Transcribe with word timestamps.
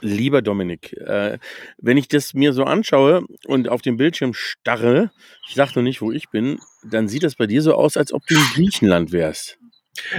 Lieber 0.00 0.42
Dominik, 0.42 0.92
äh, 0.94 1.38
wenn 1.78 1.96
ich 1.96 2.08
das 2.08 2.34
mir 2.34 2.52
so 2.52 2.64
anschaue 2.64 3.24
und 3.46 3.68
auf 3.68 3.82
dem 3.82 3.96
Bildschirm 3.96 4.32
starre, 4.34 5.10
ich 5.48 5.54
sage 5.54 5.72
noch 5.76 5.82
nicht, 5.82 6.00
wo 6.00 6.12
ich 6.12 6.30
bin, 6.30 6.58
dann 6.84 7.08
sieht 7.08 7.22
das 7.22 7.34
bei 7.34 7.46
dir 7.46 7.62
so 7.62 7.74
aus, 7.74 7.96
als 7.96 8.12
ob 8.12 8.26
du 8.26 8.34
in 8.34 8.44
Griechenland 8.54 9.12
wärst. 9.12 9.58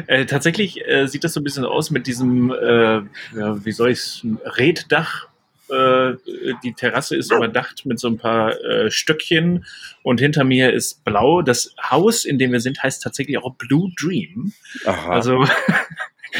Äh, 0.07 0.25
tatsächlich 0.25 0.88
äh, 0.88 1.07
sieht 1.07 1.23
das 1.23 1.33
so 1.33 1.39
ein 1.39 1.44
bisschen 1.44 1.65
aus 1.65 1.91
mit 1.91 2.07
diesem, 2.07 2.52
äh, 2.52 3.02
ja, 3.36 3.65
wie 3.65 3.71
soll 3.71 3.91
ich 3.91 3.99
es, 3.99 4.25
Reddach. 4.46 5.28
Äh, 5.70 6.16
die 6.63 6.73
Terrasse 6.73 7.16
ist 7.16 7.32
überdacht 7.32 7.86
mit 7.86 7.98
so 7.98 8.09
ein 8.09 8.18
paar 8.18 8.59
äh, 8.61 8.91
Stöckchen 8.91 9.66
und 10.04 10.20
hinter 10.20 10.43
mir 10.43 10.73
ist 10.73 11.04
blau. 11.05 11.41
Das 11.41 11.73
Haus, 11.82 12.25
in 12.25 12.38
dem 12.38 12.52
wir 12.52 12.59
sind, 12.59 12.84
heißt 12.84 13.02
tatsächlich 13.02 13.38
auch 13.38 13.55
Blue 13.55 13.89
Dream. 13.98 14.52
Aha. 14.86 15.11
Also 15.11 15.45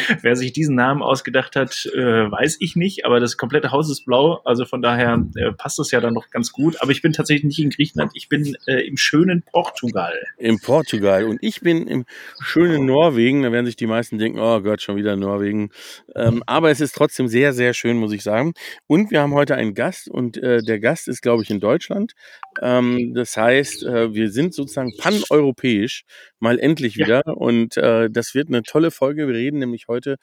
Wer 0.22 0.36
sich 0.36 0.54
diesen 0.54 0.76
Namen 0.76 1.02
ausgedacht 1.02 1.56
hat, 1.56 1.86
äh, 1.94 2.32
weiß 2.32 2.58
ich 2.60 2.76
nicht, 2.76 3.06
aber 3.06 3.20
das 3.20 3.38
komplette 3.38 3.72
Haus 3.72 3.90
ist 3.90 4.06
blau, 4.06 4.42
also 4.46 4.66
von 4.66 4.82
daher 4.82 5.26
äh, 5.36 5.52
passt 5.52 5.80
das 5.80 5.92
ja 5.92 6.00
dann 6.00 6.14
noch 6.14 6.30
ganz 6.30 6.52
gut. 6.52 6.82
Aber 6.82 6.92
ich 6.92 7.02
bin 7.02 7.14
tatsächlich 7.14 7.46
nicht 7.46 7.60
in 7.60 7.70
Griechenland, 7.70 8.12
ich 8.16 8.30
bin 8.30 8.56
äh, 8.68 8.88
im 8.88 8.98
schönen 8.98 9.44
Portugal. 9.44 10.14
Im 10.38 10.60
Portugal 10.60 11.26
und 11.26 11.40
ich 11.42 11.62
bin 11.62 11.88
im 11.88 12.06
schönen 12.42 12.86
Norwegen. 12.86 13.44
Da 13.44 13.52
werden 13.52 13.66
sich 13.66 13.76
die 13.76 13.88
meisten 13.88 14.18
denken, 14.18 14.40
oh 14.40 14.62
Gott, 14.62 14.82
schon 14.82 14.96
wieder 14.96 15.16
Norwegen. 15.16 15.70
Ähm, 16.16 16.44
aber 16.46 16.72
es 16.72 16.82
ist 16.82 16.96
trotzdem 16.96 17.28
sehr, 17.28 17.54
sehr 17.54 17.74
schön, 17.74 17.98
muss 17.98 18.14
ich 18.14 18.24
sagen. 18.24 18.54
Und 18.88 19.12
wir 19.12 19.22
haben 19.22 19.34
heute 19.34 19.56
einen 19.56 19.74
Gast 19.74 20.10
und 20.10 20.38
äh, 20.38 20.62
der 20.62 20.80
Gast 20.80 21.08
ist, 21.08 21.22
glaube 21.22 21.44
ich, 21.44 21.50
in 21.50 21.60
Deutschland. 21.60 22.14
Ähm, 22.62 23.14
das 23.14 23.38
heißt, 23.38 23.84
äh, 23.84 24.14
wir 24.14 24.32
sind 24.32 24.54
sozusagen 24.54 24.94
paneuropäisch 24.98 26.04
mal 26.40 26.60
endlich 26.60 26.98
wieder 26.98 27.22
ja. 27.26 27.34
und 27.34 27.78
äh, 27.78 28.10
das 28.10 28.34
wird 28.34 28.50
eine 28.50 28.64
tolle 28.64 28.92
Folge. 28.92 29.28
Wir 29.28 29.36
reden 29.36 29.60
nämlich 29.60 29.88
heute 29.92 30.18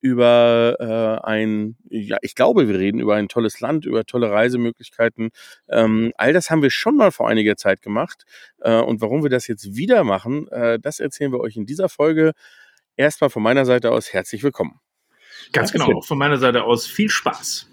über 0.00 0.76
äh, 0.80 1.26
ein, 1.26 1.76
ja, 1.88 2.18
ich 2.22 2.34
glaube, 2.34 2.66
wir 2.66 2.76
reden 2.76 2.98
über 2.98 3.14
ein 3.14 3.28
tolles 3.28 3.60
Land, 3.60 3.86
über 3.86 4.04
tolle 4.04 4.30
Reisemöglichkeiten. 4.30 5.30
Ähm, 5.68 6.12
all 6.16 6.32
das 6.32 6.50
haben 6.50 6.60
wir 6.60 6.70
schon 6.70 6.96
mal 6.96 7.12
vor 7.12 7.28
einiger 7.28 7.56
Zeit 7.56 7.82
gemacht. 7.82 8.24
Äh, 8.60 8.80
und 8.80 9.00
warum 9.00 9.22
wir 9.22 9.30
das 9.30 9.46
jetzt 9.46 9.76
wieder 9.76 10.02
machen, 10.02 10.48
äh, 10.48 10.80
das 10.80 10.98
erzählen 10.98 11.30
wir 11.32 11.40
euch 11.40 11.56
in 11.56 11.66
dieser 11.66 11.88
Folge. 11.88 12.32
Erstmal 12.96 13.30
von 13.30 13.44
meiner 13.44 13.64
Seite 13.64 13.92
aus 13.92 14.12
herzlich 14.12 14.42
willkommen. 14.42 14.80
Ganz 15.52 15.72
genau, 15.72 16.00
von 16.02 16.18
meiner 16.18 16.36
Seite 16.36 16.64
aus 16.64 16.86
viel 16.86 17.08
Spaß. 17.08 17.68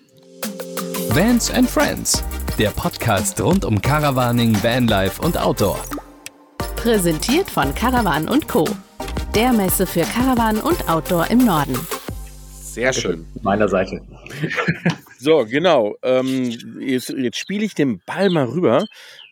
Vans 1.10 1.50
and 1.52 1.68
Friends 1.68 2.24
der 2.60 2.72
Podcast 2.72 3.40
rund 3.40 3.64
um 3.64 3.82
Caravaning, 3.82 4.54
Vanlife 4.62 5.22
und 5.22 5.38
Outdoor. 5.38 5.80
Präsentiert 6.76 7.50
von 7.50 7.74
Caravan 7.74 8.28
Co. 8.48 8.66
Der 9.36 9.54
Messe 9.54 9.86
für 9.86 10.02
Caravan 10.02 10.58
und 10.58 10.90
Outdoor 10.90 11.30
im 11.30 11.46
Norden. 11.46 11.78
Sehr 12.52 12.92
schön. 12.92 13.28
Meiner 13.44 13.70
Seite. 13.70 14.02
so, 15.20 15.46
genau. 15.46 15.96
Ähm, 16.02 16.50
jetzt, 16.80 17.10
jetzt 17.10 17.38
spiele 17.38 17.64
ich 17.64 17.76
den 17.76 18.02
Ball 18.08 18.32
mal 18.32 18.46
rüber. 18.46 18.88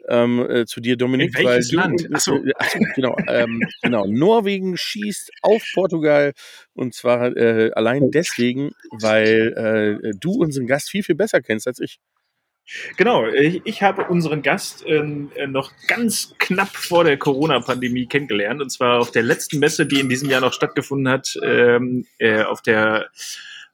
Ähm, 0.07 0.47
äh, 0.47 0.65
zu 0.65 0.81
dir, 0.81 0.97
Dominik. 0.97 1.37
In 1.37 1.45
welches 1.45 1.71
weil 1.71 1.79
Land? 1.79 2.09
Achso. 2.13 2.35
Äh, 2.35 2.51
achso, 2.57 2.79
genau, 2.95 3.15
ähm, 3.27 3.61
genau. 3.81 4.05
Norwegen 4.05 4.77
schießt 4.77 5.31
auf 5.41 5.63
Portugal 5.73 6.33
und 6.75 6.93
zwar 6.93 7.35
äh, 7.35 7.71
allein 7.73 8.11
deswegen, 8.11 8.71
weil 8.91 10.01
äh, 10.03 10.11
du 10.19 10.31
unseren 10.33 10.67
Gast 10.67 10.91
viel, 10.91 11.01
viel 11.01 11.15
besser 11.15 11.41
kennst 11.41 11.67
als 11.67 11.79
ich. 11.79 11.99
Genau, 12.97 13.25
ich, 13.27 13.61
ich 13.63 13.81
habe 13.81 14.05
unseren 14.07 14.41
Gast 14.41 14.83
ähm, 14.85 15.31
äh, 15.35 15.47
noch 15.47 15.71
ganz 15.87 16.35
knapp 16.37 16.75
vor 16.75 17.05
der 17.05 17.17
Corona-Pandemie 17.17 18.07
kennengelernt 18.07 18.61
und 18.61 18.69
zwar 18.69 18.99
auf 18.99 19.11
der 19.11 19.23
letzten 19.23 19.59
Messe, 19.59 19.85
die 19.85 20.01
in 20.01 20.09
diesem 20.09 20.29
Jahr 20.29 20.41
noch 20.41 20.51
stattgefunden 20.51 21.07
hat, 21.07 21.37
ähm, 21.43 22.05
äh, 22.17 22.43
auf 22.43 22.61
der, 22.61 23.09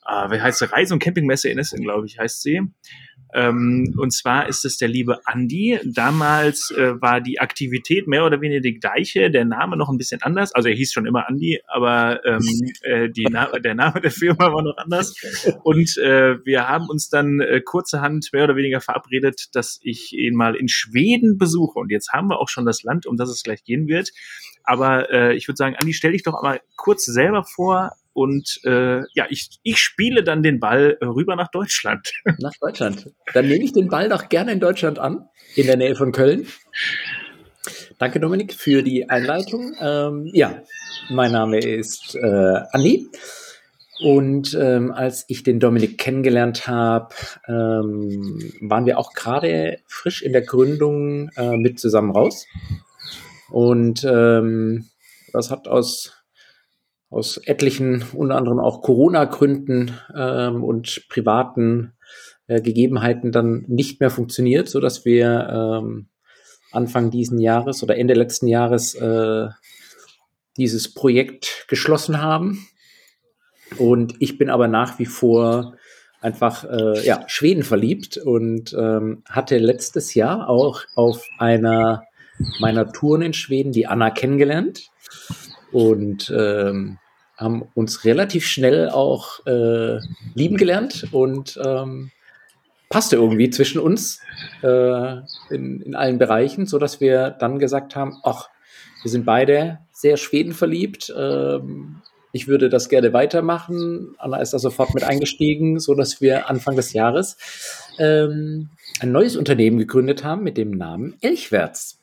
äh, 0.08 0.30
wie 0.30 0.42
heißt 0.42 0.60
sie, 0.60 0.72
Reise- 0.72 0.94
und 0.94 1.02
Campingmesse 1.02 1.50
in 1.50 1.58
Essen, 1.58 1.82
glaube 1.82 2.06
ich, 2.06 2.20
heißt 2.20 2.44
sie. 2.44 2.62
Ähm, 3.34 3.94
und 3.98 4.12
zwar 4.12 4.48
ist 4.48 4.66
es 4.66 4.78
der 4.78 4.88
liebe 4.88 5.26
Andi. 5.26 5.80
Damals 5.84 6.72
äh, 6.72 7.02
war 7.02 7.22
die 7.22 7.40
Aktivität 7.40 8.08
mehr 8.08 8.26
oder 8.26 8.42
weniger 8.42 8.62
die 8.62 8.80
gleiche, 8.80 9.32
der 9.32 9.46
Name 9.46 9.76
noch 9.78 9.90
ein 9.90 9.98
bisschen 9.98 10.22
anders. 10.22 10.54
Also 10.54 10.70
er 10.70 10.76
hieß 10.76 10.94
schon 10.94 11.06
immer 11.06 11.28
Andi, 11.28 11.62
aber 11.68 12.24
ähm, 12.26 12.42
äh, 12.84 13.10
Na 13.30 13.48
der 13.60 13.76
Name 13.76 14.02
der 14.02 14.12
Firma 14.12 14.54
war 14.54 14.62
noch 14.62 14.78
anders. 14.78 15.16
Und 15.64 15.98
äh, 15.98 16.44
wir 16.46 16.68
haben 16.68 16.90
uns 16.90 17.10
dann 17.10 17.40
äh, 17.40 17.62
kurzerhand 17.62 18.30
mehr 18.34 18.44
oder 18.44 18.56
weniger 18.56 18.82
verabredet, 18.82 19.50
dass 19.54 19.80
ich 19.82 20.14
ihn 20.14 20.36
mal 20.36 20.56
in 20.56 20.68
Schweden 20.68 21.38
besuche. 21.38 21.80
Und 21.80 21.92
jetzt 21.92 22.14
haben 22.14 22.30
wir 22.30 22.40
auch 22.40 22.50
schon 22.50 22.66
das 22.66 22.84
Land, 22.84 23.06
um 23.06 23.18
das 23.18 23.30
es 23.30 23.44
gleich 23.44 23.64
gehen 23.64 23.88
wird. 23.88 24.12
Aber 24.64 25.12
äh, 25.12 25.36
ich 25.36 25.48
würde 25.48 25.58
sagen, 25.58 25.76
Andi, 25.76 25.94
stell 25.94 26.12
dich 26.12 26.24
doch 26.24 26.36
einmal 26.36 26.62
kurz 26.76 27.06
selber 27.06 27.44
vor, 27.44 27.92
und 28.14 28.60
äh, 28.64 29.02
ja, 29.14 29.26
ich, 29.30 29.60
ich 29.64 29.80
spiele 29.80 30.24
dann 30.24 30.44
den 30.44 30.60
Ball 30.60 30.98
rüber 31.02 31.36
nach 31.36 31.50
Deutschland. 31.50 32.12
Nach 32.40 32.54
Deutschland. 32.60 33.12
Dann 33.34 33.48
nehme 33.48 33.64
ich 33.64 33.74
den 33.74 33.90
Ball 33.90 34.10
doch 34.10 34.30
gerne 34.30 34.52
in 34.52 34.60
Deutschland 34.60 35.00
an, 35.00 35.28
in 35.56 35.66
der 35.66 35.78
Nähe 35.78 35.96
von 35.96 36.12
Köln. 36.12 36.48
Danke, 37.98 38.20
Dominik, 38.20 38.54
für 38.54 38.84
die 38.84 39.10
Einleitung. 39.10 39.74
Ähm, 39.80 40.30
ja, 40.34 40.62
mein 41.10 41.32
Name 41.32 41.60
ist 41.60 42.16
äh, 42.16 42.60
Andi. 42.72 43.08
Und 44.02 44.58
ähm, 44.60 44.92
als 44.92 45.26
ich 45.28 45.44
den 45.44 45.60
Dominik 45.60 45.98
kennengelernt 45.98 46.68
habe, 46.68 47.14
ähm, 47.48 48.52
waren 48.62 48.86
wir 48.86 48.98
auch 48.98 49.14
gerade 49.14 49.80
frisch 49.88 50.22
in 50.22 50.34
der 50.34 50.42
Gründung 50.42 51.30
äh, 51.38 51.56
mit 51.56 51.80
zusammen 51.80 52.12
raus. 52.12 52.46
Und 53.50 54.04
ähm, 54.04 54.90
das 55.32 55.52
hat 55.52 55.68
aus 55.68 56.23
aus 57.14 57.38
etlichen, 57.38 58.04
unter 58.14 58.36
anderem 58.36 58.60
auch 58.60 58.82
Corona-Gründen 58.82 59.92
ähm, 60.16 60.64
und 60.64 61.06
privaten 61.10 61.94
äh, 62.48 62.62
Gegebenheiten 62.62 63.32
dann 63.32 63.66
nicht 63.68 64.00
mehr 64.00 64.10
funktioniert, 64.10 64.68
so 64.68 64.80
dass 64.80 65.06
wir 65.06 65.82
ähm, 65.82 66.08
Anfang 66.72 67.12
diesen 67.12 67.40
Jahres 67.40 67.84
oder 67.84 67.98
Ende 67.98 68.16
letzten 68.16 68.48
Jahres 68.48 68.96
äh, 68.96 69.48
dieses 70.58 70.94
Projekt 70.94 71.66
geschlossen 71.68 72.22
haben. 72.22 72.68
Und 73.78 74.16
ich 74.20 74.38
bin 74.38 74.50
aber 74.50 74.68
nach 74.68 75.00
wie 75.00 75.06
vor 75.06 75.76
einfach 76.22 76.64
äh, 76.64 77.06
ja, 77.06 77.24
Schweden 77.28 77.64
verliebt 77.64 78.18
und 78.18 78.74
ähm, 78.74 79.24
hatte 79.30 79.58
letztes 79.58 80.14
Jahr 80.14 80.50
auch 80.50 80.82
auf 80.96 81.28
einer 81.38 82.04
meiner 82.60 82.92
Touren 82.92 83.22
in 83.22 83.34
Schweden 83.34 83.72
die 83.72 83.88
Anna 83.88 84.10
kennengelernt. 84.10 84.90
Und 85.72 86.34
ähm, 86.36 86.98
haben 87.44 87.64
uns 87.74 88.06
relativ 88.06 88.46
schnell 88.48 88.90
auch 88.90 89.46
äh, 89.46 90.00
lieben 90.34 90.58
gelernt 90.58 91.08
und 91.12 91.60
ähm, 91.64 92.12
passte 92.90 93.16
irgendwie 93.16 93.50
zwischen 93.50 93.80
uns 93.80 94.22
äh, 94.62 95.18
in, 95.50 95.82
in 95.82 95.96
allen 95.96 96.18
Bereichen, 96.18 96.66
so 96.66 96.80
dass 96.80 97.02
wir 97.02 97.32
dann 97.32 97.60
gesagt 97.60 97.96
haben, 97.96 98.20
ach, 98.24 98.50
wir 99.02 99.12
sind 99.12 99.26
beide 99.26 99.80
sehr 99.92 100.18
Schweden 100.18 100.54
verliebt. 100.54 101.14
Ähm, 101.16 102.02
ich 102.32 102.48
würde 102.48 102.70
das 102.70 102.90
gerne 102.90 103.14
weitermachen. 103.14 104.16
Anna 104.18 104.38
ist 104.38 104.54
da 104.54 104.60
sofort 104.60 104.94
mit 104.94 105.04
eingestiegen, 105.04 105.80
so 105.80 105.94
dass 105.94 106.20
wir 106.20 106.50
Anfang 106.50 106.76
des 106.76 106.94
Jahres 106.94 107.38
ähm, 108.00 108.70
ein 109.00 109.12
neues 109.12 109.36
Unternehmen 109.36 109.78
gegründet 109.78 110.24
haben 110.24 110.44
mit 110.44 110.58
dem 110.58 110.72
Namen 110.72 111.16
Elchwärts. 111.22 112.00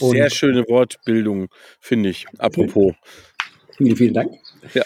Und 0.00 0.12
Sehr 0.12 0.30
schöne 0.30 0.64
Wortbildung, 0.68 1.48
finde 1.80 2.10
ich. 2.10 2.26
Apropos. 2.38 2.94
Vielen, 3.76 3.96
vielen 3.96 4.14
Dank. 4.14 4.32
Ja. 4.74 4.82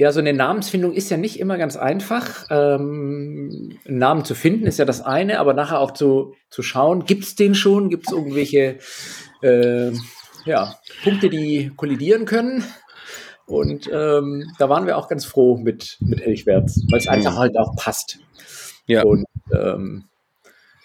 Ja, 0.00 0.12
so 0.12 0.20
eine 0.20 0.32
Namensfindung 0.32 0.92
ist 0.92 1.10
ja 1.10 1.16
nicht 1.16 1.40
immer 1.40 1.58
ganz 1.58 1.76
einfach. 1.76 2.46
Ähm, 2.50 3.76
einen 3.84 3.98
Namen 3.98 4.24
zu 4.24 4.36
finden 4.36 4.68
ist 4.68 4.78
ja 4.78 4.84
das 4.84 5.00
eine, 5.00 5.40
aber 5.40 5.54
nachher 5.54 5.80
auch 5.80 5.90
zu, 5.90 6.36
zu 6.50 6.62
schauen, 6.62 7.04
gibt 7.04 7.24
es 7.24 7.34
den 7.34 7.56
schon? 7.56 7.90
Gibt 7.90 8.06
es 8.06 8.12
irgendwelche 8.12 8.78
äh, 9.42 9.90
ja, 10.44 10.78
Punkte, 11.02 11.28
die 11.28 11.72
kollidieren 11.76 12.26
können? 12.26 12.62
Und 13.46 13.90
ähm, 13.92 14.44
da 14.60 14.68
waren 14.68 14.86
wir 14.86 14.98
auch 14.98 15.08
ganz 15.08 15.24
froh 15.24 15.56
mit, 15.56 15.96
mit 16.00 16.20
Elchwärts, 16.20 16.84
weil 16.90 17.00
es 17.00 17.08
einfach 17.08 17.36
halt 17.36 17.58
auch 17.58 17.74
passt. 17.74 18.20
Ja. 18.86 19.02
Und 19.02 19.24
ähm, 19.52 20.04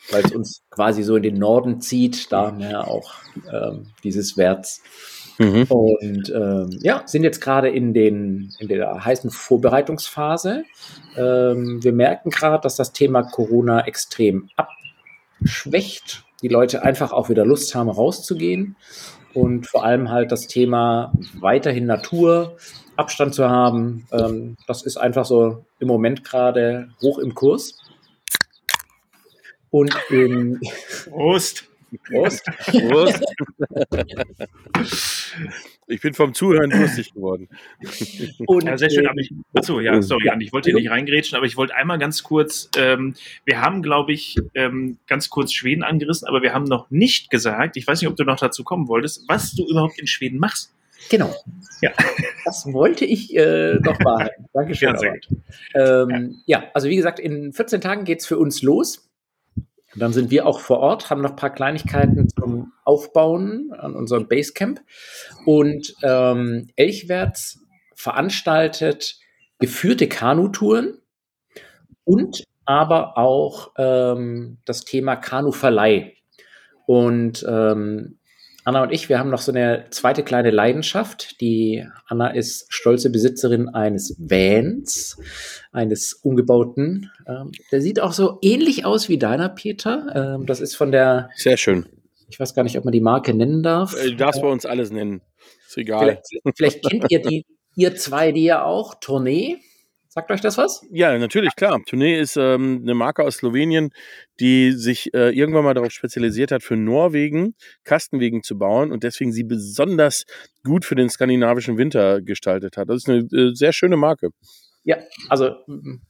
weil 0.10 0.26
es 0.26 0.32
uns 0.32 0.64
quasi 0.72 1.04
so 1.04 1.18
in 1.18 1.24
den 1.24 1.38
Norden 1.38 1.82
zieht, 1.82 2.32
da 2.32 2.56
ja 2.58 2.82
auch 2.82 3.14
ähm, 3.52 3.92
dieses 4.04 4.38
Wärts. 4.38 4.82
Mhm. 5.38 5.64
Und 5.64 6.30
ähm, 6.30 6.80
ja, 6.82 7.04
sind 7.06 7.24
jetzt 7.24 7.42
gerade 7.42 7.70
in, 7.70 7.94
den, 7.94 8.54
in 8.60 8.68
der 8.68 9.04
heißen 9.04 9.30
Vorbereitungsphase. 9.30 10.64
Ähm, 11.18 11.84
wir 11.84 11.94
merken 11.94 12.30
gerade, 12.30 12.62
dass 12.62 12.76
das 12.76 12.94
Thema 12.94 13.24
Corona 13.24 13.86
extrem 13.88 14.50
abschwächt. 14.56 16.24
Die 16.42 16.50
Leute 16.50 16.84
einfach 16.84 17.12
auch 17.12 17.30
wieder 17.30 17.46
Lust 17.46 17.74
haben, 17.74 17.90
rauszugehen. 17.90 18.76
Und 19.34 19.68
vor 19.68 19.84
allem 19.84 20.12
halt 20.12 20.32
das 20.32 20.48
Thema 20.48 21.12
weiterhin 21.40 21.88
Natur, 21.88 22.58
Abstand 22.96 23.34
zu 23.34 23.50
haben. 23.50 24.08
Ähm, 24.12 24.58
das 24.68 24.84
ist 24.84 24.98
einfach 24.98 25.26
so 25.26 25.66
im 25.80 25.88
Moment 25.88 26.24
gerade 26.24 26.90
hoch 27.02 27.18
im 27.18 27.34
Kurs. 27.34 27.80
Und 29.72 29.96
in 30.12 30.60
Prost! 31.10 31.66
Prost! 32.08 32.46
Prost! 32.68 33.24
Ich 35.88 36.02
bin 36.02 36.14
vom 36.14 36.34
Zuhören 36.34 36.72
lustig 36.72 37.14
geworden. 37.14 37.50
Und, 38.46 38.64
ja, 38.66 38.78
sehr 38.78 38.90
schön. 38.90 39.08
Aber 39.08 39.20
ich, 39.20 39.32
achso, 39.54 39.80
ja, 39.80 40.02
sorry, 40.02 40.28
ja, 40.28 40.36
ich 40.40 40.54
wollte 40.54 40.70
hier 40.70 40.80
nicht 40.80 40.90
reingrätschen, 40.90 41.36
aber 41.36 41.46
ich 41.46 41.58
wollte 41.58 41.76
einmal 41.76 42.00
ganz 42.00 42.24
kurz, 42.24 42.70
ähm, 42.78 43.16
wir 43.46 43.62
haben, 43.62 43.82
glaube 43.82 44.14
ich, 44.14 44.38
ähm, 44.56 44.98
ganz 45.08 45.30
kurz 45.30 45.54
Schweden 45.54 45.84
angerissen, 45.84 46.28
aber 46.28 46.42
wir 46.42 46.54
haben 46.54 46.64
noch 46.66 46.90
nicht 46.90 47.30
gesagt, 47.30 47.78
ich 47.78 47.86
weiß 47.86 48.02
nicht, 48.02 48.10
ob 48.10 48.16
du 48.16 48.24
noch 48.24 48.40
dazu 48.40 48.64
kommen 48.64 48.88
wolltest, 48.88 49.26
was 49.28 49.54
du 49.54 49.68
überhaupt 49.68 50.00
in 50.00 50.08
Schweden 50.08 50.40
machst. 50.40 50.74
Genau. 51.10 51.34
Ja. 51.82 51.92
Das 52.46 52.66
wollte 52.72 53.06
ich 53.06 53.36
äh, 53.36 53.76
noch 53.76 53.98
behalten. 53.98 54.46
Dankeschön. 54.54 54.90
Ja, 54.90 54.98
sehr 54.98 55.12
gut. 55.12 55.28
Ähm, 55.76 56.38
ja. 56.46 56.62
ja, 56.62 56.70
also 56.74 56.88
wie 56.88 56.96
gesagt, 56.96 57.20
in 57.20 57.52
14 57.52 57.82
Tagen 57.82 58.06
geht 58.06 58.22
es 58.22 58.26
für 58.26 58.38
uns 58.38 58.62
los. 58.62 59.10
Und 59.94 60.00
dann 60.00 60.14
sind 60.14 60.32
wir 60.32 60.46
auch 60.46 60.60
vor 60.60 60.80
Ort, 60.80 61.10
haben 61.10 61.22
noch 61.22 61.32
ein 61.32 61.36
paar 61.36 61.54
Kleinigkeiten 61.54 62.28
zum 62.30 62.74
Aufbauen 62.84 63.72
an 63.78 63.96
unserem 63.96 64.28
Basecamp. 64.28 64.82
Und 65.46 65.94
ähm, 66.04 66.70
Elchwärts 66.76 67.60
veranstaltet 67.96 69.18
geführte 69.60 70.08
Kanutouren 70.08 70.98
und 72.04 72.44
aber 72.66 73.18
auch 73.18 73.72
ähm, 73.78 74.58
das 74.66 74.84
Thema 74.86 75.16
Kanuverleih. 75.16 76.14
Und 76.86 77.46
ähm, 77.48 78.18
Anna 78.66 78.84
und 78.84 78.92
ich, 78.92 79.10
wir 79.10 79.20
haben 79.20 79.30
noch 79.30 79.42
so 79.42 79.52
eine 79.52 79.88
zweite 79.90 80.24
kleine 80.24 80.50
Leidenschaft. 80.50 81.42
Die 81.42 81.86
Anna 82.08 82.30
ist 82.30 82.66
stolze 82.70 83.10
Besitzerin 83.10 83.70
eines 83.70 84.16
Vans, 84.18 85.18
eines 85.72 86.14
umgebauten. 86.14 87.12
Ähm, 87.28 87.52
der 87.72 87.82
sieht 87.82 88.00
auch 88.00 88.14
so 88.14 88.40
ähnlich 88.42 88.86
aus 88.86 89.10
wie 89.10 89.18
deiner, 89.18 89.50
Peter. 89.50 90.38
Ähm, 90.40 90.46
das 90.46 90.62
ist 90.62 90.76
von 90.76 90.92
der. 90.92 91.30
Sehr 91.36 91.58
schön. 91.58 91.86
Ich 92.30 92.40
weiß 92.40 92.56
gar 92.56 92.64
nicht, 92.64 92.78
ob 92.78 92.86
man 92.86 92.94
die 92.94 93.02
Marke 93.02 93.34
nennen 93.34 93.64
darf. 93.64 93.96
Äh, 93.96 94.12
du 94.12 94.16
darfst 94.16 94.42
bei 94.42 94.48
uns 94.48 94.66
alles 94.66 94.92
nennen. 94.92 95.22
Ist 95.68 95.78
egal. 95.78 96.22
Vielleicht, 96.32 96.58
vielleicht 96.58 96.90
kennt 96.90 97.06
ihr 97.12 97.22
die, 97.22 97.46
ihr 97.76 97.96
zwei 97.96 98.32
die 98.32 98.46
ja 98.46 98.64
auch. 98.64 98.96
Tournee. 98.96 99.58
Sagt 100.14 100.30
euch 100.30 100.42
das 100.42 100.60
was? 100.60 100.86
Ja, 100.92 101.18
natürlich, 101.18 101.56
klar. 101.56 101.82
Tournee 101.88 102.20
ist 102.20 102.38
ähm, 102.38 102.82
eine 102.84 102.94
Marke 102.94 103.24
aus 103.24 103.38
Slowenien, 103.38 103.90
die 104.40 104.72
sich 104.74 105.12
äh, 105.16 105.36
irgendwann 105.36 105.64
mal 105.64 105.74
darauf 105.74 105.92
spezialisiert 105.92 106.52
hat, 106.52 106.62
für 106.62 106.76
Norwegen 106.76 107.56
Kastenwegen 107.84 108.44
zu 108.44 108.56
bauen 108.56 108.92
und 108.92 109.04
deswegen 109.04 109.32
sie 109.32 109.44
besonders 109.44 110.26
gut 110.64 110.86
für 110.86 110.94
den 110.94 111.10
skandinavischen 111.10 111.80
Winter 111.80 112.22
gestaltet 112.22 112.78
hat. 112.78 112.90
Das 112.90 112.98
ist 112.98 113.10
eine 113.10 113.22
äh, 113.22 113.56
sehr 113.56 113.74
schöne 113.74 113.98
Marke. 113.98 114.30
Ja, 114.84 114.98
also 115.30 115.56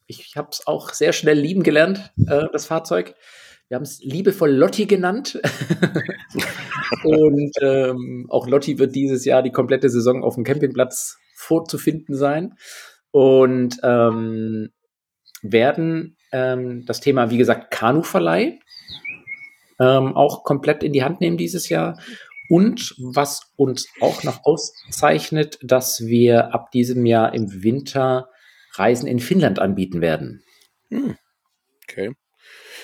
ich 0.06 0.34
habe 0.36 0.50
es 0.52 0.68
auch 0.68 0.90
sehr 0.90 1.14
schnell 1.14 1.40
lieben 1.40 1.64
gelernt, 1.64 2.12
äh, 2.28 2.44
das 2.52 2.66
Fahrzeug. 2.66 3.16
Wir 3.70 3.76
haben 3.76 3.84
es 3.84 4.04
liebevoll 4.04 4.52
Lotti 4.52 4.86
genannt. 4.86 5.40
und 7.06 7.54
ähm, 7.62 8.28
auch 8.30 8.50
Lotti 8.50 8.80
wird 8.80 8.96
dieses 8.96 9.24
Jahr 9.24 9.44
die 9.44 9.52
komplette 9.52 9.90
Saison 9.90 10.26
auf 10.26 10.36
dem 10.36 10.44
Campingplatz 10.44 11.20
vorzufinden 11.36 12.16
sein 12.16 12.56
und 13.14 13.80
ähm, 13.84 14.72
werden 15.44 16.18
ähm, 16.32 16.84
das 16.86 17.00
Thema, 17.00 17.30
wie 17.30 17.38
gesagt, 17.38 17.70
Kanuverleih 17.70 18.60
ähm, 19.80 20.16
auch 20.16 20.44
komplett 20.44 20.84
in 20.84 20.94
die 20.94 21.04
Hand 21.04 21.22
nehmen 21.22 21.38
dieses 21.38 21.70
Jahr. 21.70 22.00
Und 22.50 22.96
was 22.98 23.54
uns 23.56 23.88
auch 24.02 24.24
noch 24.24 24.44
auszeichnet, 24.44 25.60
dass 25.62 26.02
wir 26.02 26.54
ab 26.54 26.72
diesem 26.72 27.06
Jahr 27.06 27.34
im 27.34 27.64
Winter 27.64 28.30
Reisen 28.74 29.08
in 29.08 29.20
Finnland 29.20 29.60
anbieten 29.60 30.02
werden. 30.02 30.44
Hm. 30.90 31.16
Okay. 31.84 32.14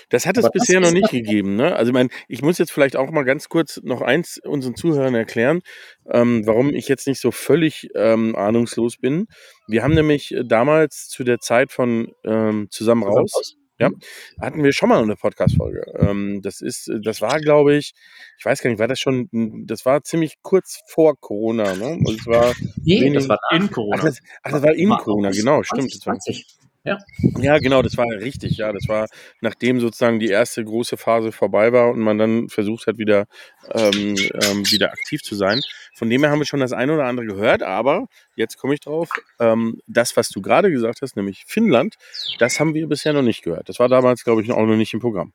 Das 0.09 0.25
hat 0.25 0.37
es 0.37 0.49
bisher 0.51 0.79
noch 0.79 0.91
nicht 0.91 1.09
gegeben. 1.09 1.55
Ne? 1.55 1.75
Also 1.75 1.89
ich 1.89 1.93
meine, 1.93 2.09
ich 2.27 2.41
muss 2.41 2.57
jetzt 2.57 2.71
vielleicht 2.71 2.95
auch 2.95 3.11
mal 3.11 3.23
ganz 3.23 3.49
kurz 3.49 3.79
noch 3.83 4.01
eins 4.01 4.39
unseren 4.43 4.75
Zuhörern 4.75 5.15
erklären, 5.15 5.61
ähm, 6.09 6.45
warum 6.45 6.73
ich 6.73 6.87
jetzt 6.87 7.07
nicht 7.07 7.21
so 7.21 7.31
völlig 7.31 7.89
ähm, 7.95 8.35
ahnungslos 8.35 8.97
bin. 8.97 9.27
Wir 9.67 9.83
haben 9.83 9.93
nämlich 9.93 10.35
damals 10.45 11.07
zu 11.07 11.23
der 11.23 11.39
Zeit 11.39 11.71
von 11.71 12.11
ähm, 12.25 12.67
Zusammen 12.71 13.03
raus, 13.03 13.55
ja, 13.79 13.89
mhm. 13.89 13.99
hatten 14.41 14.63
wir 14.63 14.73
schon 14.73 14.89
mal 14.89 15.01
eine 15.01 15.15
Podcast-Folge. 15.15 15.85
Ähm, 15.97 16.41
das 16.41 16.59
ist, 16.59 16.91
das 17.01 17.21
war, 17.21 17.39
glaube 17.39 17.75
ich, 17.75 17.93
ich 18.37 18.45
weiß 18.45 18.61
gar 18.61 18.69
nicht, 18.69 18.79
war 18.79 18.89
das 18.89 18.99
schon, 18.99 19.29
das 19.65 19.85
war 19.85 20.03
ziemlich 20.03 20.35
kurz 20.41 20.81
vor 20.87 21.15
Corona, 21.17 21.75
ne? 21.75 21.97
Also 22.05 22.17
es 22.19 22.27
war 22.27 22.53
nee, 22.83 23.09
das 23.11 23.29
war 23.29 23.39
in 23.51 23.71
Corona. 23.71 23.97
Ach, 23.97 24.03
das, 24.03 24.19
ach, 24.43 24.51
das 24.51 24.63
war 24.63 24.73
in 24.73 24.89
Corona, 24.89 25.31
genau, 25.31 25.63
stimmt. 25.63 25.91
2020. 25.91 26.45
Ja. 26.89 26.97
ja, 27.41 27.57
genau, 27.59 27.81
das 27.81 27.97
war 27.97 28.07
richtig. 28.07 28.57
Ja, 28.57 28.73
das 28.73 28.87
war 28.87 29.07
nachdem 29.41 29.79
sozusagen 29.79 30.19
die 30.19 30.29
erste 30.29 30.63
große 30.63 30.97
Phase 30.97 31.31
vorbei 31.31 31.71
war 31.71 31.91
und 31.91 31.99
man 31.99 32.17
dann 32.17 32.49
versucht 32.49 32.87
hat, 32.87 32.97
wieder, 32.97 33.25
ähm, 33.71 34.15
ähm, 34.17 34.69
wieder 34.71 34.91
aktiv 34.91 35.21
zu 35.21 35.35
sein. 35.35 35.61
Von 35.93 36.09
dem 36.09 36.21
her 36.23 36.31
haben 36.31 36.39
wir 36.39 36.45
schon 36.45 36.59
das 36.59 36.73
eine 36.73 36.93
oder 36.93 37.05
andere 37.05 37.25
gehört, 37.25 37.63
aber 37.63 38.07
jetzt 38.35 38.57
komme 38.57 38.73
ich 38.73 38.79
drauf. 38.79 39.09
Ähm, 39.39 39.81
das, 39.87 40.17
was 40.17 40.29
du 40.29 40.41
gerade 40.41 40.71
gesagt 40.71 41.01
hast, 41.01 41.15
nämlich 41.15 41.43
Finnland, 41.45 41.95
das 42.39 42.59
haben 42.59 42.73
wir 42.73 42.87
bisher 42.87 43.13
noch 43.13 43.21
nicht 43.21 43.43
gehört. 43.43 43.69
Das 43.69 43.79
war 43.79 43.89
damals, 43.89 44.23
glaube 44.23 44.41
ich, 44.41 44.51
auch 44.51 44.65
noch 44.65 44.75
nicht 44.75 44.93
im 44.93 44.99
Programm. 44.99 45.33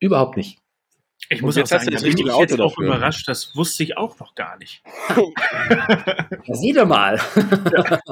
Überhaupt 0.00 0.36
nicht. 0.36 0.58
Ich 1.30 1.42
muss 1.42 1.56
jetzt 1.56 1.72
auch 1.72 1.78
sagen, 1.78 1.90
das 1.90 2.04
richtige 2.04 2.34
Auto 2.34 2.42
jetzt 2.42 2.60
auch 2.60 2.70
dafür. 2.70 2.86
überrascht, 2.86 3.28
das 3.28 3.56
wusste 3.56 3.82
ich 3.82 3.96
auch 3.96 4.18
noch 4.18 4.34
gar 4.34 4.58
nicht. 4.58 4.82
sieh 6.52 6.72
doch 6.72 6.86
mal. 6.86 7.20
Ja. 7.72 7.98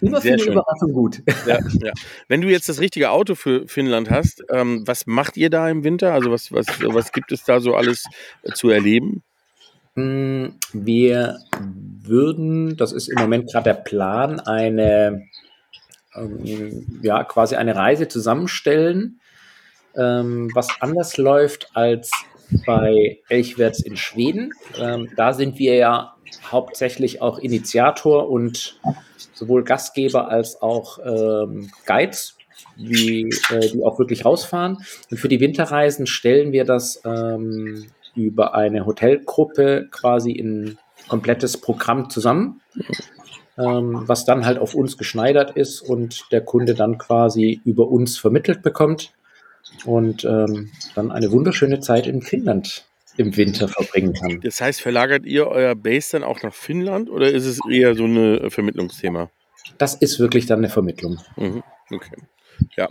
Immer 0.00 0.20
Sehr 0.20 0.38
schön. 0.38 0.52
Überraschung 0.52 0.92
gut. 0.92 1.22
Ja, 1.46 1.58
ja. 1.80 1.92
Wenn 2.28 2.40
du 2.40 2.48
jetzt 2.48 2.68
das 2.68 2.80
richtige 2.80 3.10
Auto 3.10 3.34
für 3.34 3.66
Finnland 3.66 4.10
hast, 4.10 4.42
ähm, 4.50 4.82
was 4.86 5.06
macht 5.06 5.36
ihr 5.36 5.50
da 5.50 5.68
im 5.68 5.84
Winter? 5.84 6.12
Also 6.12 6.30
was, 6.30 6.52
was, 6.52 6.66
was 6.82 7.12
gibt 7.12 7.32
es 7.32 7.44
da 7.44 7.60
so 7.60 7.74
alles 7.74 8.04
äh, 8.42 8.52
zu 8.52 8.70
erleben? 8.70 9.22
Hm, 9.94 10.54
wir 10.72 11.38
würden, 12.02 12.76
das 12.76 12.92
ist 12.92 13.08
im 13.08 13.18
Moment 13.18 13.50
gerade 13.50 13.64
der 13.64 13.74
Plan, 13.74 14.40
eine 14.40 15.26
ähm, 16.14 17.00
ja 17.02 17.24
quasi 17.24 17.56
eine 17.56 17.74
Reise 17.74 18.08
zusammenstellen, 18.08 19.20
ähm, 19.96 20.50
was 20.54 20.68
anders 20.80 21.16
läuft 21.16 21.70
als 21.74 22.10
bei 22.66 23.18
Elchwärts 23.28 23.80
in 23.80 23.96
Schweden. 23.96 24.52
Ähm, 24.78 25.08
da 25.16 25.32
sind 25.32 25.58
wir 25.58 25.76
ja 25.76 26.14
hauptsächlich 26.50 27.22
auch 27.22 27.38
Initiator 27.38 28.28
und 28.28 28.78
sowohl 29.34 29.64
Gastgeber 29.64 30.28
als 30.28 30.60
auch 30.60 30.98
ähm, 31.04 31.70
Guides, 31.86 32.36
wie, 32.76 33.30
äh, 33.50 33.68
die 33.72 33.84
auch 33.84 33.98
wirklich 33.98 34.24
rausfahren. 34.24 34.78
Und 35.10 35.16
für 35.16 35.28
die 35.28 35.40
Winterreisen 35.40 36.06
stellen 36.06 36.52
wir 36.52 36.64
das 36.64 37.00
ähm, 37.04 37.86
über 38.14 38.54
eine 38.54 38.86
Hotelgruppe 38.86 39.88
quasi 39.90 40.32
in 40.32 40.78
komplettes 41.08 41.56
Programm 41.56 42.10
zusammen, 42.10 42.60
ähm, 43.58 44.02
was 44.06 44.24
dann 44.24 44.44
halt 44.44 44.58
auf 44.58 44.74
uns 44.74 44.96
geschneidert 44.96 45.56
ist 45.56 45.80
und 45.80 46.26
der 46.32 46.42
Kunde 46.42 46.74
dann 46.74 46.98
quasi 46.98 47.60
über 47.64 47.88
uns 47.88 48.18
vermittelt 48.18 48.62
bekommt 48.62 49.12
und 49.84 50.24
ähm, 50.24 50.70
dann 50.94 51.10
eine 51.10 51.32
wunderschöne 51.32 51.80
Zeit 51.80 52.06
in 52.06 52.22
Finnland 52.22 52.89
im 53.16 53.36
Winter 53.36 53.68
verbringen 53.68 54.14
kann. 54.14 54.40
Das 54.40 54.60
heißt, 54.60 54.80
verlagert 54.80 55.24
ihr 55.26 55.46
euer 55.46 55.74
Base 55.74 56.12
dann 56.12 56.24
auch 56.24 56.42
nach 56.42 56.54
Finnland 56.54 57.10
oder 57.10 57.30
ist 57.30 57.46
es 57.46 57.60
eher 57.68 57.94
so 57.94 58.04
ein 58.04 58.50
Vermittlungsthema? 58.50 59.30
Das 59.78 59.94
ist 59.94 60.18
wirklich 60.18 60.46
dann 60.46 60.58
eine 60.58 60.68
Vermittlung. 60.68 61.18
Mhm. 61.36 61.62
Okay. 61.90 62.16
Ja, 62.76 62.88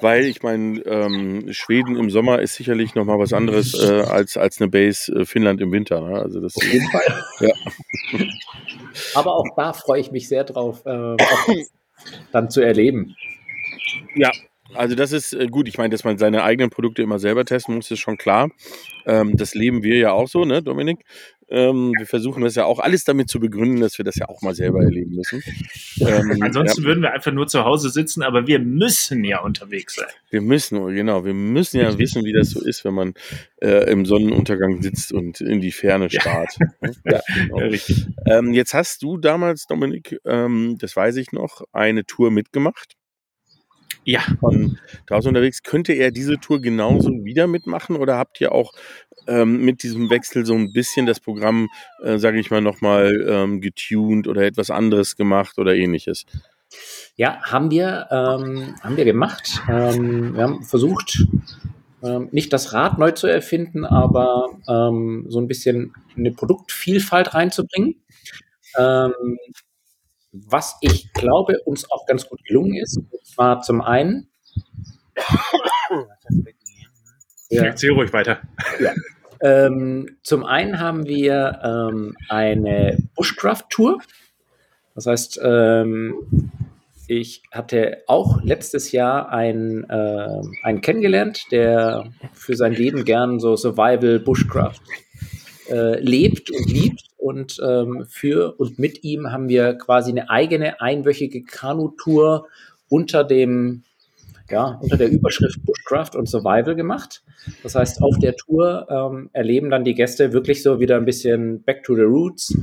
weil 0.00 0.24
ich 0.24 0.42
meine, 0.42 0.80
ähm, 0.80 1.52
Schweden 1.52 1.96
im 1.96 2.10
Sommer 2.10 2.40
ist 2.40 2.54
sicherlich 2.54 2.94
nochmal 2.94 3.18
was 3.18 3.32
anderes 3.32 3.74
äh, 3.74 4.02
als, 4.02 4.36
als 4.36 4.60
eine 4.60 4.68
Base 4.68 5.10
äh, 5.12 5.24
Finnland 5.24 5.60
im 5.60 5.72
Winter. 5.72 6.00
Ne? 6.02 6.18
Also 6.20 6.40
das, 6.40 6.56
Auf 6.56 6.72
jeden 6.72 6.88
Fall. 6.90 7.24
Ja. 7.40 7.52
Aber 9.14 9.36
auch 9.36 9.44
da 9.56 9.74
freue 9.74 10.00
ich 10.00 10.10
mich 10.10 10.28
sehr 10.28 10.44
drauf, 10.44 10.84
äh, 10.86 11.16
dann 12.32 12.50
zu 12.50 12.62
erleben. 12.62 13.14
Ja, 14.14 14.30
also 14.74 14.94
das 14.94 15.12
ist 15.12 15.32
äh, 15.32 15.46
gut. 15.46 15.68
Ich 15.68 15.78
meine, 15.78 15.90
dass 15.90 16.04
man 16.04 16.18
seine 16.18 16.42
eigenen 16.42 16.70
Produkte 16.70 17.02
immer 17.02 17.18
selber 17.18 17.44
testen 17.44 17.76
muss, 17.76 17.90
ist 17.90 18.00
schon 18.00 18.18
klar. 18.18 18.50
Ähm, 19.06 19.36
das 19.36 19.54
leben 19.54 19.82
wir 19.82 19.96
ja 19.96 20.12
auch 20.12 20.28
so, 20.28 20.44
ne, 20.44 20.62
Dominik? 20.62 21.04
Ähm, 21.48 21.92
wir 21.96 22.06
versuchen 22.06 22.42
das 22.42 22.56
ja 22.56 22.64
auch 22.64 22.80
alles 22.80 23.04
damit 23.04 23.30
zu 23.30 23.38
begründen, 23.38 23.80
dass 23.80 23.98
wir 23.98 24.04
das 24.04 24.16
ja 24.16 24.28
auch 24.28 24.42
mal 24.42 24.54
selber 24.54 24.82
erleben 24.82 25.14
müssen. 25.14 25.42
Ähm, 26.00 26.38
Ansonsten 26.42 26.82
ja. 26.82 26.88
würden 26.88 27.02
wir 27.02 27.12
einfach 27.12 27.30
nur 27.30 27.46
zu 27.46 27.64
Hause 27.64 27.90
sitzen, 27.90 28.24
aber 28.24 28.48
wir 28.48 28.58
müssen 28.58 29.22
ja 29.22 29.40
unterwegs 29.42 29.94
sein. 29.94 30.08
Wir 30.30 30.40
müssen, 30.40 30.84
genau, 30.92 31.24
wir 31.24 31.34
müssen 31.34 31.78
ja 31.78 31.96
wissen, 31.98 32.24
wie 32.24 32.32
das 32.32 32.50
so 32.50 32.64
ist, 32.64 32.84
wenn 32.84 32.94
man 32.94 33.14
äh, 33.62 33.88
im 33.90 34.06
Sonnenuntergang 34.06 34.82
sitzt 34.82 35.12
und 35.12 35.40
in 35.40 35.60
die 35.60 35.70
Ferne 35.70 36.10
starrt. 36.10 36.56
Ja. 36.80 36.90
ja, 37.04 37.20
genau. 37.46 37.60
ähm, 38.26 38.52
jetzt 38.52 38.74
hast 38.74 39.02
du 39.02 39.16
damals, 39.16 39.66
Dominik, 39.66 40.18
ähm, 40.24 40.76
das 40.80 40.96
weiß 40.96 41.14
ich 41.16 41.30
noch, 41.30 41.62
eine 41.72 42.04
Tour 42.06 42.32
mitgemacht 42.32 42.96
ja. 44.06 44.20
von 44.40 44.78
draußen 45.06 45.28
unterwegs. 45.28 45.62
Könnte 45.62 45.92
er 45.92 46.10
diese 46.10 46.38
Tour 46.38 46.60
genauso 46.60 47.10
wieder 47.24 47.46
mitmachen 47.46 47.96
oder 47.96 48.16
habt 48.16 48.40
ihr 48.40 48.52
auch 48.52 48.72
ähm, 49.26 49.64
mit 49.64 49.82
diesem 49.82 50.08
Wechsel 50.08 50.46
so 50.46 50.54
ein 50.54 50.72
bisschen 50.72 51.06
das 51.06 51.20
Programm, 51.20 51.68
äh, 52.02 52.18
sage 52.18 52.38
ich 52.38 52.50
mal, 52.50 52.60
nochmal 52.62 53.26
ähm, 53.28 53.60
getuned 53.60 54.28
oder 54.28 54.42
etwas 54.42 54.70
anderes 54.70 55.16
gemacht 55.16 55.58
oder 55.58 55.74
ähnliches? 55.74 56.24
Ja, 57.16 57.40
haben 57.42 57.70
wir, 57.70 58.06
ähm, 58.10 58.74
haben 58.80 58.96
wir 58.96 59.04
gemacht. 59.04 59.60
Ähm, 59.68 60.34
wir 60.34 60.42
haben 60.42 60.62
versucht, 60.62 61.26
ähm, 62.02 62.28
nicht 62.30 62.52
das 62.52 62.72
Rad 62.72 62.98
neu 62.98 63.12
zu 63.12 63.26
erfinden, 63.26 63.84
aber 63.84 64.50
ähm, 64.68 65.26
so 65.28 65.40
ein 65.40 65.48
bisschen 65.48 65.94
eine 66.16 66.30
Produktvielfalt 66.30 67.34
reinzubringen. 67.34 68.02
Was 70.46 70.76
ich 70.80 71.12
glaube, 71.12 71.60
uns 71.64 71.90
auch 71.90 72.06
ganz 72.06 72.28
gut 72.28 72.44
gelungen 72.44 72.76
ist, 72.76 73.00
war 73.36 73.62
zum 73.62 73.80
einen. 73.80 74.28
ja. 77.48 77.64
Erzähl 77.64 77.92
ruhig 77.92 78.12
weiter. 78.12 78.40
Ja. 78.80 78.92
Ähm, 79.40 80.16
zum 80.22 80.44
einen 80.44 80.80
haben 80.80 81.06
wir 81.06 81.60
ähm, 81.62 82.16
eine 82.28 82.98
Bushcraft-Tour. 83.14 83.98
Das 84.94 85.06
heißt, 85.06 85.40
ähm, 85.42 86.50
ich 87.06 87.42
hatte 87.52 88.02
auch 88.06 88.42
letztes 88.42 88.92
Jahr 88.92 89.30
einen, 89.30 89.84
äh, 89.88 90.40
einen 90.62 90.80
kennengelernt, 90.80 91.44
der 91.50 92.10
für 92.32 92.56
sein 92.56 92.72
Leben 92.72 93.04
gern 93.04 93.38
so 93.38 93.56
Survival 93.56 94.18
Bushcraft 94.18 94.80
äh, 95.68 96.00
lebt 96.00 96.50
und 96.50 96.70
liebt. 96.70 97.02
Und 97.26 97.60
ähm, 97.60 98.06
für 98.08 98.54
und 98.56 98.78
mit 98.78 99.02
ihm 99.02 99.32
haben 99.32 99.48
wir 99.48 99.74
quasi 99.74 100.12
eine 100.12 100.30
eigene 100.30 100.80
einwöchige 100.80 101.42
Kanutour 101.42 102.46
unter 102.88 103.24
dem 103.24 103.82
ja, 104.48 104.78
unter 104.80 104.96
der 104.96 105.10
Überschrift 105.10 105.58
Bushcraft 105.66 106.14
und 106.14 106.28
Survival 106.28 106.76
gemacht. 106.76 107.24
Das 107.64 107.74
heißt, 107.74 108.00
auf 108.00 108.16
der 108.20 108.36
Tour 108.36 108.86
ähm, 108.88 109.28
erleben 109.32 109.70
dann 109.70 109.82
die 109.82 109.94
Gäste 109.94 110.32
wirklich 110.32 110.62
so 110.62 110.78
wieder 110.78 110.98
ein 110.98 111.04
bisschen 111.04 111.64
Back 111.64 111.82
to 111.82 111.96
the 111.96 112.02
Roots. 112.02 112.56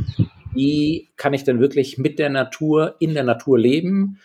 Wie 0.53 1.10
kann 1.17 1.34
ich 1.34 1.43
denn 1.43 1.60
wirklich 1.60 1.98
mit 1.98 2.17
der 2.17 2.29
Natur, 2.29 2.96
in 3.00 3.15
der 3.15 3.25
Natur 3.25 3.60
leben? 3.60 4.17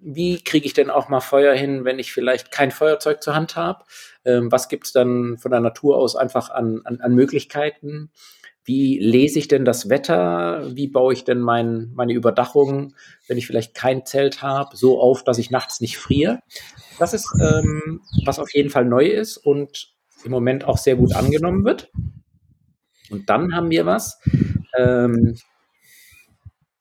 Wie 0.00 0.42
kriege 0.42 0.64
ich 0.64 0.72
denn 0.72 0.88
auch 0.88 1.10
mal 1.10 1.20
Feuer 1.20 1.52
hin, 1.52 1.84
wenn 1.84 1.98
ich 1.98 2.14
vielleicht 2.14 2.50
kein 2.50 2.70
Feuerzeug 2.70 3.22
zur 3.22 3.34
Hand 3.34 3.56
habe? 3.56 3.84
Ähm, 4.24 4.50
was 4.50 4.70
gibt 4.70 4.86
es 4.86 4.92
dann 4.92 5.36
von 5.36 5.50
der 5.50 5.60
Natur 5.60 5.98
aus 5.98 6.16
einfach 6.16 6.48
an, 6.48 6.80
an, 6.84 7.02
an 7.02 7.14
Möglichkeiten? 7.14 8.10
Wie 8.64 8.98
lese 8.98 9.38
ich 9.38 9.48
denn 9.48 9.64
das 9.64 9.88
Wetter? 9.88 10.70
Wie 10.74 10.86
baue 10.86 11.12
ich 11.12 11.24
denn 11.24 11.40
mein, 11.40 11.90
meine 11.94 12.12
Überdachung, 12.12 12.94
wenn 13.26 13.38
ich 13.38 13.46
vielleicht 13.46 13.74
kein 13.74 14.06
Zelt 14.06 14.42
habe, 14.42 14.76
so 14.76 15.00
auf, 15.00 15.24
dass 15.24 15.38
ich 15.38 15.50
nachts 15.50 15.80
nicht 15.80 15.98
friere? 15.98 16.40
Das 16.98 17.12
ist, 17.12 17.28
ähm, 17.40 18.00
was 18.24 18.38
auf 18.38 18.52
jeden 18.54 18.70
Fall 18.70 18.84
neu 18.84 19.06
ist 19.06 19.36
und 19.36 19.92
im 20.24 20.30
Moment 20.30 20.64
auch 20.64 20.78
sehr 20.78 20.94
gut 20.96 21.14
angenommen 21.14 21.64
wird. 21.64 21.90
Und 23.10 23.28
dann 23.28 23.54
haben 23.54 23.70
wir 23.70 23.84
was. 23.84 24.20
Ähm, 24.78 25.36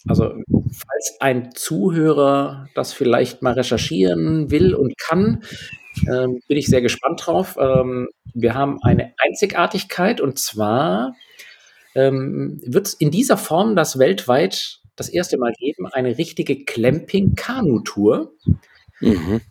also, 0.07 0.33
falls 0.71 1.17
ein 1.19 1.51
Zuhörer 1.53 2.67
das 2.73 2.93
vielleicht 2.93 3.41
mal 3.41 3.53
recherchieren 3.53 4.49
will 4.49 4.73
und 4.73 4.97
kann, 4.97 5.43
ähm, 6.07 6.41
bin 6.47 6.57
ich 6.57 6.67
sehr 6.67 6.81
gespannt 6.81 7.21
drauf. 7.25 7.57
Ähm, 7.59 8.07
wir 8.33 8.55
haben 8.55 8.81
eine 8.81 9.13
Einzigartigkeit 9.17 10.21
und 10.21 10.39
zwar 10.39 11.13
ähm, 11.95 12.59
wird 12.65 12.87
es 12.87 12.93
in 12.93 13.11
dieser 13.11 13.37
Form 13.37 13.75
das 13.75 13.99
weltweit 13.99 14.79
das 14.95 15.09
erste 15.09 15.37
Mal 15.37 15.53
geben, 15.53 15.87
eine 15.87 16.17
richtige 16.17 16.63
Clamping-Kanu-Tour. 16.63 18.33
Mhm. 18.99 19.41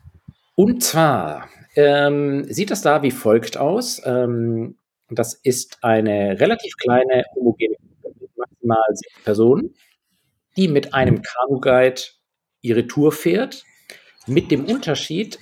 Und 0.55 0.83
zwar 0.83 1.49
ähm, 1.77 2.45
sieht 2.53 2.71
das 2.71 2.83
da 2.83 3.03
wie 3.03 3.11
folgt 3.11 3.57
aus. 3.57 4.01
Ähm, 4.05 4.77
das 5.09 5.35
ist 5.35 5.79
eine 5.83 6.39
relativ 6.39 6.77
kleine 6.77 7.25
homogene 7.35 7.75
Gruppe 8.03 8.17
mit 8.21 8.37
maximal 8.37 8.83
sechs 8.93 9.25
Personen, 9.25 9.75
die 10.57 10.69
mit 10.69 10.95
einem 10.95 11.23
Kanu-Guide 11.23 12.03
ihre 12.63 12.87
Tour 12.87 13.11
fährt, 13.13 13.65
mit 14.27 14.51
dem 14.51 14.67
Unterschied, 14.67 15.39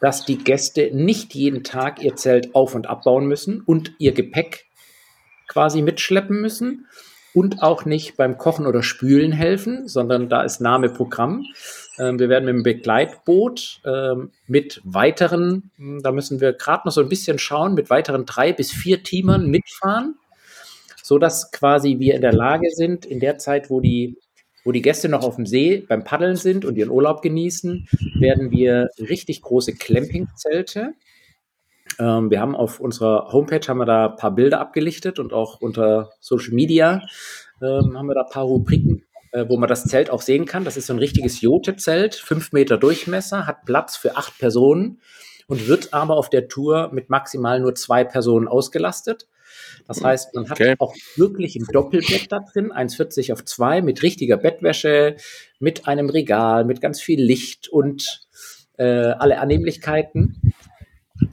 dass 0.00 0.24
die 0.24 0.38
Gäste 0.38 0.90
nicht 0.92 1.34
jeden 1.34 1.62
Tag 1.62 2.02
ihr 2.02 2.16
Zelt 2.16 2.54
auf- 2.54 2.74
und 2.74 2.88
abbauen 2.88 3.26
müssen 3.26 3.60
und 3.60 3.92
ihr 3.98 4.12
Gepäck 4.12 4.64
quasi 5.48 5.82
mitschleppen 5.82 6.40
müssen 6.40 6.86
und 7.34 7.62
auch 7.62 7.84
nicht 7.84 8.16
beim 8.16 8.36
Kochen 8.36 8.66
oder 8.66 8.82
Spülen 8.82 9.32
helfen, 9.32 9.88
sondern 9.88 10.28
da 10.28 10.42
ist 10.42 10.60
Name 10.60 10.90
Programm. 10.90 11.46
Ähm, 11.98 12.18
wir 12.18 12.28
werden 12.28 12.44
mit 12.44 12.54
dem 12.54 12.62
Begleitboot 12.62 13.80
ähm, 13.84 14.32
mit 14.46 14.80
weiteren, 14.84 15.70
hm, 15.76 16.02
da 16.02 16.12
müssen 16.12 16.40
wir 16.40 16.52
gerade 16.52 16.82
noch 16.86 16.92
so 16.92 17.00
ein 17.00 17.08
bisschen 17.08 17.38
schauen, 17.38 17.74
mit 17.74 17.90
weiteren 17.90 18.26
drei 18.26 18.52
bis 18.52 18.70
vier 18.70 19.02
Teamern 19.02 19.46
mitfahren, 19.46 20.16
sodass 21.02 21.50
quasi 21.52 21.98
wir 21.98 22.14
in 22.14 22.22
der 22.22 22.32
Lage 22.32 22.70
sind, 22.70 23.06
in 23.06 23.20
der 23.20 23.38
Zeit, 23.38 23.70
wo 23.70 23.80
die 23.80 24.16
wo 24.64 24.70
die 24.70 24.82
Gäste 24.82 25.08
noch 25.08 25.24
auf 25.24 25.34
dem 25.34 25.46
See 25.46 25.84
beim 25.88 26.04
Paddeln 26.04 26.36
sind 26.36 26.64
und 26.64 26.76
ihren 26.76 26.90
Urlaub 26.90 27.20
genießen, 27.20 27.88
werden 28.20 28.52
wir 28.52 28.90
richtig 29.00 29.42
große 29.42 29.74
Campingzelte 29.74 30.94
ähm, 31.98 32.30
wir 32.30 32.40
haben 32.40 32.54
auf 32.54 32.80
unserer 32.80 33.32
Homepage 33.32 33.66
haben 33.66 33.78
wir 33.78 33.86
da 33.86 34.10
ein 34.10 34.16
paar 34.16 34.34
Bilder 34.34 34.60
abgelichtet 34.60 35.18
und 35.18 35.32
auch 35.32 35.60
unter 35.60 36.10
Social 36.20 36.52
Media 36.52 37.02
ähm, 37.60 37.96
haben 37.96 38.06
wir 38.06 38.14
da 38.14 38.22
ein 38.22 38.30
paar 38.30 38.44
Rubriken, 38.44 39.04
äh, 39.32 39.44
wo 39.48 39.56
man 39.56 39.68
das 39.68 39.84
Zelt 39.84 40.10
auch 40.10 40.22
sehen 40.22 40.46
kann. 40.46 40.64
Das 40.64 40.76
ist 40.76 40.86
so 40.86 40.92
ein 40.92 40.98
richtiges 40.98 41.40
Jote-Zelt, 41.40 42.14
fünf 42.14 42.52
Meter 42.52 42.78
Durchmesser, 42.78 43.46
hat 43.46 43.64
Platz 43.64 43.96
für 43.96 44.16
acht 44.16 44.38
Personen 44.38 45.00
und 45.46 45.68
wird 45.68 45.92
aber 45.92 46.16
auf 46.16 46.30
der 46.30 46.48
Tour 46.48 46.90
mit 46.92 47.10
maximal 47.10 47.60
nur 47.60 47.74
zwei 47.74 48.04
Personen 48.04 48.48
ausgelastet. 48.48 49.28
Das 49.86 50.02
heißt, 50.02 50.34
man 50.34 50.48
hat 50.48 50.60
okay. 50.60 50.74
auch 50.78 50.94
wirklich 51.16 51.56
ein 51.56 51.66
Doppelbett 51.70 52.30
da 52.30 52.40
drin, 52.40 52.72
1,40 52.72 53.32
auf 53.32 53.44
2, 53.44 53.82
mit 53.82 54.02
richtiger 54.02 54.36
Bettwäsche, 54.36 55.16
mit 55.58 55.86
einem 55.86 56.08
Regal, 56.08 56.64
mit 56.64 56.80
ganz 56.80 57.00
viel 57.00 57.22
Licht 57.22 57.68
und 57.68 58.26
äh, 58.78 58.84
alle 58.84 59.38
Annehmlichkeiten. 59.38 60.54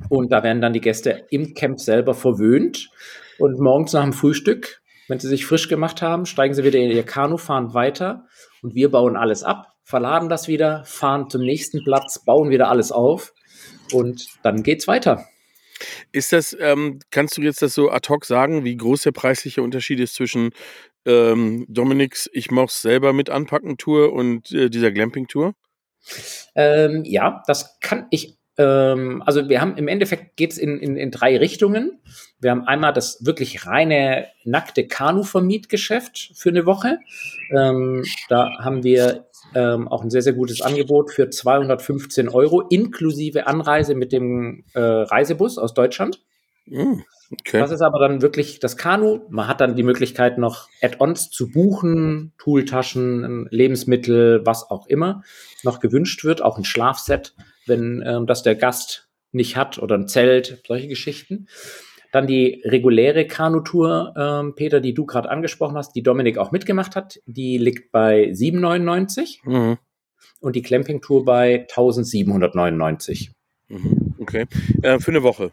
Und 0.09 0.31
da 0.31 0.43
werden 0.43 0.61
dann 0.61 0.73
die 0.73 0.81
Gäste 0.81 1.25
im 1.29 1.53
Camp 1.53 1.79
selber 1.79 2.13
verwöhnt. 2.13 2.89
Und 3.37 3.59
morgens 3.59 3.93
nach 3.93 4.03
dem 4.03 4.13
Frühstück, 4.13 4.81
wenn 5.07 5.19
sie 5.19 5.27
sich 5.27 5.45
frisch 5.45 5.69
gemacht 5.69 6.01
haben, 6.01 6.25
steigen 6.25 6.53
sie 6.53 6.63
wieder 6.63 6.79
in 6.79 6.91
ihr 6.91 7.03
Kanu, 7.03 7.37
fahren 7.37 7.73
weiter 7.73 8.25
und 8.61 8.75
wir 8.75 8.91
bauen 8.91 9.15
alles 9.15 9.43
ab, 9.43 9.67
verladen 9.83 10.29
das 10.29 10.47
wieder, 10.47 10.83
fahren 10.85 11.29
zum 11.29 11.41
nächsten 11.41 11.83
Platz, 11.83 12.23
bauen 12.23 12.49
wieder 12.49 12.69
alles 12.69 12.91
auf 12.91 13.33
und 13.91 14.27
dann 14.43 14.61
geht's 14.61 14.87
weiter. 14.87 15.25
Ist 16.11 16.33
das, 16.33 16.55
ähm, 16.59 16.99
kannst 17.09 17.37
du 17.37 17.41
jetzt 17.41 17.61
das 17.61 17.73
so 17.73 17.89
ad 17.89 18.09
hoc 18.09 18.25
sagen, 18.25 18.65
wie 18.65 18.75
groß 18.75 19.03
der 19.03 19.11
preisliche 19.11 19.61
Unterschied 19.61 19.99
ist 19.99 20.15
zwischen 20.15 20.51
ähm, 21.05 21.65
Dominiks 21.69 22.29
Ich 22.33 22.51
mach's 22.51 22.81
selber 22.81 23.13
mit 23.13 23.29
anpacken 23.29 23.77
Tour 23.77 24.11
und 24.11 24.51
äh, 24.51 24.69
dieser 24.69 24.91
Glamping 24.91 25.27
Tour? 25.27 25.53
Ähm, 26.55 27.03
ja, 27.05 27.41
das 27.47 27.79
kann 27.79 28.07
ich 28.11 28.38
ähm, 28.59 29.23
also 29.25 29.47
wir 29.47 29.61
haben 29.61 29.77
im 29.77 29.87
Endeffekt 29.87 30.35
geht 30.35 30.51
es 30.51 30.57
in, 30.57 30.79
in, 30.79 30.97
in 30.97 31.11
drei 31.11 31.37
Richtungen. 31.37 32.01
Wir 32.41 32.51
haben 32.51 32.67
einmal 32.67 32.91
das 32.91 33.25
wirklich 33.25 33.65
reine 33.65 34.27
nackte 34.43 34.85
Kanu-Vermietgeschäft 34.85 36.31
für 36.35 36.49
eine 36.49 36.65
Woche. 36.65 36.99
Ähm, 37.55 38.03
da 38.27 38.59
haben 38.59 38.83
wir 38.83 39.27
ähm, 39.55 39.87
auch 39.87 40.03
ein 40.03 40.09
sehr, 40.09 40.21
sehr 40.21 40.33
gutes 40.33 40.61
Angebot 40.61 41.11
für 41.11 41.29
215 41.29 42.27
Euro 42.27 42.61
inklusive 42.61 43.47
Anreise 43.47 43.95
mit 43.95 44.11
dem 44.11 44.65
äh, 44.73 44.81
Reisebus 44.81 45.57
aus 45.57 45.73
Deutschland. 45.73 46.19
Mm, 46.65 46.99
okay. 47.31 47.59
Das 47.59 47.71
ist 47.71 47.81
aber 47.81 47.99
dann 47.99 48.21
wirklich 48.21 48.59
das 48.59 48.75
Kanu. 48.75 49.21
Man 49.29 49.47
hat 49.47 49.61
dann 49.61 49.77
die 49.77 49.83
Möglichkeit, 49.83 50.37
noch 50.37 50.67
Add-ons 50.81 51.29
zu 51.29 51.49
buchen, 51.49 52.33
Tooltaschen, 52.37 53.47
Lebensmittel, 53.51 54.41
was 54.45 54.69
auch 54.69 54.85
immer 54.87 55.23
noch 55.63 55.79
gewünscht 55.79 56.25
wird, 56.25 56.41
auch 56.41 56.57
ein 56.57 56.65
Schlafset 56.65 57.33
wenn 57.65 58.03
ähm, 58.05 58.25
das 58.25 58.43
der 58.43 58.55
Gast 58.55 59.09
nicht 59.31 59.55
hat 59.55 59.77
oder 59.77 59.95
ein 59.95 60.07
Zelt, 60.07 60.61
solche 60.67 60.87
Geschichten. 60.87 61.47
Dann 62.11 62.25
die 62.25 62.63
reguläre 62.65 63.27
Kanutour, 63.27 64.13
ähm, 64.17 64.55
Peter, 64.55 64.79
die 64.79 64.95
du 64.95 65.05
gerade 65.05 65.29
angesprochen 65.29 65.77
hast, 65.77 65.95
die 65.95 66.01
Dominik 66.01 66.39
auch 66.39 66.51
mitgemacht 66.51 66.95
hat, 66.95 67.19
die 67.27 67.57
liegt 67.59 67.91
bei 67.91 68.29
7,99 68.31 69.39
mhm. 69.43 69.77
und 70.39 70.55
die 70.55 70.63
Clamping-Tour 70.63 71.23
bei 71.23 71.67
1799. 71.69 73.31
Mhm. 73.67 74.15
Okay. 74.17 74.47
Äh, 74.81 74.99
für 74.99 75.11
eine 75.11 75.21
Woche. 75.21 75.51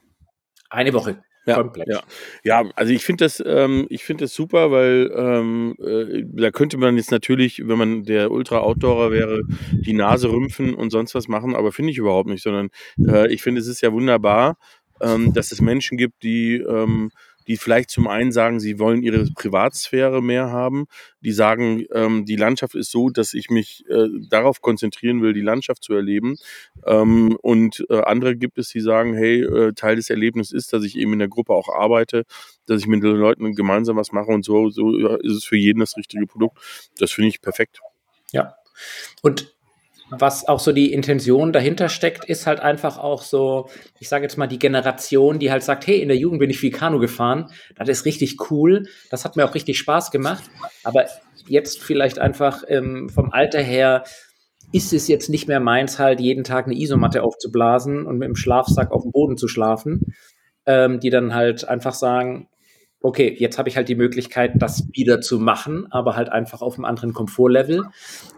Eine 0.70 0.94
Woche, 0.94 1.22
ja, 1.46 1.54
komplett. 1.54 1.88
Ja, 1.88 2.02
ja 2.42 2.64
also 2.74 2.92
ich 2.92 3.04
finde 3.04 3.24
das, 3.24 3.42
ähm, 3.44 3.86
ich 3.88 4.04
finde 4.04 4.24
das 4.24 4.34
super, 4.34 4.70
weil 4.70 5.10
ähm, 5.14 5.76
äh, 5.78 6.24
da 6.24 6.50
könnte 6.50 6.76
man 6.76 6.96
jetzt 6.96 7.10
natürlich, 7.10 7.66
wenn 7.66 7.78
man 7.78 8.02
der 8.04 8.30
Ultra-Outdoorer 8.30 9.10
wäre, 9.10 9.42
die 9.72 9.92
Nase 9.92 10.30
rümpfen 10.30 10.74
und 10.74 10.90
sonst 10.90 11.14
was 11.14 11.28
machen, 11.28 11.54
aber 11.54 11.72
finde 11.72 11.92
ich 11.92 11.98
überhaupt 11.98 12.28
nicht, 12.28 12.42
sondern 12.42 12.70
äh, 12.98 13.32
ich 13.32 13.42
finde, 13.42 13.60
es 13.60 13.68
ist 13.68 13.80
ja 13.80 13.92
wunderbar, 13.92 14.58
ähm, 15.00 15.32
dass 15.32 15.52
es 15.52 15.60
Menschen 15.60 15.96
gibt, 15.96 16.22
die 16.22 16.56
ähm, 16.56 17.10
die 17.46 17.56
vielleicht 17.56 17.90
zum 17.90 18.08
einen 18.08 18.32
sagen, 18.32 18.60
sie 18.60 18.78
wollen 18.78 19.02
ihre 19.02 19.24
Privatsphäre 19.34 20.22
mehr 20.22 20.50
haben, 20.50 20.86
die 21.20 21.32
sagen, 21.32 21.84
ähm, 21.92 22.24
die 22.24 22.36
Landschaft 22.36 22.74
ist 22.74 22.90
so, 22.90 23.10
dass 23.10 23.34
ich 23.34 23.50
mich 23.50 23.84
äh, 23.88 24.08
darauf 24.28 24.60
konzentrieren 24.60 25.22
will, 25.22 25.32
die 25.32 25.40
Landschaft 25.40 25.82
zu 25.82 25.94
erleben. 25.94 26.36
Ähm, 26.84 27.36
und 27.42 27.84
äh, 27.88 28.00
andere 28.02 28.36
gibt 28.36 28.58
es, 28.58 28.68
die 28.68 28.80
sagen, 28.80 29.14
hey, 29.14 29.42
äh, 29.42 29.72
Teil 29.72 29.96
des 29.96 30.10
Erlebnisses 30.10 30.52
ist, 30.52 30.72
dass 30.72 30.84
ich 30.84 30.96
eben 30.96 31.12
in 31.12 31.18
der 31.18 31.28
Gruppe 31.28 31.52
auch 31.52 31.68
arbeite, 31.68 32.24
dass 32.66 32.80
ich 32.80 32.86
mit 32.86 33.02
den 33.02 33.16
Leuten 33.16 33.54
gemeinsam 33.54 33.96
was 33.96 34.12
mache 34.12 34.30
und 34.30 34.44
so, 34.44 34.70
so 34.70 35.16
ist 35.16 35.32
es 35.32 35.44
für 35.44 35.56
jeden 35.56 35.80
das 35.80 35.96
richtige 35.96 36.26
Produkt. 36.26 36.58
Das 36.98 37.12
finde 37.12 37.28
ich 37.28 37.40
perfekt. 37.40 37.80
Ja. 38.32 38.56
Und 39.22 39.55
was 40.10 40.46
auch 40.46 40.60
so 40.60 40.72
die 40.72 40.92
Intention 40.92 41.52
dahinter 41.52 41.88
steckt, 41.88 42.24
ist 42.24 42.46
halt 42.46 42.60
einfach 42.60 42.98
auch 42.98 43.22
so, 43.22 43.68
ich 43.98 44.08
sage 44.08 44.24
jetzt 44.24 44.38
mal, 44.38 44.46
die 44.46 44.58
Generation, 44.58 45.38
die 45.38 45.50
halt 45.50 45.62
sagt, 45.62 45.86
hey, 45.86 46.00
in 46.00 46.08
der 46.08 46.16
Jugend 46.16 46.38
bin 46.40 46.50
ich 46.50 46.58
viel 46.58 46.70
Kanu 46.70 46.98
gefahren, 46.98 47.50
das 47.76 47.88
ist 47.88 48.04
richtig 48.04 48.50
cool, 48.50 48.84
das 49.10 49.24
hat 49.24 49.36
mir 49.36 49.44
auch 49.44 49.54
richtig 49.54 49.78
Spaß 49.78 50.10
gemacht, 50.10 50.44
aber 50.84 51.06
jetzt 51.48 51.82
vielleicht 51.82 52.18
einfach 52.18 52.62
ähm, 52.68 53.08
vom 53.08 53.32
Alter 53.32 53.60
her 53.60 54.04
ist 54.72 54.92
es 54.92 55.08
jetzt 55.08 55.28
nicht 55.28 55.48
mehr 55.48 55.60
meins, 55.60 55.98
halt 55.98 56.20
jeden 56.20 56.44
Tag 56.44 56.66
eine 56.66 56.76
Isomatte 56.76 57.22
aufzublasen 57.22 58.06
und 58.06 58.18
mit 58.18 58.28
dem 58.28 58.36
Schlafsack 58.36 58.90
auf 58.90 59.02
dem 59.02 59.12
Boden 59.12 59.36
zu 59.36 59.48
schlafen, 59.48 60.14
ähm, 60.66 61.00
die 61.00 61.10
dann 61.10 61.34
halt 61.34 61.68
einfach 61.68 61.94
sagen, 61.94 62.48
okay, 63.00 63.34
jetzt 63.38 63.58
habe 63.58 63.68
ich 63.68 63.76
halt 63.76 63.88
die 63.88 63.94
Möglichkeit, 63.94 64.52
das 64.56 64.88
wieder 64.92 65.20
zu 65.20 65.38
machen, 65.38 65.86
aber 65.90 66.16
halt 66.16 66.28
einfach 66.28 66.62
auf 66.62 66.74
einem 66.74 66.84
anderen 66.84 67.12
Komfortlevel. 67.12 67.84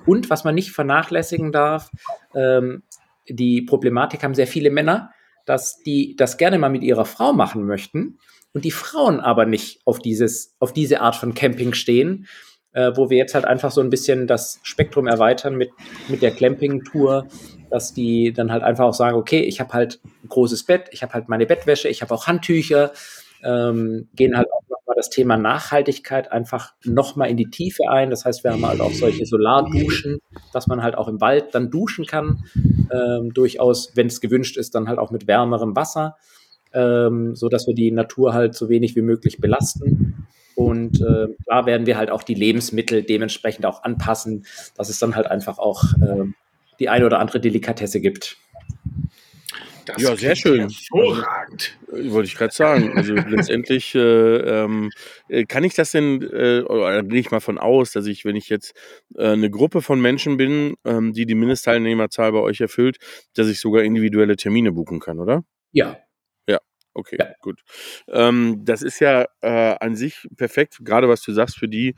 Und 0.07 0.31
was 0.31 0.45
man 0.45 0.55
nicht 0.55 0.73
vernachlässigen 0.73 1.53
darf, 1.53 1.91
ähm, 2.35 2.83
die 3.29 3.63
Problematik 3.63 4.23
haben 4.23 4.35
sehr 4.35 4.47
viele 4.47 4.71
Männer, 4.71 5.11
dass 5.45 5.79
die 5.83 6.17
das 6.17 6.37
gerne 6.37 6.59
mal 6.59 6.69
mit 6.69 6.83
ihrer 6.83 7.05
Frau 7.05 7.33
machen 7.33 7.65
möchten 7.65 8.19
und 8.53 8.65
die 8.65 8.71
Frauen 8.71 9.21
aber 9.21 9.47
nicht 9.47 9.81
auf 9.85 9.99
dieses, 9.99 10.55
auf 10.59 10.73
diese 10.73 11.01
Art 11.01 11.17
von 11.17 11.35
Camping 11.35 11.73
stehen, 11.75 12.27
äh, 12.73 12.93
wo 12.95 13.11
wir 13.11 13.17
jetzt 13.17 13.35
halt 13.35 13.45
einfach 13.45 13.71
so 13.71 13.81
ein 13.81 13.91
bisschen 13.91 14.27
das 14.27 14.61
Spektrum 14.63 15.07
erweitern 15.07 15.57
mit, 15.57 15.71
mit 16.09 16.23
der 16.23 16.31
Clamping-Tour, 16.31 17.27
dass 17.71 17.95
die 17.95 18.33
dann 18.33 18.53
halt 18.53 18.63
einfach 18.63 18.85
auch 18.85 18.95
sagen, 18.95 19.17
okay, 19.17 19.41
ich 19.41 19.61
habe 19.61 19.73
halt 19.73 20.01
ein 20.05 20.29
großes 20.29 20.65
Bett, 20.65 20.89
ich 20.93 21.03
habe 21.03 21.13
halt 21.15 21.29
meine 21.29 21.47
Bettwäsche, 21.47 21.89
ich 21.89 22.03
habe 22.03 22.15
auch 22.15 22.27
Handtücher, 22.27 22.93
ähm, 23.43 24.09
gehen 24.15 24.37
halt 24.37 24.49
auch 24.53 24.63
nochmal 24.69 24.97
das 24.97 25.11
Thema 25.11 25.37
Nachhaltigkeit 25.37 26.33
einfach 26.33 26.75
nochmal 26.85 27.31
in 27.31 27.37
die 27.37 27.51
Tiefe 27.51 27.89
ein. 27.89 28.11
Das 28.11 28.25
heißt, 28.25 28.45
wir 28.45 28.53
haben 28.53 28.67
halt 28.67 28.81
auch 28.81 28.93
solche 28.93 29.27
Solarduschen, 29.27 30.19
dass 30.53 30.67
man 30.67 30.83
halt 30.83 30.97
auch 30.97 31.09
im 31.09 31.21
Wald 31.21 31.55
dann 31.55 31.71
duschen 31.71 32.07
kann. 32.07 32.45
Ähm, 32.91 33.33
durchaus, 33.33 33.93
wenn 33.97 34.07
es 34.07 34.21
gewünscht 34.21 34.57
ist, 34.57 34.75
dann 34.75 34.89
halt 34.89 34.99
auch 34.99 35.11
mit 35.11 35.27
wärmerem 35.27 35.77
Wasser, 35.77 36.17
ähm, 36.73 37.37
so 37.37 37.49
dass 37.49 37.67
wir 37.67 37.75
die 37.75 37.91
Natur 37.91 38.35
halt 38.35 38.55
so 38.55 38.69
wenig 38.69 38.97
wie 38.97 39.03
möglich 39.03 39.39
belasten. 39.39 40.27
Und 40.55 41.01
äh, 41.01 41.29
da 41.47 41.67
werden 41.67 41.87
wir 41.87 41.97
halt 41.97 42.11
auch 42.11 42.25
die 42.25 42.35
Lebensmittel 42.35 43.05
dementsprechend 43.05 43.65
auch 43.65 43.85
anpassen, 43.85 44.45
dass 44.77 44.89
es 44.89 44.99
dann 44.99 45.15
halt 45.15 45.29
einfach 45.29 45.59
auch 45.59 45.85
äh, 46.03 46.25
die 46.81 46.89
eine 46.89 47.07
oder 47.07 47.21
andere 47.21 47.41
Delikatesse 47.41 48.01
gibt. 48.01 48.37
Das 49.89 50.03
ja, 50.03 50.17
sehr 50.17 50.37
schön. 50.37 50.69
Hervorragend. 50.69 51.79
Also, 51.91 52.13
wollte 52.13 52.29
ich 52.29 52.35
gerade 52.35 52.53
sagen. 52.53 52.93
Also 52.95 53.15
letztendlich 53.29 53.95
äh, 53.95 53.99
ähm, 54.37 54.91
äh, 55.29 55.45
kann 55.45 55.65
ich 55.65 55.75
das 55.75 55.93
denn, 55.93 56.23
äh, 56.23 56.61
oder 56.61 57.03
gehe 57.03 57.21
ich 57.21 57.31
mal 57.31 57.41
von 57.41 57.59
aus, 57.59 57.93
dass 57.93 58.07
ich, 58.07 58.27
wenn 58.27 58.37
ich 58.37 58.51
jetzt 58.51 58.75
äh, 59.17 59.29
eine 59.29 59.51
Gruppe 59.51 59.81
von 59.81 60.01
Menschen 60.01 60.37
bin, 60.37 60.75
ähm, 60.85 61.15
die 61.15 61.25
die 61.25 61.35
Mindestteilnehmerzahl 61.35 62.33
bei 62.33 62.41
euch 62.41 62.61
erfüllt, 62.61 62.99
dass 63.35 63.49
ich 63.49 63.61
sogar 63.61 63.83
individuelle 63.83 64.37
Termine 64.37 64.73
buchen 64.73 65.01
kann, 65.01 65.19
oder? 65.21 65.43
Ja, 65.73 65.99
Okay, 66.99 67.17
ja. 67.17 67.29
gut. 67.41 67.61
Ähm, 68.09 68.63
das 68.65 68.83
ist 68.83 68.99
ja 68.99 69.27
äh, 69.41 69.77
an 69.79 69.95
sich 69.95 70.27
perfekt, 70.37 70.79
gerade 70.83 71.09
was 71.09 71.23
du 71.23 71.33
sagst, 71.33 71.57
für 71.57 71.69
die, 71.69 71.95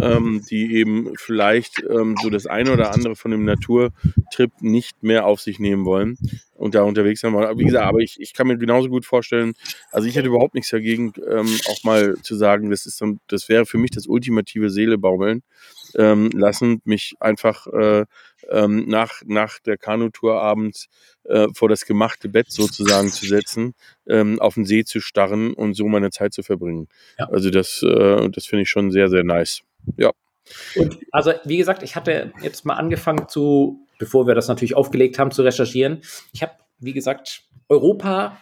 ähm, 0.00 0.44
die 0.48 0.76
eben 0.76 1.12
vielleicht 1.16 1.82
ähm, 1.82 2.14
so 2.22 2.30
das 2.30 2.46
eine 2.46 2.72
oder 2.72 2.92
andere 2.92 3.16
von 3.16 3.32
dem 3.32 3.44
Naturtrip 3.44 4.52
nicht 4.60 5.02
mehr 5.02 5.26
auf 5.26 5.40
sich 5.40 5.58
nehmen 5.58 5.84
wollen 5.84 6.16
und 6.64 6.74
da 6.74 6.82
unterwegs 6.82 7.20
sein 7.20 7.34
wollen. 7.34 7.58
Wie 7.58 7.64
gesagt, 7.64 7.84
aber 7.84 7.98
ich, 7.98 8.18
ich 8.18 8.32
kann 8.32 8.46
mir 8.46 8.56
genauso 8.56 8.88
gut 8.88 9.04
vorstellen, 9.04 9.52
also 9.92 10.08
ich 10.08 10.16
hätte 10.16 10.28
überhaupt 10.28 10.54
nichts 10.54 10.70
dagegen, 10.70 11.12
ähm, 11.30 11.46
auch 11.68 11.84
mal 11.84 12.16
zu 12.22 12.36
sagen, 12.36 12.70
das 12.70 12.86
ist 12.86 13.02
dann, 13.02 13.20
das 13.26 13.50
wäre 13.50 13.66
für 13.66 13.76
mich 13.76 13.90
das 13.90 14.06
ultimative 14.06 14.70
Seelebaumeln 14.70 15.42
ähm, 15.94 16.30
lassen, 16.30 16.80
mich 16.86 17.16
einfach 17.20 17.66
äh, 17.66 18.06
ähm, 18.48 18.88
nach, 18.88 19.20
nach 19.26 19.58
der 19.58 19.76
Kanutour 19.76 20.40
abends 20.40 20.88
äh, 21.24 21.48
vor 21.52 21.68
das 21.68 21.84
gemachte 21.84 22.30
Bett 22.30 22.50
sozusagen 22.50 23.10
zu 23.10 23.26
setzen, 23.26 23.74
ähm, 24.08 24.40
auf 24.40 24.54
den 24.54 24.64
See 24.64 24.84
zu 24.84 25.00
starren 25.00 25.52
und 25.52 25.74
so 25.74 25.86
meine 25.86 26.12
Zeit 26.12 26.32
zu 26.32 26.42
verbringen. 26.42 26.88
Ja. 27.18 27.28
Also 27.28 27.50
das, 27.50 27.82
äh, 27.82 28.30
das 28.30 28.46
finde 28.46 28.62
ich 28.62 28.70
schon 28.70 28.90
sehr, 28.90 29.10
sehr 29.10 29.22
nice. 29.22 29.60
Ja. 29.98 30.12
Und 30.76 30.98
also 31.10 31.32
wie 31.44 31.58
gesagt, 31.58 31.82
ich 31.82 31.94
hatte 31.94 32.32
jetzt 32.40 32.64
mal 32.64 32.76
angefangen 32.76 33.28
zu, 33.28 33.86
bevor 33.98 34.26
wir 34.26 34.34
das 34.34 34.48
natürlich 34.48 34.76
aufgelegt 34.76 35.18
haben, 35.18 35.30
zu 35.30 35.42
recherchieren. 35.42 36.02
Ich 36.32 36.42
habe, 36.42 36.52
wie 36.78 36.92
gesagt, 36.92 37.44
Europa 37.68 38.38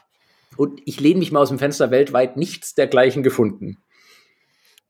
und 0.57 0.81
ich 0.85 1.01
lehne 1.01 1.21
mich 1.21 1.33
mal 1.33 1.41
aus 1.41 1.49
dem 1.49 1.59
Fenster 1.59 1.91
weltweit 1.91 2.37
nichts 2.37 2.75
dergleichen 2.75 3.23
gefunden. 3.23 3.79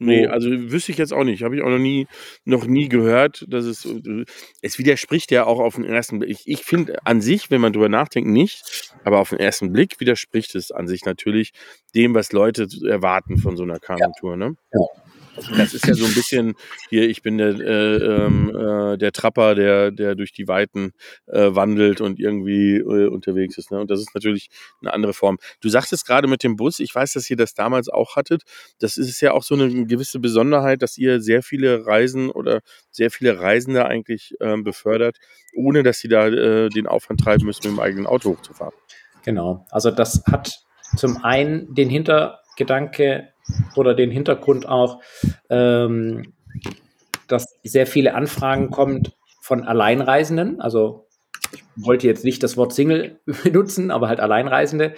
Nee, 0.05 0.27
also 0.27 0.51
wüsste 0.51 0.91
ich 0.91 0.99
jetzt 0.99 1.13
auch 1.13 1.23
nicht. 1.23 1.45
Habe 1.45 1.57
ich 1.57 1.63
auch 1.63 1.69
noch 1.69 1.79
nie, 1.79 2.09
noch 2.45 2.67
nie 2.67 2.89
gehört, 2.89 3.45
dass 3.49 3.65
es, 3.65 3.87
es 4.61 4.79
widerspricht 4.79 5.31
ja 5.31 5.47
auch 5.47 5.61
auf 5.61 5.77
den 5.77 5.85
ersten 5.85 6.19
Blick. 6.19 6.31
Ich, 6.31 6.43
ich 6.47 6.65
finde 6.65 7.07
an 7.07 7.21
sich, 7.21 7.51
wenn 7.51 7.61
man 7.61 7.73
drüber 7.73 7.89
nachdenkt, 7.89 8.29
nicht, 8.29 8.93
aber 9.05 9.21
auf 9.21 9.31
den 9.31 9.39
ersten 9.39 9.73
Blick 9.73 10.01
widerspricht 10.01 10.55
es 10.57 10.73
an 10.73 10.89
sich 10.89 11.05
natürlich 11.05 11.53
dem, 11.95 12.15
was 12.15 12.33
Leute 12.33 12.67
erwarten 12.85 13.39
von 13.39 13.57
so 13.57 13.63
einer 13.63 13.79
Kanutour, 13.79 14.37
ne? 14.37 14.57
Ja. 14.73 14.81
Das 15.37 15.73
ist 15.73 15.87
ja 15.87 15.95
so 15.95 16.05
ein 16.05 16.15
bisschen 16.15 16.55
hier, 16.91 17.09
ich 17.09 17.23
bin 17.23 17.39
der, 17.39 17.59
äh, 17.59 17.97
ähm, 17.97 18.51
äh, 18.55 18.99
der 18.99 19.13
Trapper, 19.13 19.55
der, 19.55 19.91
der 19.91 20.15
durch 20.15 20.33
die 20.33 20.47
Weiten 20.47 20.93
äh, 21.27 21.55
wandelt 21.55 22.01
und 22.01 22.21
irgendwie 22.21 22.77
äh, 22.77 23.09
unterwegs 23.09 23.57
ist. 23.57 23.71
Ne? 23.71 23.81
Und 23.81 23.91
das 23.91 24.01
ist 24.01 24.15
natürlich 24.15 24.49
eine 24.81 24.93
andere 24.93 25.15
Form. 25.15 25.39
Du 25.61 25.69
sagtest 25.69 26.07
gerade 26.07 26.29
mit 26.29 26.43
dem 26.43 26.57
Bus, 26.57 26.81
ich 26.81 26.95
weiß, 26.95 27.13
dass 27.15 27.31
ihr 27.31 27.37
das 27.37 27.55
damals 27.55 27.89
auch 27.89 28.17
hattet. 28.17 28.43
Das 28.79 28.97
ist 28.97 29.21
ja 29.21 29.33
auch 29.33 29.43
so 29.43 29.55
eine 29.55 29.87
gewisse 29.87 30.19
Besonderheit, 30.19 30.83
dass 30.83 30.99
ihr 30.99 31.21
sehr 31.21 31.43
viele 31.43 31.87
Reisen 31.87 32.31
oder 32.31 32.61
sehr 32.91 33.11
viele 33.11 33.41
Reisende 33.41 33.87
eigentlich 33.87 34.35
ähm, 34.41 34.65
befördert, 34.65 35.17
ohne 35.55 35.83
dass 35.83 35.99
sie 35.99 36.09
da 36.09 36.29
äh, 36.29 36.69
den 36.69 36.87
Aufwand 36.87 37.21
treiben 37.21 37.47
müssen, 37.47 37.69
mit 37.69 37.79
dem 37.79 37.81
eigenen 37.81 38.07
Auto 38.07 38.31
hochzufahren. 38.31 38.75
Genau. 39.25 39.67
Also 39.71 39.91
das 39.91 40.23
hat 40.31 40.63
zum 40.97 41.25
einen 41.25 41.75
den 41.75 41.89
Hintergedanke, 41.89 43.29
oder 43.77 43.95
den 43.95 44.11
Hintergrund 44.11 44.69
auch, 44.69 45.01
ähm, 45.51 46.33
dass 47.29 47.59
sehr 47.65 47.87
viele 47.87 48.15
Anfragen 48.15 48.71
kommen 48.71 49.09
von 49.41 49.65
Alleinreisenden. 49.65 50.61
Also 50.61 51.07
ich 51.53 51.63
wollte 51.77 52.07
jetzt 52.07 52.25
nicht 52.25 52.43
das 52.43 52.57
Wort 52.57 52.73
Single 52.73 53.21
benutzen, 53.43 53.91
aber 53.91 54.09
halt 54.09 54.21
Alleinreisende. 54.21 54.95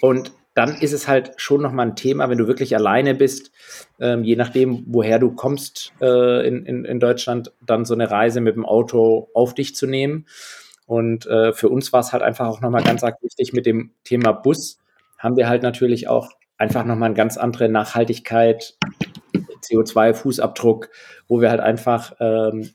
Und 0.00 0.32
dann 0.54 0.74
ist 0.80 0.92
es 0.92 1.06
halt 1.06 1.32
schon 1.36 1.62
nochmal 1.62 1.86
ein 1.86 1.96
Thema, 1.96 2.28
wenn 2.28 2.38
du 2.38 2.48
wirklich 2.48 2.74
alleine 2.74 3.14
bist, 3.14 3.52
ähm, 4.00 4.24
je 4.24 4.34
nachdem, 4.34 4.84
woher 4.88 5.20
du 5.20 5.30
kommst 5.30 5.92
äh, 6.00 6.46
in, 6.46 6.66
in, 6.66 6.84
in 6.84 6.98
Deutschland, 6.98 7.52
dann 7.64 7.84
so 7.84 7.94
eine 7.94 8.10
Reise 8.10 8.40
mit 8.40 8.56
dem 8.56 8.66
Auto 8.66 9.28
auf 9.34 9.54
dich 9.54 9.76
zu 9.76 9.86
nehmen. 9.86 10.26
Und 10.86 11.26
äh, 11.26 11.52
für 11.52 11.68
uns 11.68 11.92
war 11.92 12.00
es 12.00 12.12
halt 12.12 12.22
einfach 12.22 12.48
auch 12.48 12.60
nochmal 12.60 12.82
ganz 12.82 13.04
arg 13.04 13.22
wichtig 13.22 13.52
mit 13.52 13.66
dem 13.66 13.92
Thema 14.02 14.32
Bus, 14.32 14.80
haben 15.18 15.36
wir 15.36 15.48
halt 15.48 15.62
natürlich 15.62 16.08
auch 16.08 16.32
einfach 16.58 16.84
nochmal 16.84 17.06
eine 17.06 17.16
ganz 17.16 17.36
andere 17.36 17.68
Nachhaltigkeit, 17.68 18.76
CO2-Fußabdruck, 19.62 20.88
wo 21.28 21.40
wir 21.40 21.50
halt 21.50 21.60
einfach 21.60 22.14
ähm, 22.20 22.70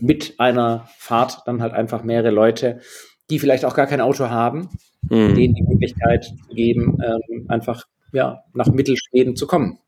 mit 0.00 0.34
einer 0.38 0.88
Fahrt 0.98 1.42
dann 1.46 1.62
halt 1.62 1.72
einfach 1.72 2.02
mehrere 2.02 2.30
Leute, 2.30 2.80
die 3.28 3.38
vielleicht 3.38 3.64
auch 3.64 3.74
gar 3.74 3.86
kein 3.86 4.00
Auto 4.00 4.28
haben, 4.28 4.68
mhm. 5.02 5.34
denen 5.34 5.54
die 5.54 5.62
Möglichkeit 5.62 6.32
geben, 6.54 6.98
ähm, 7.04 7.46
einfach 7.48 7.84
ja, 8.12 8.42
nach 8.54 8.66
Mittelschweden 8.66 9.36
zu 9.36 9.46
kommen. 9.46 9.78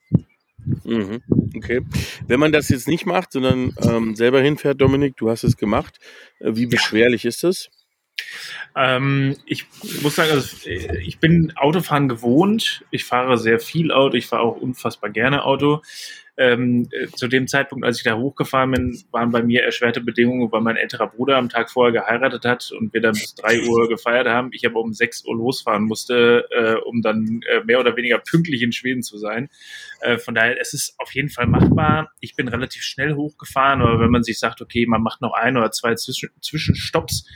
Mhm. 0.85 1.23
Okay. 1.57 1.81
Wenn 2.29 2.38
man 2.38 2.53
das 2.53 2.68
jetzt 2.68 2.87
nicht 2.87 3.05
macht, 3.05 3.33
sondern 3.33 3.75
ähm, 3.83 4.14
selber 4.14 4.40
hinfährt, 4.40 4.81
Dominik, 4.81 5.16
du 5.16 5.29
hast 5.29 5.42
es 5.42 5.57
gemacht, 5.57 5.99
äh, 6.38 6.55
wie 6.55 6.66
beschwerlich 6.66 7.25
ist 7.25 7.42
es? 7.45 7.68
Ähm, 8.77 9.37
ich 9.47 9.66
muss 10.03 10.16
sagen, 10.16 10.31
also 10.31 10.68
ich 10.68 11.18
bin 11.18 11.53
Autofahren 11.57 12.09
gewohnt. 12.09 12.85
Ich 12.90 13.05
fahre 13.05 13.38
sehr 13.38 13.59
viel 13.59 13.92
Auto. 13.92 14.16
Ich 14.16 14.27
fahre 14.27 14.42
auch 14.42 14.57
unfassbar 14.57 15.11
gerne 15.11 15.45
Auto. 15.45 15.83
Ähm, 16.38 16.88
äh, 16.92 17.09
zu 17.09 17.29
dem 17.29 17.47
Zeitpunkt, 17.47 17.85
als 17.85 17.99
ich 17.99 18.05
da 18.05 18.16
hochgefahren 18.16 18.71
bin, 18.71 19.05
waren 19.11 19.31
bei 19.31 19.42
mir 19.42 19.62
erschwerte 19.64 20.01
Bedingungen, 20.01 20.51
weil 20.51 20.62
mein 20.62 20.77
älterer 20.77 21.09
Bruder 21.09 21.37
am 21.37 21.51
Tag 21.51 21.71
vorher 21.71 21.92
geheiratet 21.92 22.47
hat 22.47 22.73
und 22.73 22.95
wir 22.95 23.03
dann 23.03 23.12
bis 23.12 23.35
drei 23.35 23.61
Uhr 23.61 23.87
gefeiert 23.88 24.27
haben. 24.27 24.49
Ich 24.53 24.64
aber 24.64 24.81
um 24.81 24.95
sechs 24.95 25.27
Uhr 25.27 25.37
losfahren 25.37 25.85
musste, 25.85 26.49
äh, 26.51 26.77
um 26.87 27.03
dann 27.03 27.40
äh, 27.51 27.62
mehr 27.64 27.81
oder 27.81 27.97
weniger 27.97 28.18
pünktlich 28.18 28.62
in 28.62 28.73
Schweden 28.73 29.03
zu 29.03 29.18
sein. 29.18 29.51
Äh, 30.01 30.16
von 30.16 30.35
daher, 30.35 30.59
es 30.59 30.73
ist 30.73 30.95
auf 30.97 31.14
jeden 31.14 31.29
Fall 31.29 31.47
machbar. 31.47 32.11
Ich 32.21 32.35
bin 32.35 32.49
relativ 32.49 32.83
schnell 32.83 33.14
hochgefahren, 33.14 33.83
aber 33.83 34.01
wenn 34.01 34.11
man 34.11 34.23
sich 34.23 34.38
sagt, 34.38 34.62
okay, 34.62 34.87
man 34.87 35.03
macht 35.03 35.21
noch 35.21 35.35
ein 35.35 35.59
oder 35.59 35.71
zwei 35.71 35.97
Zwischen 35.97 36.31
Zwischenstopps, 36.40 37.27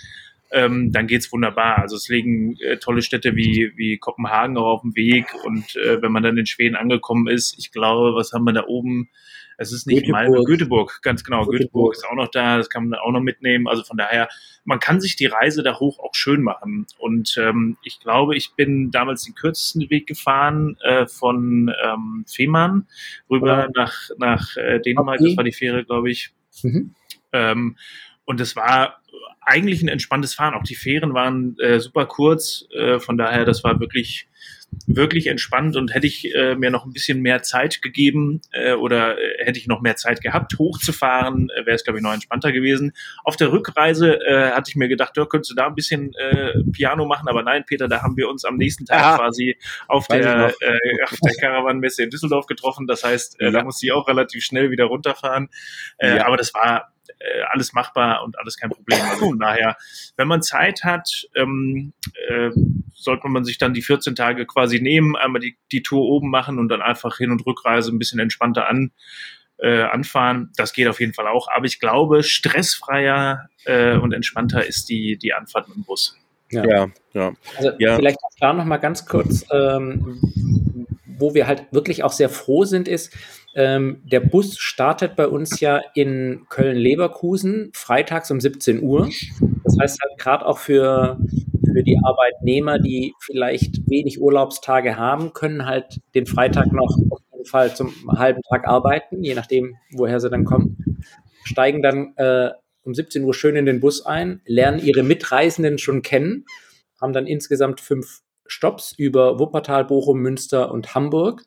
ähm, 0.51 0.93
dann 0.93 1.07
geht's 1.07 1.33
wunderbar. 1.33 1.79
Also 1.79 1.97
es 1.97 2.09
liegen 2.09 2.57
äh, 2.61 2.79
tolle 2.79 3.03
Städte 3.03 3.37
wie, 3.37 3.73
wie 3.77 3.99
Kopenhagen 3.99 4.57
auch 4.57 4.67
auf 4.67 4.81
dem 4.83 4.95
Weg 4.97 5.27
und 5.45 5.77
äh, 5.77 6.01
wenn 6.03 6.13
man 6.13 6.23
dann 6.23 6.37
in 6.37 6.47
Schweden 6.47 6.77
angekommen 6.77 7.29
ist, 7.29 7.57
ich 7.59 7.73
glaube, 7.73 8.15
was 8.15 8.33
haben 8.33 8.45
wir 8.45 8.53
da 8.53 8.65
oben? 8.67 9.11
Es 9.59 9.73
ist 9.73 9.87
nicht 9.87 10.01
Göteborg. 10.01 10.29
Malmö, 10.29 10.45
Göteborg, 10.45 11.03
ganz 11.03 11.25
genau. 11.25 11.47
Göteborg. 11.47 11.61
Göteborg 11.61 11.95
ist 11.95 12.07
auch 12.07 12.15
noch 12.15 12.31
da, 12.31 12.59
das 12.59 12.69
kann 12.69 12.89
man 12.89 12.99
auch 12.99 13.11
noch 13.11 13.21
mitnehmen. 13.21 13.67
Also 13.69 13.85
von 13.85 13.97
daher, 13.97 14.29
man 14.65 14.81
kann 14.81 15.01
sich 15.01 15.17
die 15.17 15.27
Reise 15.27 15.63
da 15.63 15.79
hoch 15.79 15.99
auch 15.99 16.15
schön 16.15 16.43
machen. 16.43 16.87
Und 16.99 17.37
ähm, 17.39 17.79
ich 17.83 18.01
glaube, 18.01 18.37
ich 18.37 18.53
bin 18.55 18.91
damals 18.91 19.25
den 19.25 19.35
kürzesten 19.35 19.89
Weg 19.89 20.07
gefahren 20.07 20.77
äh, 20.83 21.07
von 21.07 21.73
ähm, 21.83 22.25
Fehmarn 22.27 22.87
rüber 23.31 23.65
ja. 23.65 23.69
nach, 23.75 23.95
nach 24.19 24.57
äh, 24.57 24.81
Dänemark. 24.81 25.21
Okay. 25.21 25.29
Das 25.31 25.37
war 25.39 25.45
die 25.45 25.53
Fähre, 25.53 25.85
glaube 25.85 26.11
ich. 26.11 26.33
Mhm. 26.63 26.95
Ähm, 27.33 27.77
und 28.27 28.41
es 28.41 28.55
war 28.57 29.01
eigentlich 29.41 29.83
ein 29.83 29.89
entspanntes 29.89 30.35
Fahren. 30.35 30.55
Auch 30.55 30.65
die 30.65 30.75
Fähren 30.75 31.15
waren 31.15 31.57
äh, 31.61 31.79
super 31.79 32.07
kurz. 32.07 32.67
Äh, 32.75 32.99
von 32.99 33.17
daher, 33.17 33.45
das 33.45 33.65
war 33.65 33.81
wirklich 33.81 34.29
wirklich 34.87 35.29
entspannt 35.29 35.77
und 35.77 35.95
hätte 35.95 36.07
ich 36.07 36.35
äh, 36.35 36.55
mir 36.55 36.71
noch 36.71 36.85
ein 36.85 36.93
bisschen 36.93 37.23
mehr 37.23 37.43
Zeit 37.43 37.83
gegeben 37.83 38.43
äh, 38.51 38.73
oder 38.73 39.19
äh, 39.19 39.45
hätte 39.45 39.59
ich 39.59 39.69
noch 39.69 39.81
mehr 39.81 39.97
Zeit 39.97 40.21
gehabt, 40.21 40.55
hochzufahren, 40.59 41.49
äh, 41.51 41.65
wäre 41.67 41.77
es, 41.77 41.85
glaube 41.85 41.99
ich, 41.99 42.03
noch 42.03 42.13
entspannter 42.13 42.53
gewesen. 42.53 42.93
Auf 43.25 43.37
der 43.37 43.53
Rückreise 43.53 44.19
hatte 44.27 44.71
ich 44.71 44.77
mir 44.77 44.89
gedacht, 44.89 45.17
ja, 45.17 45.25
könntest 45.25 45.53
du 45.53 45.55
da 45.55 45.67
ein 45.67 45.75
bisschen 45.75 46.13
Piano 46.73 47.07
machen, 47.07 47.29
aber 47.29 47.43
nein, 47.43 47.65
Peter, 47.67 47.89
da 47.89 48.03
haben 48.03 48.17
wir 48.17 48.29
uns 48.29 48.45
am 48.45 48.57
nächsten 48.57 48.85
Tag 48.85 49.03
ah, 49.03 49.17
quasi 49.19 49.57
auf 49.89 50.09
der, 50.09 50.47
auf 50.47 51.19
der 51.23 51.35
Caravan-Messe 51.41 52.05
in 52.05 52.11
Düsseldorf 52.11 52.47
getroffen. 52.47 52.87
Das 52.87 53.05
heißt, 53.05 53.37
ja. 53.41 53.51
da 53.51 53.63
musste 53.63 53.87
ich 53.87 53.93
auch 53.93 54.09
relativ 54.09 54.45
schnell 54.45 54.71
wieder 54.71 54.85
runterfahren. 54.85 55.49
Ja. 56.01 56.27
Aber 56.27 56.37
das 56.37 56.55
war 56.55 56.93
äh, 57.19 57.43
alles 57.51 57.73
machbar 57.73 58.23
und 58.25 58.39
alles 58.39 58.57
kein 58.57 58.71
Problem. 58.71 59.01
Also 59.03 59.27
von 59.27 59.39
daher, 59.39 59.77
wenn 60.17 60.29
man 60.29 60.43
Zeit 60.43 60.85
hat, 60.85 61.27
ähm, 61.35 61.93
äh, 62.29 62.51
sollte 62.95 63.29
man 63.29 63.45
sich 63.45 63.59
dann 63.59 63.75
die 63.75 63.83
14 63.83 64.15
Tage 64.15 64.47
quasi 64.47 64.81
nehmen, 64.81 65.17
einmal 65.17 65.41
die, 65.41 65.57
die 65.73 65.83
Tour 65.83 66.03
oben 66.03 66.31
machen 66.31 66.59
und 66.59 66.69
dann 66.69 66.83
einfach 66.83 67.19
Hin- 67.19 67.31
und 67.31 67.47
Rückreise 67.47 67.91
ein 67.91 67.99
bisschen 67.99 68.19
entspannter 68.19 68.69
an, 68.69 68.93
äh, 69.59 69.83
anfahren. 69.83 70.51
Das 70.57 70.73
geht 70.73 70.89
auf 70.89 71.01
jeden 71.01 71.15
Fall 71.15 71.27
auch. 71.27 71.49
Aber 71.49 71.67
ich 71.67 71.81
glaube, 71.81 72.23
stressfreier 72.23 73.49
äh, 73.65 73.97
und 73.97 74.13
entspannter 74.13 74.67
ist 74.67 74.89
die, 74.89 75.19
die 75.19 75.33
Anfahrt 75.33 75.69
mit 75.69 75.77
dem 75.77 75.85
Bus. 75.85 76.17
Ja, 76.51 76.65
ja. 76.65 76.87
ja. 77.13 77.33
Also 77.57 77.71
ja. 77.79 77.97
vielleicht 77.97 78.19
auch 78.23 78.31
da 78.39 78.53
noch 78.53 78.65
mal 78.65 78.77
ganz 78.77 79.05
kurz, 79.07 79.45
ähm, 79.51 80.21
wo 81.19 81.35
wir 81.35 81.47
halt 81.47 81.67
wirklich 81.73 82.05
auch 82.05 82.13
sehr 82.13 82.29
froh 82.29 82.65
sind, 82.65 82.89
ist, 82.89 83.13
ähm, 83.55 84.03
der 84.05 84.21
Bus 84.21 84.59
startet 84.59 85.17
bei 85.17 85.27
uns 85.27 85.61
ja 85.61 85.81
in 85.95 86.45
Köln-Leverkusen 86.51 87.71
freitags 87.75 88.31
um 88.31 88.41
17 88.41 88.83
Uhr. 88.83 89.09
Das 89.65 89.77
heißt 89.81 89.99
halt 90.03 90.19
gerade 90.19 90.47
auch 90.47 90.59
für, 90.59 91.19
für 91.65 91.83
die 91.83 91.99
Arbeitnehmer, 92.05 92.79
die 92.79 93.15
vielleicht 93.21 93.89
wenig 93.89 94.21
Urlaubstage 94.21 94.97
haben, 94.97 95.33
können 95.33 95.65
halt 95.65 96.01
den 96.15 96.27
Freitag 96.27 96.71
noch 96.73 96.99
auf 97.11 97.21
jeden 97.33 97.47
Fall 97.47 97.75
zum 97.75 97.95
halben 98.17 98.43
Tag 98.43 98.69
arbeiten, 98.69 99.23
je 99.23 99.35
nachdem, 99.35 99.77
woher 99.93 100.21
sie 100.21 100.29
dann 100.29 100.45
kommen. 100.45 101.03
Steigen 101.45 101.81
dann 101.81 102.13
äh, 102.17 102.51
um 102.83 102.95
17 102.95 103.25
Uhr 103.25 103.33
schön 103.33 103.57
in 103.57 103.65
den 103.65 103.81
Bus 103.81 104.05
ein, 104.05 104.43
lernen 104.45 104.79
ihre 104.79 105.03
Mitreisenden 105.03 105.79
schon 105.79 106.03
kennen, 106.03 106.45
haben 107.01 107.13
dann 107.13 107.27
insgesamt 107.27 107.81
fünf 107.81 108.23
Stops 108.49 108.93
über 108.97 109.39
Wuppertal, 109.39 109.85
Bochum, 109.85 110.21
Münster 110.21 110.71
und 110.71 110.95
Hamburg 110.95 111.45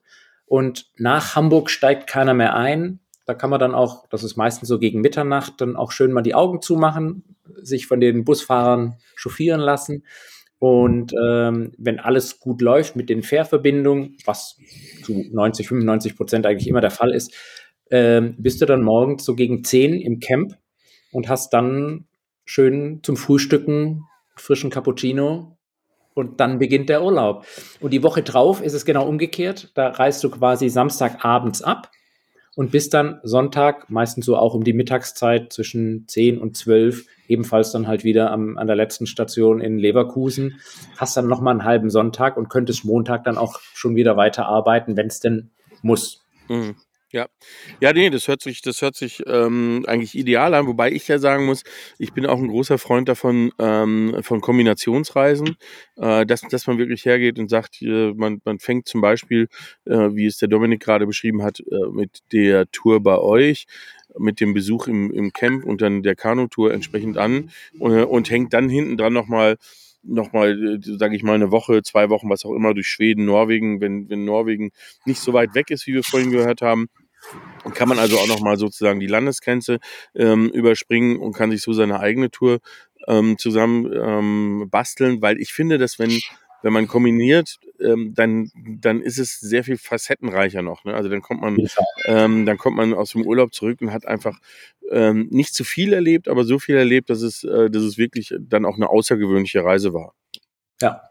und 0.50 0.88
nach 0.98 1.36
Hamburg 1.36 1.70
steigt 1.70 2.08
keiner 2.08 2.34
mehr 2.34 2.56
ein. 2.56 3.00
Da 3.26 3.36
kann 3.36 3.52
man 3.52 3.60
dann 3.60 3.76
auch, 3.76 4.08
das 4.10 4.24
ist 4.24 4.36
meistens 4.36 4.68
so 4.68 4.80
gegen 4.80 5.02
Mitternacht, 5.02 5.62
dann 5.62 5.76
auch 5.76 5.92
schön 5.92 6.12
mal 6.12 6.24
die 6.24 6.34
Augen 6.34 6.64
zumachen, 6.64 7.24
sich 7.62 7.86
von 7.86 8.00
den 8.00 8.26
Busfahrern 8.26 8.96
chauffieren 9.16 9.62
lassen. 9.62 10.04
Und 10.58 11.14
ähm, 11.14 11.74
wenn 11.78 12.00
alles 12.00 12.40
gut 12.40 12.62
läuft 12.62 12.96
mit 12.96 13.10
den 13.10 13.22
Fährverbindungen, 13.22 14.18
was 14.26 14.58
zu 15.04 15.24
90, 15.32 15.68
95 15.68 16.18
Prozent 16.18 16.46
eigentlich 16.48 16.68
immer 16.68 16.82
der 16.82 16.92
Fall 16.92 17.14
ist, 17.14 17.34
ähm, 17.92 18.36
bist 18.40 18.60
du 18.60 18.66
dann 18.66 18.82
morgens 18.82 19.24
so 19.24 19.36
gegen 19.36 19.64
10 19.64 20.02
im 20.02 20.20
Camp 20.20 20.58
und 21.12 21.30
hast 21.30 21.54
dann 21.54 22.08
schön 22.44 23.02
zum 23.04 23.18
Frühstücken 23.18 24.06
frischen 24.36 24.72
Cappuccino 24.72 25.59
und 26.14 26.40
dann 26.40 26.60
beginnt 26.60 26.90
der 26.90 27.04
Urlaub. 27.04 27.46
Und 27.80 27.92
die 27.92 28.04
Woche 28.04 28.24
drauf 28.24 28.62
ist 28.62 28.74
es 28.74 28.86
genau 28.86 29.08
umgekehrt. 29.08 29.72
Da 29.76 29.90
reist 29.90 30.24
du 30.24 30.30
quasi 30.30 30.70
Samstagabends 30.70 31.62
ab 31.62 31.92
und 32.56 32.72
bist 32.72 32.94
dann 32.94 33.22
Sonntag, 33.24 33.90
meistens 33.90 34.26
so 34.26 34.36
auch 34.36 34.54
um 34.54 34.64
die 34.64 34.74
Mittagszeit 34.74 35.54
zwischen 35.54 36.08
10 36.08 36.40
und 36.40 36.58
12, 36.58 37.06
ebenfalls 37.28 37.72
dann 37.72 37.88
halt 37.88 38.04
wieder 38.04 38.32
am, 38.32 38.58
an 38.58 38.68
der 38.68 38.76
letzten 38.76 39.06
Station 39.06 39.62
in 39.62 39.78
Leverkusen, 39.78 40.60
hast 40.98 41.16
dann 41.16 41.28
nochmal 41.28 41.54
einen 41.54 41.64
halben 41.64 41.90
Sonntag 41.90 42.36
und 42.36 42.50
könntest 42.50 42.84
Montag 42.84 43.24
dann 43.24 43.38
auch 43.38 43.60
schon 43.74 43.96
wieder 43.96 44.18
weiterarbeiten, 44.18 44.98
wenn 44.98 45.08
es 45.08 45.20
denn 45.20 45.52
muss. 45.82 46.26
Mhm. 46.50 46.76
Ja, 47.12 47.26
ja, 47.82 47.92
nee, 47.92 48.12
das 48.12 48.28
hört 48.28 48.42
sich, 48.42 48.62
das 48.62 48.84
hört 48.84 48.96
sich 48.96 49.24
ähm, 49.26 49.84
eigentlich 49.88 50.14
ideal 50.16 50.54
an, 50.54 50.68
wobei 50.68 50.92
ich 50.92 51.08
ja 51.08 51.18
sagen 51.18 51.46
muss, 51.48 51.64
ich 51.98 52.14
bin 52.14 52.28
auch 52.28 52.38
ein 52.38 52.48
großer 52.50 52.78
Freund 52.78 53.10
davon, 53.10 53.52
ähm, 53.58 54.18
von 54.22 54.42
Kombinationsreisen, 54.42 55.56
äh, 55.98 56.26
dass, 56.28 56.42
dass 56.42 56.68
man 56.68 56.78
wirklich 56.78 57.06
hergeht 57.06 57.40
und 57.40 57.50
sagt, 57.50 57.82
äh, 57.82 58.14
man, 58.14 58.42
man 58.46 58.60
fängt 58.60 58.88
zum 58.88 59.02
Beispiel, 59.02 59.48
äh, 59.86 60.10
wie 60.14 60.28
es 60.28 60.38
der 60.38 60.50
Dominik 60.50 60.82
gerade 60.82 61.08
beschrieben 61.08 61.42
hat, 61.42 61.60
äh, 61.62 61.90
mit 61.92 62.20
der 62.32 62.70
Tour 62.72 63.02
bei 63.02 63.18
euch, 63.18 63.66
mit 64.20 64.40
dem 64.40 64.54
Besuch 64.54 64.88
im, 64.88 65.12
im 65.12 65.34
Camp 65.34 65.66
und 65.66 65.82
dann 65.82 66.04
der 66.04 66.16
Kanutour 66.16 66.72
entsprechend 66.74 67.18
an 67.18 67.50
und, 67.80 67.98
äh, 67.98 68.04
und 68.04 68.30
hängt 68.30 68.54
dann 68.54 68.70
hinten 68.70 68.98
dran 68.98 69.14
nochmal 69.14 69.58
nochmal, 70.04 70.76
äh, 70.76 70.80
sage 70.82 71.16
ich 71.16 71.24
mal, 71.24 71.36
eine 71.36 71.52
Woche, 71.52 71.84
zwei 71.84 72.10
Wochen, 72.10 72.30
was 72.30 72.46
auch 72.46 72.54
immer, 72.54 72.74
durch 72.74 72.88
Schweden, 72.88 73.26
Norwegen, 73.26 73.82
wenn, 73.82 74.10
wenn 74.10 74.26
Norwegen 74.26 74.72
nicht 75.06 75.22
so 75.22 75.34
weit 75.34 75.56
weg 75.56 75.72
ist, 75.72 75.88
wie 75.88 75.94
wir 75.94 76.04
vorhin 76.04 76.32
gehört 76.32 76.62
haben, 76.62 76.88
kann 77.74 77.90
man 77.90 78.00
also 78.00 78.18
auch 78.18 78.28
nochmal 78.28 78.58
sozusagen 78.58 79.00
die 79.00 79.08
Landesgrenze 79.08 79.80
ähm, 80.16 80.50
überspringen 80.50 81.18
und 81.18 81.34
kann 81.34 81.52
sich 81.52 81.62
so 81.62 81.74
seine 81.74 82.00
eigene 82.00 82.32
Tour 82.32 82.60
ähm, 83.08 83.38
zusammen 83.38 83.92
ähm, 83.94 84.68
basteln, 84.70 85.22
weil 85.22 85.40
ich 85.40 85.52
finde, 85.52 85.78
dass 85.78 86.00
wenn 86.00 86.18
wenn 86.62 86.74
man 86.74 86.88
kombiniert, 86.88 87.60
ähm, 87.80 88.14
dann, 88.16 88.52
dann 88.56 89.02
ist 89.02 89.18
es 89.18 89.40
sehr 89.40 89.64
viel 89.64 89.78
facettenreicher 89.78 90.62
noch. 90.62 90.84
Ne? 90.84 90.94
Also 90.94 91.10
dann 91.10 91.22
kommt 91.22 91.42
man, 91.42 91.58
ähm, 92.06 92.46
dann 92.46 92.58
kommt 92.58 92.78
man 92.78 92.94
aus 92.94 93.12
dem 93.12 93.26
Urlaub 93.26 93.54
zurück 93.54 93.82
und 93.82 93.92
hat 93.92 94.06
einfach 94.06 94.38
ähm, 94.92 95.28
nicht 95.32 95.54
zu 95.54 95.64
viel 95.64 95.94
erlebt, 95.94 96.28
aber 96.28 96.44
so 96.44 96.60
viel 96.60 96.76
erlebt, 96.76 97.10
dass 97.10 97.22
es, 97.22 97.44
äh, 97.44 97.70
dass 97.70 97.84
es 97.84 97.98
wirklich 97.98 98.34
dann 98.40 98.66
auch 98.66 98.76
eine 98.76 98.90
außergewöhnliche 98.90 99.64
Reise 99.64 99.94
war. 99.94 100.14
Ja. 100.82 101.02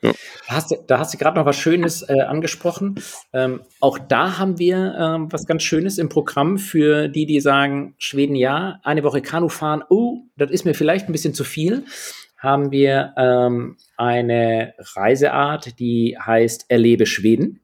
Ja. 0.00 0.12
Da 0.46 0.54
hast 0.54 0.70
du, 0.70 0.76
da 0.86 0.98
hast 1.00 1.12
du 1.12 1.18
gerade 1.18 1.36
noch 1.36 1.44
was 1.44 1.56
Schönes 1.56 2.08
äh, 2.08 2.20
angesprochen. 2.20 3.00
Ähm, 3.32 3.62
auch 3.80 3.98
da 3.98 4.38
haben 4.38 4.58
wir 4.58 4.94
ähm, 4.96 5.32
was 5.32 5.44
ganz 5.44 5.64
Schönes 5.64 5.98
im 5.98 6.08
Programm 6.08 6.58
für 6.58 7.08
die, 7.08 7.26
die 7.26 7.40
sagen, 7.40 7.94
Schweden 7.98 8.36
ja, 8.36 8.78
eine 8.84 9.02
Woche 9.02 9.22
Kanu 9.22 9.48
fahren, 9.48 9.82
oh, 9.88 10.18
das 10.36 10.52
ist 10.52 10.64
mir 10.64 10.74
vielleicht 10.74 11.08
ein 11.08 11.12
bisschen 11.12 11.34
zu 11.34 11.42
viel. 11.42 11.84
Haben 12.38 12.70
wir 12.70 13.14
ähm, 13.16 13.76
eine 13.96 14.74
Reiseart, 14.78 15.78
die 15.78 16.16
heißt 16.18 16.66
Erlebe 16.68 17.04
Schweden. 17.04 17.60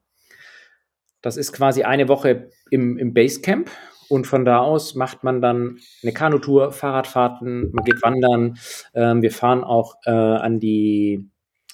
Das 1.23 1.37
ist 1.37 1.53
quasi 1.53 1.85
eine 1.85 2.09
Woche 2.09 2.51
im, 2.71 2.99
im 2.99 3.15
Basecamp 3.15 3.71
und 4.09 4.27
von 4.27 4.45
da 4.45 4.59
aus 4.59 4.95
macht 4.95 5.25
man 5.25 5.41
dann 5.41 5.79
eine 6.03 6.13
Kanutour, 6.13 6.73
Fahrradfahrten, 6.73 7.71
man 7.73 7.85
geht 7.85 8.03
wandern. 8.03 8.59
Ähm, 8.95 9.23
wir 9.23 9.31
fahren 9.31 9.65
auch 9.65 9.97
äh, 10.05 10.11
an, 10.11 10.61
die, 10.61 11.31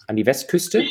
an 0.07 0.17
die 0.17 0.27
Westküste. 0.27 0.85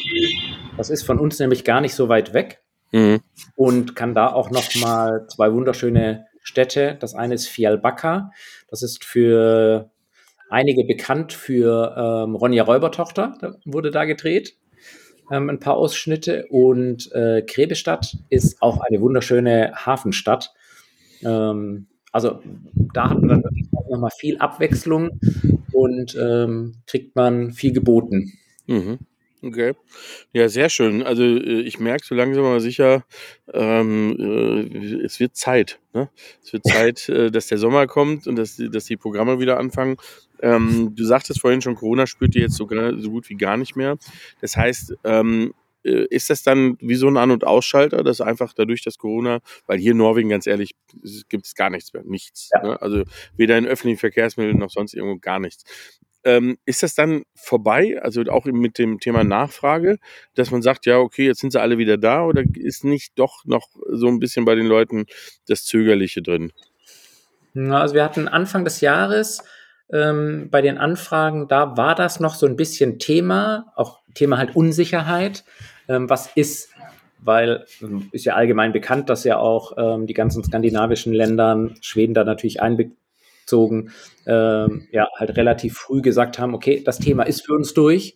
Das 0.78 0.90
ist 0.90 1.04
von 1.04 1.20
uns 1.20 1.40
nämlich 1.40 1.64
gar 1.64 1.82
nicht 1.82 1.96
so 1.96 2.10
weit 2.10 2.34
weg 2.34 2.62
mhm. 2.92 3.22
und 3.56 3.96
kann 3.96 4.14
da 4.14 4.28
auch 4.32 4.50
noch 4.50 4.76
mal 4.76 5.28
zwei 5.28 5.54
wunderschöne 5.54 6.26
Städte. 6.42 6.98
Das 7.00 7.16
eine 7.16 7.36
ist 7.36 7.48
Fialbacca. 7.48 8.32
Das 8.68 8.82
ist 8.84 9.04
für 9.04 9.92
einige 10.50 10.84
bekannt 10.84 11.34
für 11.34 11.96
ähm, 11.98 12.36
Ronja 12.36 12.64
Räubertochter, 12.64 13.38
da 13.40 13.56
wurde 13.66 13.92
da 13.92 14.06
gedreht. 14.06 14.56
Ähm, 15.32 15.50
ein 15.50 15.60
paar 15.60 15.76
Ausschnitte 15.78 16.48
und 16.50 17.12
äh, 17.14 17.44
Grebestadt 17.44 18.18
ist 18.30 18.62
auch 18.62 18.80
eine 18.80 19.00
wunderschöne 19.00 19.74
Hafenstadt. 19.76 20.54
Ähm, 21.24 21.88
also 22.12 22.42
da 22.94 23.12
hat 23.12 23.22
man 23.22 23.44
dann 23.44 23.70
nochmal 23.90 24.12
viel 24.18 24.38
Abwechslung 24.38 25.20
und 25.72 26.18
ähm, 26.20 26.74
kriegt 26.88 27.16
man 27.16 27.52
viel 27.52 27.74
geboten. 27.74 28.34
Mhm. 28.68 29.00
Okay. 29.42 29.74
Ja, 30.34 30.50
sehr 30.50 30.70
schön. 30.70 31.02
Also 31.04 31.24
äh, 31.24 31.62
ich 31.62 31.80
merke 31.80 32.06
so 32.06 32.14
langsam 32.14 32.44
aber 32.44 32.60
sicher, 32.60 33.06
ähm, 33.54 34.18
äh, 34.20 35.06
es 35.06 35.20
wird 35.20 35.38
Zeit. 35.38 35.80
Ne? 35.94 36.10
Es 36.44 36.52
wird 36.52 36.64
Zeit, 36.68 37.08
äh, 37.10 37.32
dass 37.32 37.48
der 37.48 37.58
Sommer 37.58 37.88
kommt 37.88 38.28
und 38.28 38.36
dass, 38.36 38.58
dass 38.58 38.86
die 38.86 38.98
Programme 38.98 39.40
wieder 39.40 39.58
anfangen. 39.58 39.96
Ähm, 40.42 40.94
du 40.96 41.06
sagtest 41.06 41.40
vorhin 41.40 41.62
schon, 41.62 41.76
Corona 41.76 42.06
spürt 42.06 42.36
ihr 42.36 42.42
jetzt 42.44 42.56
so, 42.56 42.68
so 42.68 43.10
gut 43.10 43.30
wie 43.30 43.36
gar 43.36 43.56
nicht 43.56 43.76
mehr. 43.78 43.98
Das 44.42 44.58
heißt, 44.58 44.96
ähm, 45.06 45.54
äh, 45.84 46.06
ist 46.10 46.30
das 46.30 46.44
dann 46.44 46.78
wie 46.82 46.96
so 46.96 47.08
ein 47.08 47.18
An- 47.18 47.32
und 47.32 47.46
Ausschalter, 47.46 48.04
dass 48.04 48.20
einfach 48.20 48.54
dadurch, 48.54 48.84
dass 48.84 48.98
Corona, 48.98 49.40
weil 49.68 49.80
hier 49.80 49.92
in 49.92 49.98
Norwegen, 49.98 50.30
ganz 50.30 50.48
ehrlich, 50.48 50.76
gibt 51.30 51.46
es 51.46 51.56
gar 51.56 51.70
nichts 51.70 51.94
mehr, 51.94 52.04
nichts. 52.04 52.50
Ja. 52.54 52.64
Ne? 52.64 52.82
Also 52.82 53.04
weder 53.38 53.58
in 53.58 53.66
öffentlichen 53.66 54.00
Verkehrsmitteln 54.00 54.58
noch 54.58 54.72
sonst 54.72 54.94
irgendwo 54.94 55.18
gar 55.20 55.40
nichts. 55.40 55.64
Ähm, 56.26 56.58
ist 56.66 56.84
das 56.84 56.96
dann 56.96 57.24
vorbei, 57.34 57.98
also 58.02 58.22
auch 58.24 58.46
mit 58.46 58.78
dem 58.78 59.00
Thema 59.00 59.24
Nachfrage, 59.24 60.00
dass 60.36 60.52
man 60.52 60.62
sagt, 60.62 60.86
ja, 60.86 60.98
okay, 60.98 61.28
jetzt 61.28 61.40
sind 61.40 61.52
sie 61.52 61.62
alle 61.62 61.78
wieder 61.78 61.98
da 61.98 62.26
oder 62.26 62.44
ist 62.56 62.84
nicht 62.84 63.18
doch 63.18 63.46
noch 63.46 63.70
so 63.90 64.08
ein 64.08 64.20
bisschen 64.20 64.44
bei 64.44 64.56
den 64.56 64.66
Leuten 64.66 65.06
das 65.48 65.64
Zögerliche 65.64 66.22
drin? 66.22 66.52
Also 67.56 67.96
wir 67.96 68.04
hatten 68.04 68.28
Anfang 68.28 68.64
des 68.64 68.82
Jahres 68.82 69.44
ähm, 69.92 70.50
bei 70.52 70.62
den 70.62 70.78
Anfragen, 70.78 71.48
da 71.48 71.78
war 71.78 71.96
das 71.96 72.20
noch 72.20 72.36
so 72.36 72.46
ein 72.46 72.56
bisschen 72.56 73.00
Thema, 73.00 73.72
auch 73.76 74.00
Thema 74.14 74.38
halt 74.38 74.56
Unsicherheit. 74.56 75.44
Ähm, 75.88 76.10
was 76.10 76.32
ist, 76.36 76.70
weil 77.20 77.66
ähm, 77.82 78.10
ist 78.12 78.26
ja 78.26 78.36
allgemein 78.36 78.72
bekannt, 78.72 79.10
dass 79.10 79.24
ja 79.24 79.38
auch 79.38 79.74
ähm, 79.78 80.06
die 80.06 80.14
ganzen 80.14 80.44
skandinavischen 80.44 81.14
Länder, 81.14 81.70
Schweden 81.82 82.14
da 82.14 82.24
natürlich 82.24 82.62
einbezogen, 82.62 82.99
aufgezogen, 83.50 83.92
ähm, 84.26 84.88
ja, 84.92 85.08
halt 85.18 85.36
relativ 85.38 85.78
früh 85.78 86.02
gesagt 86.02 86.40
haben, 86.40 86.54
okay, 86.54 86.82
das 86.84 87.00
Thema 87.00 87.24
ist 87.24 87.46
für 87.46 87.54
uns 87.54 87.74
durch. 87.74 88.16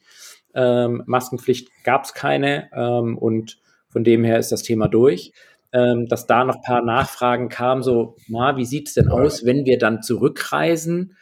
Ähm, 0.56 1.04
Maskenpflicht 1.06 1.70
gab 1.84 2.06
es 2.06 2.14
keine 2.14 2.70
ähm, 2.76 3.18
und 3.18 3.58
von 3.90 4.04
dem 4.04 4.24
her 4.24 4.40
ist 4.40 4.52
das 4.52 4.64
Thema 4.64 4.88
durch. 4.88 5.34
Ähm, 5.72 6.08
dass 6.08 6.28
da 6.28 6.44
noch 6.44 6.58
ein 6.58 6.62
paar 6.62 6.84
Nachfragen 6.84 7.50
kamen, 7.50 7.82
so, 7.82 8.16
na, 8.28 8.58
wie 8.58 8.66
sieht 8.66 8.90
es 8.90 8.94
denn 8.94 9.08
aus, 9.08 9.44
wenn 9.44 9.66
wir 9.66 9.80
dann 9.80 10.04
zurückreisen? 10.04 11.18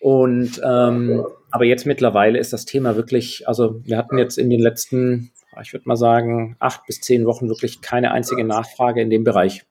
Und 0.00 0.60
ähm, 0.64 1.26
aber 1.50 1.66
jetzt 1.66 1.84
mittlerweile 1.84 2.38
ist 2.38 2.54
das 2.54 2.64
Thema 2.64 2.96
wirklich, 2.96 3.46
also 3.46 3.82
wir 3.84 3.98
hatten 3.98 4.16
jetzt 4.16 4.38
in 4.38 4.48
den 4.48 4.60
letzten, 4.60 5.30
ich 5.60 5.74
würde 5.74 5.86
mal 5.86 5.96
sagen, 5.96 6.56
acht 6.58 6.86
bis 6.86 7.02
zehn 7.02 7.26
Wochen 7.26 7.50
wirklich 7.50 7.82
keine 7.82 8.12
einzige 8.12 8.44
Nachfrage 8.44 9.02
in 9.02 9.10
dem 9.10 9.24
Bereich. 9.24 9.62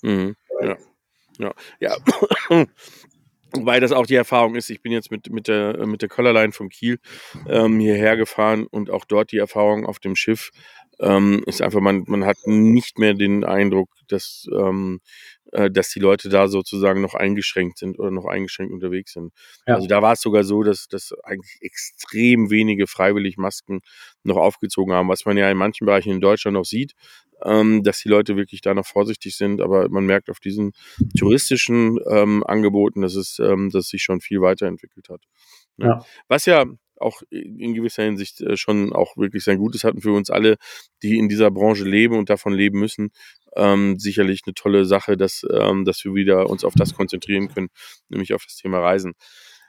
Mhm. 0.00 0.34
Ja. 0.62 0.76
Ja. 1.38 1.52
ja. 1.78 1.96
Weil 3.52 3.80
das 3.80 3.92
auch 3.92 4.06
die 4.06 4.14
Erfahrung 4.14 4.56
ist, 4.56 4.68
ich 4.68 4.82
bin 4.82 4.92
jetzt 4.92 5.10
mit, 5.10 5.30
mit 5.30 5.48
der, 5.48 5.86
mit 5.86 6.02
der 6.02 6.08
Collarline 6.08 6.52
vom 6.52 6.68
Kiel 6.68 6.98
ähm, 7.48 7.80
hierher 7.80 8.16
gefahren 8.16 8.66
und 8.66 8.90
auch 8.90 9.04
dort 9.06 9.32
die 9.32 9.38
Erfahrung 9.38 9.86
auf 9.86 9.98
dem 9.98 10.16
Schiff 10.16 10.50
ähm, 11.00 11.42
ist 11.46 11.62
einfach, 11.62 11.80
man, 11.80 12.04
man 12.06 12.24
hat 12.24 12.38
nicht 12.46 12.98
mehr 12.98 13.14
den 13.14 13.44
Eindruck, 13.44 13.90
dass, 14.08 14.46
ähm, 14.52 15.00
äh, 15.52 15.70
dass 15.70 15.90
die 15.90 16.00
Leute 16.00 16.28
da 16.28 16.48
sozusagen 16.48 17.00
noch 17.00 17.14
eingeschränkt 17.14 17.78
sind 17.78 17.98
oder 17.98 18.10
noch 18.10 18.26
eingeschränkt 18.26 18.72
unterwegs 18.72 19.12
sind. 19.12 19.32
Ja. 19.66 19.76
Also 19.76 19.86
da 19.86 20.02
war 20.02 20.14
es 20.14 20.20
sogar 20.20 20.44
so, 20.44 20.62
dass, 20.62 20.88
dass 20.88 21.12
eigentlich 21.22 21.58
extrem 21.60 22.50
wenige 22.50 22.86
freiwillig 22.86 23.36
Masken 23.36 23.80
noch 24.24 24.36
aufgezogen 24.36 24.92
haben, 24.92 25.08
was 25.08 25.24
man 25.24 25.36
ja 25.36 25.50
in 25.50 25.56
manchen 25.56 25.86
Bereichen 25.86 26.10
in 26.10 26.20
Deutschland 26.20 26.54
noch 26.54 26.64
sieht 26.64 26.94
ähm, 27.44 27.82
dass 27.82 28.00
die 28.00 28.08
Leute 28.08 28.36
wirklich 28.36 28.60
da 28.60 28.74
noch 28.74 28.86
vorsichtig 28.86 29.36
sind. 29.36 29.60
Aber 29.60 29.88
man 29.88 30.06
merkt 30.06 30.30
auf 30.30 30.40
diesen 30.40 30.72
touristischen 31.18 31.98
ähm, 32.10 32.44
Angeboten, 32.44 33.02
dass 33.02 33.14
es, 33.14 33.38
ähm, 33.38 33.70
dass 33.70 33.88
sich 33.88 34.02
schon 34.02 34.20
viel 34.20 34.40
weiterentwickelt 34.40 35.08
hat. 35.08 35.22
Ne? 35.76 35.86
Ja. 35.86 36.04
Was 36.28 36.46
ja 36.46 36.64
auch 37.00 37.22
in 37.30 37.74
gewisser 37.74 38.04
Hinsicht 38.04 38.40
äh, 38.40 38.56
schon 38.56 38.92
auch 38.92 39.16
wirklich 39.16 39.44
sein 39.44 39.58
Gutes 39.58 39.84
hatten 39.84 40.00
für 40.00 40.12
uns 40.12 40.30
alle, 40.30 40.56
die 41.02 41.18
in 41.18 41.28
dieser 41.28 41.50
Branche 41.50 41.84
leben 41.84 42.16
und 42.16 42.30
davon 42.30 42.52
leben 42.52 42.78
müssen. 42.78 43.10
Ähm, 43.56 43.98
sicherlich 43.98 44.42
eine 44.46 44.54
tolle 44.54 44.84
Sache, 44.84 45.16
dass, 45.16 45.42
ähm, 45.50 45.84
dass 45.84 46.04
wir 46.04 46.14
wieder 46.14 46.48
uns 46.50 46.64
auf 46.64 46.74
das 46.74 46.94
konzentrieren 46.94 47.48
können, 47.48 47.68
nämlich 48.08 48.34
auf 48.34 48.44
das 48.44 48.56
Thema 48.56 48.80
Reisen. 48.80 49.14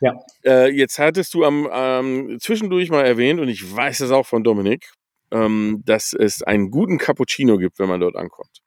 Ja. 0.02 0.14
Äh, 0.46 0.72
jetzt 0.72 1.00
hattest 1.00 1.34
du 1.34 1.44
am 1.44 1.68
ähm, 1.72 2.38
zwischendurch 2.40 2.90
mal 2.90 3.06
erwähnt, 3.06 3.40
und 3.40 3.50
ich 3.50 3.76
weiß 3.76 4.00
es 4.02 4.12
auch 4.12 4.26
von 4.26 4.44
Dominik, 4.44 4.92
ähm, 5.32 5.82
dass 5.86 6.14
es 6.14 6.42
einen 6.42 6.72
guten 6.72 6.98
Cappuccino 6.98 7.58
gibt, 7.58 7.80
wenn 7.80 7.90
man 7.90 8.00
dort 8.00 8.16
ankommt. 8.16 8.62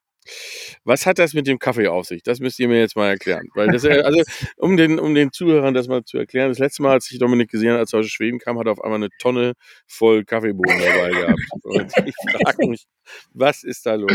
Was 0.83 1.05
hat 1.05 1.19
das 1.19 1.33
mit 1.33 1.47
dem 1.47 1.59
Kaffee 1.59 1.87
auf 1.87 2.05
sich? 2.05 2.23
Das 2.23 2.39
müsst 2.39 2.59
ihr 2.59 2.67
mir 2.67 2.79
jetzt 2.79 2.95
mal 2.95 3.09
erklären. 3.09 3.47
Weil 3.55 3.67
das, 3.71 3.85
also, 3.85 4.21
um 4.57 4.77
den, 4.77 4.99
um 4.99 5.13
den 5.15 5.31
Zuhörern 5.31 5.73
das 5.73 5.87
mal 5.87 6.03
zu 6.03 6.17
erklären, 6.17 6.49
das 6.49 6.59
letzte 6.59 6.81
Mal, 6.81 6.93
als 6.93 7.11
ich 7.11 7.19
Dominik 7.19 7.49
gesehen 7.49 7.71
habe, 7.71 7.79
als 7.79 7.93
er 7.93 7.99
aus 7.99 8.07
Schweden 8.07 8.39
kam, 8.39 8.59
hat 8.59 8.67
er 8.67 8.73
auf 8.73 8.83
einmal 8.83 8.97
eine 8.97 9.09
Tonne 9.19 9.53
voll 9.87 10.25
Kaffeebohnen 10.25 10.79
dabei 10.79 11.09
gehabt. 11.09 11.41
Und 11.63 11.91
ich 12.05 12.15
frage 12.41 12.67
mich, 12.67 12.85
was 13.33 13.63
ist 13.63 13.85
da 13.85 13.95
los? 13.95 14.11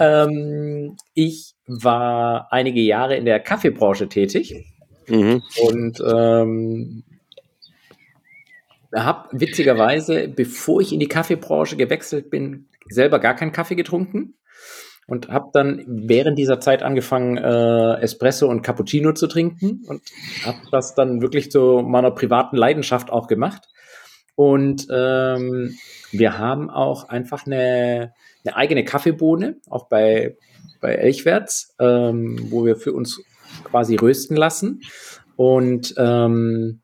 Ähm, 0.00 0.96
ich 1.14 1.54
war 1.66 2.52
einige 2.52 2.80
Jahre 2.80 3.16
in 3.16 3.24
der 3.24 3.40
Kaffeebranche 3.40 4.08
tätig. 4.08 4.54
Mhm. 5.08 5.42
Und 5.62 6.00
ähm, 6.00 7.04
habe 8.94 9.28
witzigerweise, 9.32 10.28
bevor 10.28 10.80
ich 10.80 10.92
in 10.92 11.00
die 11.00 11.08
Kaffeebranche 11.08 11.76
gewechselt 11.76 12.30
bin, 12.30 12.68
selber 12.88 13.18
gar 13.18 13.34
keinen 13.34 13.52
Kaffee 13.52 13.74
getrunken 13.74 14.34
und 15.06 15.28
habe 15.28 15.50
dann 15.52 15.84
während 15.86 16.38
dieser 16.38 16.60
Zeit 16.60 16.82
angefangen, 16.82 17.36
äh, 17.36 18.00
Espresso 18.00 18.48
und 18.48 18.62
Cappuccino 18.62 19.12
zu 19.12 19.28
trinken 19.28 19.82
und 19.86 20.02
habe 20.44 20.58
das 20.72 20.94
dann 20.94 21.22
wirklich 21.22 21.50
zu 21.50 21.82
meiner 21.86 22.10
privaten 22.10 22.56
Leidenschaft 22.56 23.10
auch 23.10 23.28
gemacht. 23.28 23.68
Und 24.34 24.86
ähm, 24.90 25.76
wir 26.10 26.38
haben 26.38 26.70
auch 26.70 27.08
einfach 27.08 27.46
eine, 27.46 28.12
eine 28.44 28.56
eigene 28.56 28.84
Kaffeebohne, 28.84 29.56
auch 29.70 29.88
bei, 29.88 30.36
bei 30.80 30.94
Elchwärts, 30.94 31.74
ähm, 31.78 32.46
wo 32.50 32.64
wir 32.64 32.76
für 32.76 32.92
uns 32.92 33.22
quasi 33.64 33.96
rösten 33.96 34.36
lassen. 34.36 34.82
Und 35.36 35.94
ähm, 35.96 36.80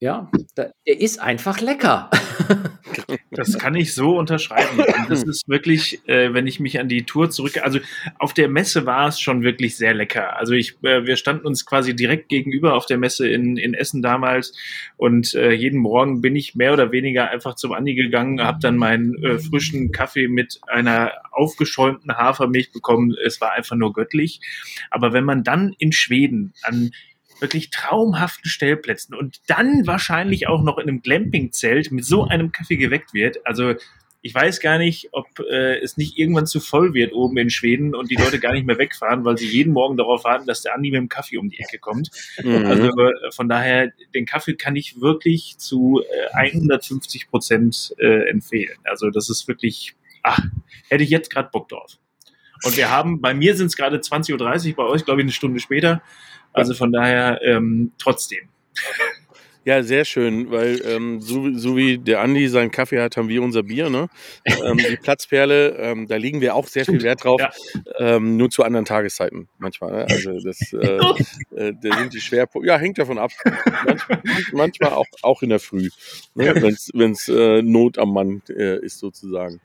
ja, 0.00 0.30
der 0.56 0.72
ist 0.84 1.20
einfach 1.20 1.60
lecker. 1.60 2.10
Das 3.30 3.58
kann 3.58 3.74
ich 3.74 3.94
so 3.94 4.18
unterschreiben. 4.18 4.82
Das 5.08 5.22
ist 5.24 5.48
wirklich, 5.48 6.00
äh, 6.08 6.32
wenn 6.32 6.46
ich 6.46 6.60
mich 6.60 6.80
an 6.80 6.88
die 6.88 7.04
Tour 7.04 7.30
zurück, 7.30 7.58
also 7.62 7.78
auf 8.18 8.32
der 8.32 8.48
Messe 8.48 8.86
war 8.86 9.08
es 9.08 9.20
schon 9.20 9.42
wirklich 9.42 9.76
sehr 9.76 9.94
lecker. 9.94 10.36
Also 10.36 10.54
ich, 10.54 10.76
äh, 10.82 11.04
wir 11.04 11.16
standen 11.16 11.46
uns 11.46 11.66
quasi 11.66 11.94
direkt 11.94 12.28
gegenüber 12.28 12.74
auf 12.74 12.86
der 12.86 12.98
Messe 12.98 13.28
in, 13.28 13.56
in 13.56 13.74
Essen 13.74 14.02
damals 14.02 14.54
und 14.96 15.34
äh, 15.34 15.52
jeden 15.52 15.80
Morgen 15.80 16.20
bin 16.20 16.36
ich 16.36 16.54
mehr 16.54 16.72
oder 16.72 16.92
weniger 16.92 17.30
einfach 17.30 17.54
zum 17.54 17.72
Andi 17.72 17.94
gegangen, 17.94 18.40
habe 18.40 18.60
dann 18.60 18.76
meinen 18.76 19.22
äh, 19.22 19.38
frischen 19.38 19.92
Kaffee 19.92 20.28
mit 20.28 20.60
einer 20.66 21.12
aufgeschäumten 21.32 22.16
Hafermilch 22.16 22.72
bekommen. 22.72 23.14
Es 23.24 23.40
war 23.40 23.52
einfach 23.52 23.76
nur 23.76 23.92
göttlich. 23.92 24.40
Aber 24.90 25.12
wenn 25.12 25.24
man 25.24 25.44
dann 25.44 25.74
in 25.78 25.92
Schweden 25.92 26.52
an 26.62 26.90
wirklich 27.40 27.70
traumhaften 27.70 28.48
Stellplätzen 28.48 29.14
und 29.14 29.40
dann 29.46 29.86
wahrscheinlich 29.86 30.48
auch 30.48 30.62
noch 30.62 30.78
in 30.78 30.88
einem 30.88 31.02
Glamping-Zelt 31.02 31.90
mit 31.92 32.04
so 32.04 32.24
einem 32.24 32.52
Kaffee 32.52 32.76
geweckt 32.76 33.14
wird. 33.14 33.46
Also 33.46 33.74
ich 34.20 34.34
weiß 34.34 34.60
gar 34.60 34.78
nicht, 34.78 35.08
ob 35.12 35.26
äh, 35.38 35.78
es 35.78 35.96
nicht 35.96 36.18
irgendwann 36.18 36.46
zu 36.46 36.58
voll 36.58 36.92
wird 36.92 37.12
oben 37.12 37.36
in 37.38 37.50
Schweden 37.50 37.94
und 37.94 38.10
die 38.10 38.16
Leute 38.16 38.40
gar 38.40 38.52
nicht 38.52 38.66
mehr 38.66 38.78
wegfahren, 38.78 39.24
weil 39.24 39.38
sie 39.38 39.46
jeden 39.46 39.72
Morgen 39.72 39.96
darauf 39.96 40.24
warten, 40.24 40.46
dass 40.46 40.62
der 40.62 40.74
Andi 40.74 40.90
mit 40.90 40.98
dem 40.98 41.08
Kaffee 41.08 41.38
um 41.38 41.48
die 41.48 41.58
Ecke 41.60 41.78
kommt. 41.78 42.10
Mhm. 42.42 42.66
Also 42.66 42.88
äh, 42.88 43.30
von 43.30 43.48
daher, 43.48 43.92
den 44.14 44.26
Kaffee 44.26 44.54
kann 44.54 44.74
ich 44.74 45.00
wirklich 45.00 45.56
zu 45.58 46.02
äh, 46.02 46.36
150 46.36 47.28
Prozent 47.28 47.94
äh, 47.98 48.28
empfehlen. 48.28 48.76
Also 48.84 49.10
das 49.10 49.30
ist 49.30 49.46
wirklich, 49.46 49.94
ach, 50.22 50.40
hätte 50.88 51.04
ich 51.04 51.10
jetzt 51.10 51.30
gerade 51.30 51.50
Bock 51.52 51.68
drauf. 51.68 51.98
Und 52.64 52.76
wir 52.76 52.90
haben, 52.90 53.20
bei 53.20 53.34
mir 53.34 53.54
sind 53.54 53.68
es 53.68 53.76
gerade 53.76 53.98
20.30 53.98 54.70
Uhr, 54.70 54.76
bei 54.76 54.84
euch 54.84 55.04
glaube 55.04 55.20
ich 55.20 55.24
eine 55.24 55.32
Stunde 55.32 55.60
später. 55.60 56.02
Also 56.52 56.74
von 56.74 56.92
daher 56.92 57.40
ähm, 57.42 57.92
trotzdem. 57.98 58.48
Ja, 59.68 59.82
sehr 59.82 60.06
schön, 60.06 60.50
weil 60.50 60.80
ähm, 60.86 61.20
so, 61.20 61.52
so 61.52 61.76
wie 61.76 61.98
der 61.98 62.22
Andi 62.22 62.48
seinen 62.48 62.70
Kaffee 62.70 63.02
hat, 63.02 63.18
haben 63.18 63.28
wir 63.28 63.42
unser 63.42 63.62
Bier, 63.64 63.90
ne? 63.90 64.08
Ähm, 64.64 64.78
die 64.78 64.96
Platzperle, 64.96 65.76
ähm, 65.76 66.06
da 66.06 66.16
liegen 66.16 66.40
wir 66.40 66.54
auch 66.54 66.66
sehr 66.66 66.86
viel 66.86 67.02
Wert 67.02 67.22
drauf, 67.22 67.38
ja. 67.38 67.50
ähm, 67.98 68.38
nur 68.38 68.48
zu 68.48 68.62
anderen 68.62 68.86
Tageszeiten 68.86 69.50
manchmal. 69.58 69.92
Ne? 69.92 70.06
Also 70.08 70.40
das 70.40 70.72
äh, 70.72 70.76
äh, 71.54 71.74
da 71.82 71.98
sind 71.98 72.14
die 72.14 72.20
Schwerpunkte, 72.22 72.66
ja, 72.66 72.78
hängt 72.78 72.96
davon 72.96 73.18
ab. 73.18 73.30
Manchmal, 73.84 74.22
manchmal 74.52 74.92
auch, 74.92 75.06
auch 75.20 75.42
in 75.42 75.50
der 75.50 75.60
Früh, 75.60 75.90
ne? 76.34 76.54
Wenn 76.94 77.12
es 77.12 77.28
äh, 77.28 77.60
Not 77.60 77.98
am 77.98 78.14
Mann 78.14 78.40
äh, 78.48 78.82
ist 78.82 78.98
sozusagen. 79.00 79.60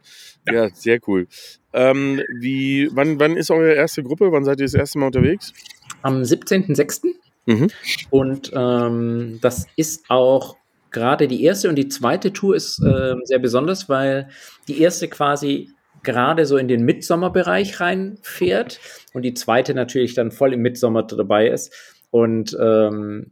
Ja, 0.46 0.54
ja 0.54 0.70
sehr 0.74 1.00
cool. 1.08 1.28
Ähm, 1.72 2.22
wie, 2.42 2.90
wann, 2.92 3.22
wann 3.22 3.38
ist 3.38 3.52
eure 3.52 3.74
erste 3.74 4.04
Gruppe? 4.04 4.34
Wann 4.34 4.44
seid 4.44 4.60
ihr 4.60 4.66
das 4.66 4.74
erste 4.74 5.00
Mal 5.00 5.06
unterwegs? 5.06 5.54
Am 6.04 6.22
17.06. 6.22 7.06
Mhm. 7.46 7.70
Und 8.10 8.52
ähm, 8.54 9.40
das 9.42 9.68
ist 9.76 10.06
auch 10.10 10.58
gerade 10.92 11.28
die 11.28 11.44
erste 11.44 11.70
und 11.70 11.76
die 11.76 11.90
zweite 11.90 12.32
Tour 12.32 12.56
ist 12.56 12.80
äh, 12.80 13.16
sehr 13.24 13.40
besonders, 13.40 13.90
weil 13.90 14.30
die 14.68 14.80
erste 14.80 15.08
quasi 15.08 15.70
gerade 16.04 16.46
so 16.46 16.58
in 16.58 16.68
den 16.68 16.84
Mitsommerbereich 16.84 17.80
reinfährt 17.80 18.80
und 19.14 19.24
die 19.24 19.34
zweite 19.34 19.74
natürlich 19.74 20.14
dann 20.14 20.32
voll 20.32 20.54
im 20.54 20.62
Mitsommer 20.62 21.04
dabei 21.04 21.48
ist. 21.48 21.74
Und 22.12 22.56
ähm, 22.62 23.32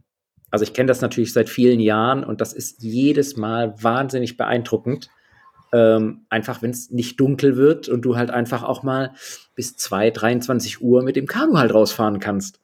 also 0.49 0.63
ich 0.63 0.73
kenne 0.73 0.88
das 0.88 1.01
natürlich 1.01 1.34
seit 1.34 1.49
vielen 1.49 1.79
Jahren 1.79 2.23
und 2.23 2.41
das 2.41 2.53
ist 2.53 2.81
jedes 2.81 3.38
Mal 3.38 3.75
wahnsinnig 3.81 4.38
beeindruckend, 4.38 5.10
ähm, 5.73 6.25
einfach, 6.29 6.62
wenn 6.62 6.71
es 6.71 6.89
nicht 6.89 7.19
dunkel 7.19 7.55
wird 7.55 7.88
und 7.88 8.01
du 8.01 8.17
halt 8.17 8.31
einfach 8.31 8.63
auch 8.63 8.84
mal 8.84 9.13
bis 9.55 9.77
2, 9.77 10.12
23 10.12 10.81
Uhr 10.81 11.03
mit 11.03 11.15
dem 11.15 11.27
Kanu 11.27 11.57
halt 11.57 11.73
rausfahren 11.73 12.19
kannst. 12.19 12.61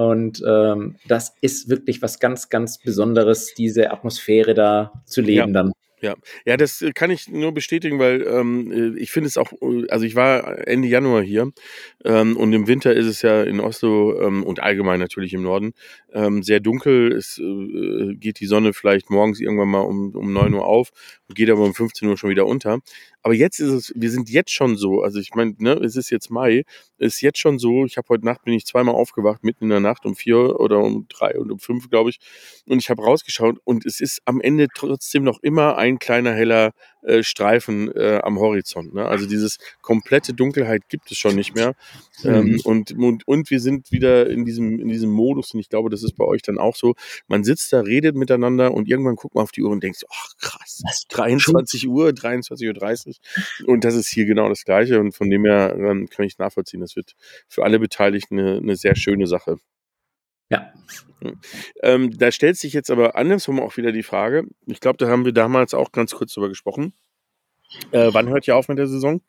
Und 0.00 0.42
ähm, 0.48 0.96
das 1.08 1.36
ist 1.42 1.68
wirklich 1.68 2.00
was 2.00 2.20
ganz, 2.20 2.48
ganz 2.48 2.78
Besonderes, 2.78 3.52
diese 3.52 3.90
Atmosphäre 3.90 4.54
da 4.54 4.92
zu 5.04 5.20
leben 5.20 5.48
ja. 5.48 5.52
dann. 5.52 5.72
Ja, 6.00 6.14
ja, 6.46 6.56
das 6.56 6.80
äh, 6.80 6.92
kann 6.92 7.10
ich 7.10 7.28
nur 7.28 7.52
bestätigen, 7.52 7.98
weil 7.98 8.22
ähm, 8.22 8.72
äh, 8.72 8.98
ich 8.98 9.10
finde 9.10 9.28
es 9.28 9.36
auch, 9.36 9.52
äh, 9.60 9.86
also 9.90 10.06
ich 10.06 10.14
war 10.14 10.66
Ende 10.66 10.88
Januar 10.88 11.22
hier 11.22 11.52
ähm, 12.06 12.38
und 12.38 12.54
im 12.54 12.66
Winter 12.66 12.94
ist 12.94 13.04
es 13.04 13.20
ja 13.20 13.42
in 13.42 13.60
Oslo 13.60 14.18
ähm, 14.18 14.42
und 14.42 14.62
allgemein 14.62 14.98
natürlich 14.98 15.34
im 15.34 15.42
Norden 15.42 15.74
ähm, 16.14 16.42
sehr 16.42 16.60
dunkel. 16.60 17.12
Es 17.12 17.38
äh, 17.38 18.14
geht 18.14 18.40
die 18.40 18.46
Sonne 18.46 18.72
vielleicht 18.72 19.10
morgens 19.10 19.40
irgendwann 19.40 19.68
mal 19.68 19.80
um, 19.80 20.16
um 20.16 20.32
9 20.32 20.54
Uhr 20.54 20.64
auf 20.64 20.88
und 21.28 21.34
geht 21.34 21.50
aber 21.50 21.64
um 21.64 21.74
15 21.74 22.08
Uhr 22.08 22.16
schon 22.16 22.30
wieder 22.30 22.46
unter. 22.46 22.78
Aber 23.22 23.34
jetzt 23.34 23.60
ist 23.60 23.68
es, 23.70 23.92
wir 23.94 24.10
sind 24.10 24.30
jetzt 24.30 24.50
schon 24.52 24.76
so, 24.76 25.02
also 25.02 25.18
ich 25.20 25.34
meine, 25.34 25.54
ne, 25.58 25.72
es 25.74 25.96
ist 25.96 26.10
jetzt 26.10 26.30
Mai, 26.30 26.64
ist 26.98 27.20
jetzt 27.20 27.38
schon 27.38 27.58
so, 27.58 27.84
ich 27.84 27.96
habe 27.96 28.08
heute 28.08 28.24
Nacht, 28.24 28.44
bin 28.44 28.54
ich 28.54 28.66
zweimal 28.66 28.94
aufgewacht, 28.94 29.44
mitten 29.44 29.64
in 29.64 29.70
der 29.70 29.80
Nacht 29.80 30.06
um 30.06 30.14
vier 30.16 30.58
oder 30.58 30.78
um 30.80 31.06
drei 31.08 31.38
und 31.38 31.50
um 31.50 31.58
fünf, 31.58 31.90
glaube 31.90 32.10
ich, 32.10 32.18
und 32.66 32.78
ich 32.78 32.88
habe 32.90 33.02
rausgeschaut 33.02 33.58
und 33.64 33.84
es 33.86 34.00
ist 34.00 34.22
am 34.24 34.40
Ende 34.40 34.68
trotzdem 34.74 35.22
noch 35.24 35.38
immer 35.42 35.76
ein 35.76 35.98
kleiner 35.98 36.32
heller 36.32 36.72
äh, 37.02 37.22
Streifen 37.22 37.90
äh, 37.94 38.20
am 38.22 38.38
Horizont. 38.38 38.94
Ne? 38.94 39.06
Also 39.06 39.26
dieses 39.26 39.58
komplette 39.82 40.34
Dunkelheit 40.34 40.88
gibt 40.88 41.10
es 41.10 41.18
schon 41.18 41.34
nicht 41.34 41.54
mehr. 41.54 41.74
Ähm, 42.24 42.40
Mhm. 42.40 42.60
und, 42.64 42.92
und, 42.92 43.28
und 43.28 43.50
wir 43.50 43.60
sind 43.60 43.90
wieder 43.92 44.28
in 44.28 44.44
diesem, 44.44 44.78
in 44.78 44.88
diesem 44.88 45.10
Modus, 45.10 45.54
und 45.54 45.60
ich 45.60 45.68
glaube, 45.68 45.90
das 45.90 46.02
ist 46.02 46.16
bei 46.16 46.24
euch 46.24 46.42
dann 46.42 46.58
auch 46.58 46.76
so. 46.76 46.94
Man 47.28 47.44
sitzt 47.44 47.72
da, 47.72 47.80
redet 47.80 48.16
miteinander 48.16 48.72
und 48.72 48.88
irgendwann 48.88 49.16
guckt 49.16 49.34
man 49.34 49.42
auf 49.44 49.52
die 49.52 49.62
Uhr 49.62 49.70
und 49.70 49.82
denkt, 49.82 50.04
ach 50.10 50.36
krass, 50.40 50.82
23 51.10 51.88
Uhr, 51.88 52.08
23.30 52.10 53.08
Uhr. 53.08 53.68
Und 53.68 53.84
das 53.84 53.94
ist 53.94 54.08
hier 54.08 54.26
genau 54.26 54.48
das 54.48 54.64
Gleiche. 54.64 55.00
Und 55.00 55.12
von 55.12 55.30
dem 55.30 55.44
her 55.44 55.76
ähm, 55.78 56.08
kann 56.08 56.26
ich 56.26 56.38
nachvollziehen. 56.38 56.80
Das 56.80 56.96
wird 56.96 57.14
für 57.48 57.64
alle 57.64 57.78
Beteiligten 57.78 58.38
eine, 58.38 58.56
eine 58.58 58.76
sehr 58.76 58.96
schöne 58.96 59.26
Sache. 59.26 59.58
Ja. 60.50 60.72
Ähm, 61.82 62.16
da 62.18 62.32
stellt 62.32 62.56
sich 62.56 62.72
jetzt 62.72 62.90
aber 62.90 63.16
andersrum 63.16 63.60
auch 63.60 63.76
wieder 63.76 63.92
die 63.92 64.02
Frage. 64.02 64.44
Ich 64.66 64.80
glaube, 64.80 64.96
da 64.98 65.08
haben 65.08 65.24
wir 65.24 65.32
damals 65.32 65.74
auch 65.74 65.92
ganz 65.92 66.12
kurz 66.12 66.34
drüber 66.34 66.48
gesprochen. 66.48 66.92
Äh, 67.92 68.08
wann 68.12 68.28
hört 68.28 68.48
ihr 68.48 68.56
auf 68.56 68.68
mit 68.68 68.78
der 68.78 68.86
Saison? 68.86 69.20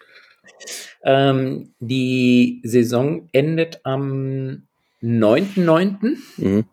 Ähm, 1.04 1.74
die 1.80 2.62
Saison 2.64 3.30
endet 3.32 3.82
am 3.84 4.68
9.9. 5.02 6.18
Mhm. 6.38 6.66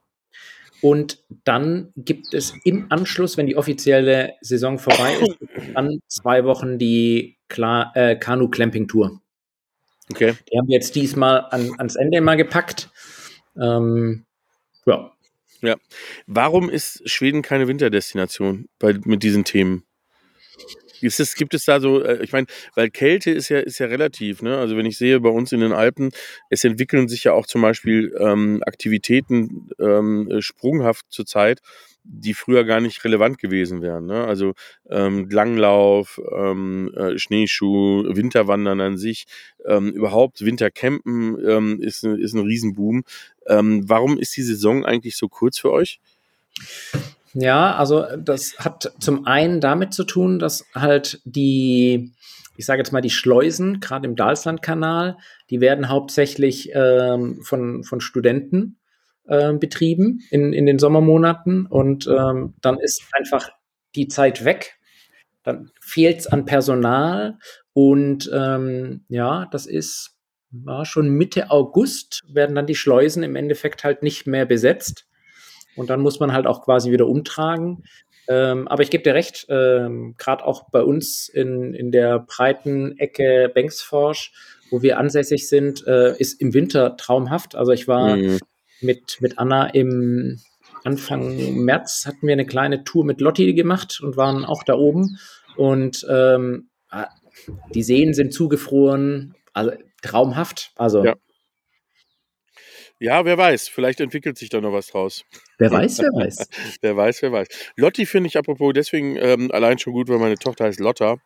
Und 0.80 1.24
dann 1.44 1.92
gibt 1.96 2.32
es 2.32 2.54
im 2.64 2.87
Anschluss, 2.90 3.37
wenn 3.37 3.46
die 3.46 3.56
offizielle 3.56 4.34
Saison 4.40 4.78
vorbei 4.78 5.16
ist, 5.20 5.38
dann 5.74 6.00
zwei 6.06 6.44
Wochen 6.44 6.78
die 6.78 7.37
Kla 7.48 7.90
äh, 7.94 8.14
Kanu-Clamping-Tour. 8.16 9.20
Okay. 10.11 10.34
Die 10.50 10.58
haben 10.58 10.68
wir 10.68 10.74
jetzt 10.74 10.94
diesmal 10.94 11.46
an, 11.50 11.72
ans 11.78 11.96
Ende 11.96 12.20
mal 12.20 12.37
gepackt. 12.37 12.90
Ähm, 13.61 14.24
ja. 15.62 15.77
Warum 16.27 16.70
ist 16.70 17.09
Schweden 17.09 17.42
keine 17.42 17.68
Winterdestination 17.68 18.68
bei, 18.79 18.94
mit 19.05 19.22
diesen 19.22 19.44
Themen? 19.44 19.85
Es, 21.01 21.35
gibt 21.37 21.55
es 21.55 21.64
da 21.64 21.81
so, 21.81 22.03
äh, 22.03 22.22
ich 22.24 22.33
meine, 22.33 22.46
weil 22.74 22.90
Kälte 22.90 23.31
ist 23.31 23.48
ja, 23.48 23.61
ist 23.61 23.79
ja 23.79 23.87
relativ, 23.87 24.42
ne? 24.42 24.59
Also 24.59 24.77
wenn 24.77 24.87
ich 24.87 24.98
sehe 24.98 25.20
bei 25.20 25.29
uns 25.29 25.53
in 25.53 25.61
den 25.61 25.72
Alpen, 25.72 26.11
es 26.51 26.64
entwickeln 26.64 27.09
sich 27.09 27.24
ja 27.24 27.33
auch 27.33 27.46
zum 27.46 27.62
Beispiel 27.62 28.14
ähm, 28.18 28.62
Aktivitäten 28.66 29.68
ähm, 29.79 30.29
äh, 30.31 30.42
sprunghaft 30.42 31.07
zurzeit, 31.09 31.61
die 32.11 32.33
früher 32.33 32.64
gar 32.64 32.81
nicht 32.81 33.05
relevant 33.05 33.38
gewesen 33.38 33.83
wären. 33.83 34.07
Ne? 34.07 34.24
Also 34.24 34.55
ähm, 34.88 35.29
Langlauf, 35.31 36.20
ähm, 36.35 36.90
äh, 36.96 37.18
Schneeschuh, 37.18 38.05
Winterwandern 38.09 38.81
an 38.81 38.96
sich, 38.96 39.27
ähm, 39.66 39.92
überhaupt 39.92 40.44
Wintercampen 40.44 41.37
ähm, 41.46 41.81
ist, 41.81 42.05
ist 42.05 42.35
ein 42.35 42.46
Riesenboom. 42.46 43.05
Ähm, 43.48 43.88
warum 43.88 44.18
ist 44.18 44.37
die 44.37 44.42
Saison 44.42 44.84
eigentlich 44.84 45.16
so 45.16 45.28
kurz 45.28 45.58
für 45.58 45.72
euch? 45.72 46.00
Ja, 47.34 47.76
also 47.76 48.04
das 48.16 48.58
hat 48.58 48.92
zum 49.00 49.26
einen 49.26 49.61
damit 49.61 49.94
zu 49.94 50.04
tun, 50.04 50.38
dass 50.38 50.64
halt 50.74 51.20
die, 51.24 52.12
ich 52.56 52.66
sage 52.66 52.80
jetzt 52.80 52.92
mal, 52.92 53.00
die 53.00 53.11
Schleusen, 53.11 53.80
gerade 53.80 54.08
im 54.08 54.16
Dalslandkanal, 54.16 55.18
die 55.50 55.61
werden 55.61 55.88
hauptsächlich 55.88 56.70
ähm, 56.74 57.40
von, 57.42 57.84
von 57.84 58.00
Studenten 58.00 58.78
ähm, 59.28 59.61
betrieben 59.61 60.20
in, 60.30 60.52
in 60.52 60.66
den 60.66 60.78
Sommermonaten 60.78 61.66
und 61.66 62.06
ähm, 62.06 62.54
dann 62.61 62.78
ist 62.78 63.04
einfach 63.12 63.50
die 63.94 64.08
Zeit 64.08 64.44
weg. 64.44 64.78
Dann 65.42 65.70
fehlt 65.80 66.20
es 66.20 66.26
an 66.26 66.44
Personal 66.44 67.38
und 67.72 68.30
ähm, 68.32 69.04
ja, 69.08 69.46
das 69.50 69.66
ist 69.66 70.17
war 70.50 70.87
schon 70.87 71.11
Mitte 71.11 71.50
August 71.50 72.22
werden 72.28 72.56
dann 72.56 72.66
die 72.66 72.74
Schleusen 72.74 73.22
im 73.22 73.37
Endeffekt 73.37 73.84
halt 73.84 74.02
nicht 74.02 74.26
mehr 74.26 74.46
besetzt. 74.46 75.06
Und 75.76 75.90
dann 75.90 76.00
muss 76.00 76.20
man 76.20 76.32
halt 76.32 76.46
auch 76.46 76.64
quasi 76.64 76.90
wieder 76.90 77.06
umtragen. 77.06 77.84
Ähm, 78.28 78.68
aber 78.68 78.82
ich 78.82 78.90
gebe 78.90 79.04
dir 79.04 79.14
recht, 79.14 79.46
ähm, 79.48 80.14
gerade 80.18 80.44
auch 80.44 80.70
bei 80.70 80.82
uns 80.82 81.28
in, 81.28 81.72
in 81.74 81.92
der 81.92 82.18
breiten 82.18 82.98
Ecke 82.98 83.50
Bengtsforsch, 83.54 84.32
wo 84.70 84.82
wir 84.82 84.98
ansässig 84.98 85.48
sind, 85.48 85.87
äh, 85.87 86.16
ist 86.18 86.40
im 86.40 86.52
Winter 86.52 86.96
traumhaft. 86.96 87.54
Also 87.54 87.72
ich 87.72 87.88
war 87.88 88.16
Mhm. 88.16 88.38
mit, 88.80 89.18
mit 89.20 89.38
Anna 89.38 89.68
im 89.68 90.38
Anfang 90.84 91.64
März 91.64 92.04
hatten 92.06 92.26
wir 92.26 92.32
eine 92.32 92.46
kleine 92.46 92.84
Tour 92.84 93.04
mit 93.04 93.20
Lotti 93.20 93.52
gemacht 93.54 94.00
und 94.02 94.16
waren 94.16 94.44
auch 94.44 94.62
da 94.62 94.74
oben. 94.74 95.18
Und 95.56 96.06
ähm, 96.08 96.68
ah, 96.90 97.08
die 97.74 97.82
Seen 97.82 98.14
sind 98.14 98.32
zugefroren, 98.32 99.34
also 99.52 99.72
traumhaft. 100.02 100.72
Also 100.76 101.04
Ja. 101.04 101.16
Ja, 103.00 103.24
wer 103.24 103.38
weiß, 103.38 103.68
vielleicht 103.68 104.00
entwickelt 104.00 104.38
sich 104.38 104.48
da 104.48 104.61
noch 104.61 104.72
was 104.72 104.88
draus. 104.88 105.24
wer 105.58 105.70
weiß, 105.70 106.00
wer 106.00 106.11
weiß. 106.12 106.48
Wer 106.80 106.96
weiß, 106.96 107.22
wer 107.22 107.30
weiß. 107.32 107.46
Lotti 107.76 108.06
finde 108.06 108.26
ich 108.26 108.37
apropos 108.37 108.72
deswegen 108.74 109.16
ähm, 109.16 109.50
allein 109.52 109.78
schon 109.78 109.92
gut, 109.92 110.08
weil 110.08 110.18
meine 110.18 110.34
Tochter 110.34 110.64
heißt 110.64 110.80
Lotta 110.80 111.18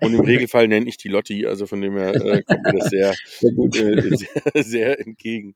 und 0.00 0.14
im 0.14 0.20
Regelfall 0.26 0.66
nenne 0.66 0.88
ich 0.88 0.96
die 0.96 1.08
Lotti, 1.08 1.46
also 1.46 1.66
von 1.66 1.80
dem 1.80 1.96
her 1.96 2.14
äh, 2.16 2.42
kommt 2.42 2.62
mir 2.64 2.78
das 2.78 2.88
sehr, 2.88 3.10
äh, 3.42 4.16
sehr, 4.16 4.64
sehr 4.64 5.00
entgegen. 5.00 5.54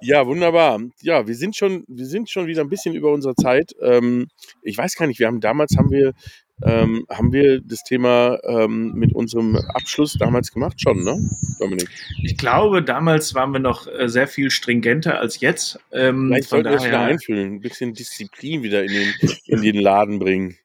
Ja, 0.00 0.26
wunderbar. 0.26 0.80
Ja, 1.02 1.26
wir 1.28 1.36
sind 1.36 1.54
schon, 1.56 1.84
wir 1.86 2.06
sind 2.06 2.28
schon 2.28 2.48
wieder 2.48 2.62
ein 2.62 2.68
bisschen 2.68 2.94
über 2.94 3.12
unserer 3.12 3.36
Zeit. 3.36 3.72
Ähm, 3.80 4.26
ich 4.62 4.76
weiß 4.76 4.96
gar 4.96 5.06
nicht, 5.06 5.20
wir 5.20 5.28
haben 5.28 5.40
damals 5.40 5.76
haben 5.76 5.92
wir 5.92 6.14
ähm, 6.62 7.06
haben 7.10 7.32
wir 7.32 7.60
das 7.60 7.82
Thema 7.82 8.38
ähm, 8.44 8.92
mit 8.94 9.14
unserem 9.14 9.56
Abschluss 9.56 10.14
damals 10.14 10.52
gemacht 10.52 10.80
schon, 10.80 11.02
ne, 11.02 11.18
Dominik? 11.58 11.88
Ich 12.22 12.36
glaube, 12.36 12.82
damals 12.82 13.34
waren 13.34 13.52
wir 13.52 13.58
noch 13.58 13.86
äh, 13.86 14.08
sehr 14.08 14.28
viel 14.28 14.50
stringenter 14.50 15.18
als 15.18 15.40
jetzt. 15.40 15.78
Ähm, 15.92 16.28
Vielleicht 16.28 16.48
sollten 16.50 16.66
wir 16.66 16.72
das 16.72 16.84
wieder 16.84 16.92
daher, 16.92 17.08
einfüllen, 17.08 17.54
ein 17.54 17.60
bisschen 17.60 17.94
Disziplin 17.94 18.62
wieder 18.62 18.82
in 18.84 18.92
den, 18.92 19.14
in 19.46 19.62
den 19.62 19.76
Laden 19.76 20.18
bringen. 20.18 20.56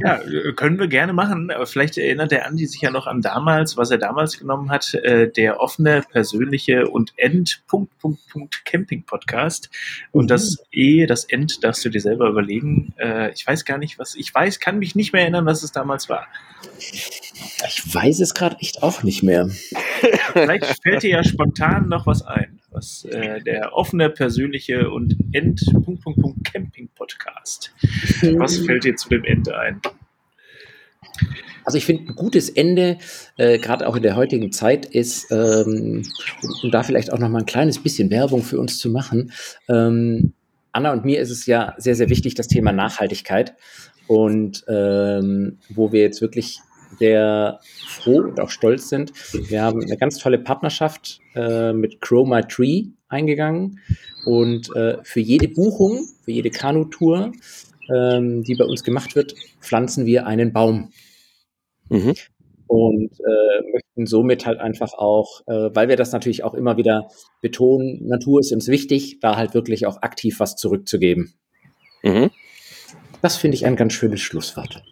Ja, 0.00 0.20
äh, 0.22 0.52
können 0.52 0.78
wir 0.78 0.88
gerne 0.88 1.12
machen. 1.12 1.50
Aber 1.50 1.66
vielleicht 1.66 1.98
erinnert 1.98 2.30
der 2.30 2.46
Andi 2.46 2.66
sich 2.66 2.80
ja 2.80 2.90
noch 2.90 3.06
an 3.06 3.22
damals, 3.22 3.76
was 3.76 3.90
er 3.90 3.98
damals 3.98 4.38
genommen 4.38 4.70
hat, 4.70 4.94
äh, 4.94 5.30
der 5.30 5.60
offene, 5.60 6.02
persönliche 6.10 6.88
und 6.88 7.12
End 7.16 7.62
Punkt, 7.66 7.96
Punkt, 7.98 8.20
Punkt 8.28 8.64
Camping 8.64 9.04
Podcast. 9.04 9.70
Und 10.12 10.30
das 10.30 10.58
E, 10.70 11.06
das 11.06 11.24
End 11.24 11.62
darfst 11.64 11.84
du 11.84 11.88
dir 11.88 12.00
selber 12.00 12.28
überlegen. 12.28 12.94
Äh, 12.98 13.32
ich 13.32 13.46
weiß 13.46 13.64
gar 13.64 13.78
nicht, 13.78 13.98
was, 13.98 14.14
ich 14.14 14.34
weiß, 14.34 14.60
kann 14.60 14.78
mich 14.78 14.94
nicht 14.94 15.12
mehr 15.12 15.22
erinnern, 15.22 15.46
was 15.46 15.62
es 15.62 15.72
damals 15.72 16.08
war. 16.08 16.26
Ich 17.68 17.94
weiß 17.94 18.20
es 18.20 18.34
gerade 18.34 18.56
echt 18.60 18.82
auch 18.82 19.02
nicht 19.02 19.22
mehr. 19.22 19.48
Vielleicht 20.32 20.82
fällt 20.82 21.02
dir 21.02 21.10
ja 21.10 21.24
spontan 21.24 21.88
noch 21.88 22.06
was 22.06 22.22
ein, 22.22 22.60
was 22.70 23.04
äh, 23.06 23.40
der 23.42 23.74
offene, 23.74 24.10
persönliche 24.10 24.90
und 24.90 25.16
End 25.32 25.60
Punkt, 25.84 26.02
Punkt, 26.02 26.20
Punkt 26.20 26.52
Camping 26.52 26.88
Podcast. 26.94 27.72
Was 28.38 28.58
fällt 28.58 28.84
dir 28.84 28.96
zu 28.96 29.08
dem 29.08 29.24
End 29.24 29.50
ein? 29.52 29.80
Also 31.64 31.78
ich 31.78 31.84
finde, 31.84 32.12
ein 32.12 32.14
gutes 32.14 32.48
Ende, 32.48 32.98
äh, 33.36 33.58
gerade 33.58 33.88
auch 33.88 33.96
in 33.96 34.02
der 34.02 34.14
heutigen 34.14 34.52
Zeit, 34.52 34.86
ist, 34.86 35.32
ähm, 35.32 36.02
um, 36.42 36.54
um 36.62 36.70
da 36.70 36.84
vielleicht 36.84 37.12
auch 37.12 37.18
noch 37.18 37.28
mal 37.28 37.40
ein 37.40 37.46
kleines 37.46 37.82
bisschen 37.82 38.10
Werbung 38.10 38.42
für 38.42 38.60
uns 38.60 38.78
zu 38.78 38.88
machen. 38.88 39.32
Ähm, 39.68 40.32
Anna 40.70 40.92
und 40.92 41.04
mir 41.04 41.20
ist 41.20 41.30
es 41.30 41.46
ja 41.46 41.74
sehr, 41.78 41.96
sehr 41.96 42.08
wichtig, 42.08 42.34
das 42.34 42.48
Thema 42.48 42.70
Nachhaltigkeit. 42.70 43.54
Und 44.06 44.64
ähm, 44.68 45.58
wo 45.70 45.90
wir 45.90 46.02
jetzt 46.02 46.20
wirklich 46.20 46.60
sehr 46.98 47.60
froh 47.86 48.20
und 48.20 48.40
auch 48.40 48.50
stolz 48.50 48.88
sind. 48.88 49.12
Wir 49.50 49.62
haben 49.62 49.82
eine 49.82 49.96
ganz 49.96 50.18
tolle 50.18 50.38
Partnerschaft 50.38 51.20
äh, 51.34 51.72
mit 51.72 51.98
My 52.10 52.42
Tree 52.42 52.86
eingegangen. 53.08 53.80
Und 54.24 54.74
äh, 54.74 54.98
für 55.02 55.20
jede 55.20 55.48
Buchung, 55.48 56.06
für 56.24 56.32
jede 56.32 56.50
Kanutour, 56.50 57.32
ähm, 57.94 58.42
die 58.42 58.54
bei 58.54 58.64
uns 58.64 58.82
gemacht 58.82 59.14
wird, 59.14 59.34
pflanzen 59.60 60.06
wir 60.06 60.26
einen 60.26 60.52
Baum 60.52 60.90
Mhm. 61.88 62.14
und 62.66 63.12
äh, 63.20 63.72
möchten 63.72 64.06
somit 64.06 64.44
halt 64.44 64.58
einfach 64.58 64.94
auch, 64.94 65.42
äh, 65.46 65.70
weil 65.72 65.88
wir 65.88 65.96
das 65.96 66.12
natürlich 66.12 66.42
auch 66.42 66.54
immer 66.54 66.76
wieder 66.76 67.08
betonen, 67.40 68.06
Natur 68.06 68.40
ist 68.40 68.52
uns 68.52 68.68
wichtig, 68.68 69.20
da 69.20 69.36
halt 69.36 69.54
wirklich 69.54 69.86
auch 69.86 70.02
aktiv 70.02 70.40
was 70.40 70.56
zurückzugeben. 70.56 71.34
Mhm. 72.02 72.30
Das 73.22 73.36
finde 73.36 73.56
ich 73.56 73.66
ein 73.66 73.76
ganz 73.76 73.92
schönes 73.92 74.20
Schlusswort. 74.20 74.82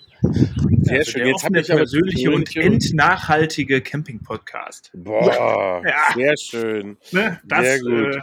Sehr 0.83 0.99
Also 0.99 1.11
schön. 1.13 1.27
Jetzt 1.27 1.45
habe 1.45 1.59
offene, 1.59 1.61
ich 1.61 1.71
aber 1.71 1.79
persönliche 1.81 2.31
und 2.33 2.57
entnachhaltige 2.57 3.81
Camping-Podcast. 3.83 4.91
Boah, 4.95 5.83
Ja. 5.85 6.15
sehr 6.15 6.35
schön. 6.39 6.97
Ne? 7.13 7.41
Das, 7.45 7.61
Sehr 7.63 7.81
gut. 7.81 8.17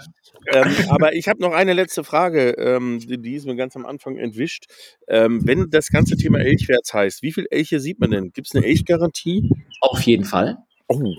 Äh, 0.48 0.58
ähm, 0.62 0.76
aber 0.90 1.14
ich 1.14 1.28
habe 1.28 1.40
noch 1.42 1.52
eine 1.54 1.74
letzte 1.74 2.04
Frage, 2.04 2.52
ähm, 2.58 3.00
die, 3.00 3.22
die 3.22 3.36
ist 3.36 3.46
mir 3.46 3.56
ganz 3.56 3.76
am 3.76 3.86
Anfang 3.86 4.18
entwischt. 4.18 4.66
Ähm, 5.08 5.42
wenn 5.46 5.70
das 5.70 5.90
ganze 5.90 6.18
Thema 6.18 6.40
Elchwärts 6.40 6.94
heißt, 6.94 7.22
wie 7.22 7.32
viel 7.32 7.46
Elche 7.52 7.80
sieht 7.80 8.00
man 8.00 8.10
denn? 8.10 8.32
Gibt 8.32 8.48
es 8.48 8.56
eine 8.56 8.66
Elchgarantie? 8.66 9.52
Auf 9.82 10.02
jeden 10.02 10.26
Fall, 10.26 10.58
Oh, 10.88 11.14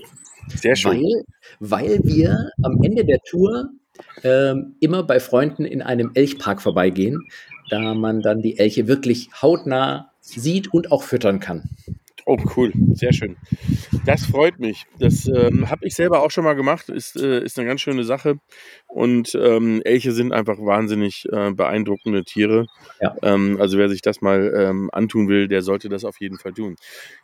sehr 0.53 0.75
schön. 0.75 1.01
weil, 1.01 1.23
weil 1.61 1.99
wir 2.03 2.49
am 2.61 2.81
Ende 2.83 3.05
der 3.05 3.19
Tour 3.25 3.69
ähm, 4.23 4.75
immer 4.81 5.03
bei 5.03 5.21
Freunden 5.21 5.63
in 5.63 5.81
einem 5.81 6.11
Elchpark 6.15 6.61
vorbeigehen, 6.61 7.25
da 7.69 7.93
man 7.93 8.21
dann 8.21 8.41
die 8.41 8.57
Elche 8.57 8.87
wirklich 8.87 9.29
hautnah 9.41 10.11
sieht 10.19 10.73
und 10.73 10.91
auch 10.91 11.03
füttern 11.03 11.39
kann. 11.39 11.69
Oh, 12.25 12.37
cool. 12.55 12.71
Sehr 12.93 13.11
schön. 13.11 13.35
Das 14.05 14.25
freut 14.25 14.57
mich. 14.59 14.85
Das 14.97 15.27
ähm, 15.27 15.69
habe 15.69 15.85
ich 15.85 15.93
selber 15.93 16.23
auch 16.23 16.31
schon 16.31 16.45
mal 16.45 16.53
gemacht. 16.53 16.87
Ist, 16.87 17.17
äh, 17.17 17.43
ist 17.43 17.59
eine 17.59 17.67
ganz 17.67 17.81
schöne 17.81 18.05
Sache. 18.05 18.35
Und 18.87 19.35
ähm, 19.35 19.81
Elche 19.83 20.13
sind 20.13 20.31
einfach 20.31 20.57
wahnsinnig 20.57 21.25
äh, 21.31 21.51
beeindruckende 21.51 22.23
Tiere. 22.23 22.67
Ja. 23.01 23.15
Ähm, 23.21 23.57
also 23.59 23.77
wer 23.77 23.89
sich 23.89 24.01
das 24.01 24.21
mal 24.21 24.53
ähm, 24.55 24.89
antun 24.93 25.27
will, 25.27 25.49
der 25.49 25.61
sollte 25.61 25.89
das 25.89 26.05
auf 26.05 26.21
jeden 26.21 26.37
Fall 26.37 26.53
tun. 26.53 26.77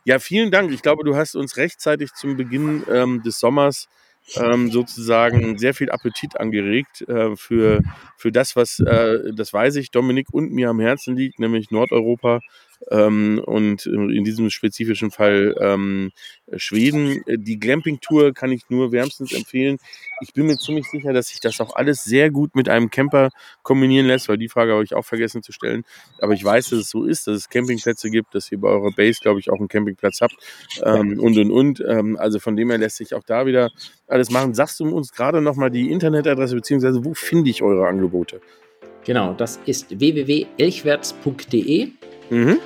Ja, 0.04 0.18
vielen 0.18 0.50
Dank. 0.50 0.70
Ich 0.70 0.82
glaube, 0.82 1.04
du 1.04 1.16
hast 1.16 1.34
uns 1.34 1.56
rechtzeitig 1.56 2.12
zum 2.12 2.36
Beginn 2.36 2.82
ähm, 2.92 3.22
des 3.22 3.38
Sommers 3.38 3.88
ähm, 4.36 4.70
sozusagen 4.70 5.58
sehr 5.58 5.74
viel 5.74 5.90
Appetit 5.90 6.38
angeregt 6.38 7.02
äh, 7.08 7.36
für, 7.36 7.80
für 8.16 8.32
das, 8.32 8.56
was, 8.56 8.80
äh, 8.80 9.32
das 9.34 9.52
weiß 9.52 9.76
ich, 9.76 9.90
Dominik 9.90 10.28
und 10.32 10.52
mir 10.52 10.70
am 10.70 10.80
Herzen 10.80 11.16
liegt, 11.16 11.38
nämlich 11.38 11.70
Nordeuropa 11.70 12.40
ähm, 12.90 13.40
und 13.44 13.86
in 13.86 14.24
diesem 14.24 14.50
spezifischen 14.50 15.10
Fall 15.10 15.54
ähm, 15.60 16.10
Schweden. 16.56 17.22
Die 17.26 17.58
Glamping-Tour 17.58 18.32
kann 18.34 18.52
ich 18.52 18.68
nur 18.68 18.92
wärmstens 18.92 19.32
empfehlen. 19.32 19.78
Ich 20.20 20.32
bin 20.32 20.46
mir 20.46 20.56
ziemlich 20.56 20.86
sicher, 20.86 21.12
dass 21.12 21.28
sich 21.28 21.40
das 21.40 21.60
auch 21.60 21.76
alles 21.76 22.04
sehr 22.04 22.30
gut 22.30 22.54
mit 22.54 22.68
einem 22.68 22.90
Camper 22.90 23.30
kombinieren 23.62 24.06
lässt, 24.06 24.28
weil 24.28 24.38
die 24.38 24.48
Frage 24.48 24.72
habe 24.72 24.84
ich 24.84 24.94
auch 24.94 25.04
vergessen 25.04 25.42
zu 25.42 25.52
stellen. 25.52 25.84
Aber 26.18 26.32
ich 26.32 26.44
weiß, 26.44 26.70
dass 26.70 26.80
es 26.80 26.90
so 26.90 27.04
ist, 27.04 27.26
dass 27.26 27.36
es 27.36 27.48
Campingplätze 27.48 28.10
gibt, 28.10 28.34
dass 28.34 28.50
ihr 28.50 28.58
bei 28.58 28.68
eurer 28.68 28.92
Base, 28.92 29.18
glaube 29.20 29.40
ich, 29.40 29.50
auch 29.50 29.58
einen 29.58 29.68
Campingplatz 29.68 30.20
habt 30.20 30.36
ähm, 30.82 31.20
und 31.20 31.38
und 31.38 31.50
und. 31.50 31.84
Ähm, 31.86 32.16
also 32.16 32.38
von 32.38 32.56
dem 32.56 32.70
her 32.70 32.78
lässt 32.78 32.96
sich 32.96 33.14
auch 33.14 33.24
da 33.24 33.46
wieder 33.46 33.70
alles 34.06 34.30
machen. 34.30 34.54
Sagst 34.54 34.80
du 34.80 34.88
uns 34.88 35.12
gerade 35.12 35.40
nochmal 35.40 35.70
die 35.70 35.90
Internetadresse, 35.90 36.54
beziehungsweise 36.54 37.04
wo 37.04 37.14
finde 37.14 37.50
ich 37.50 37.62
eure 37.62 37.86
Angebote? 37.86 38.40
Genau, 39.04 39.32
das 39.32 39.58
ist 39.66 39.98
www.elchwärts.de 39.98 41.88
Mhm. 42.30 42.58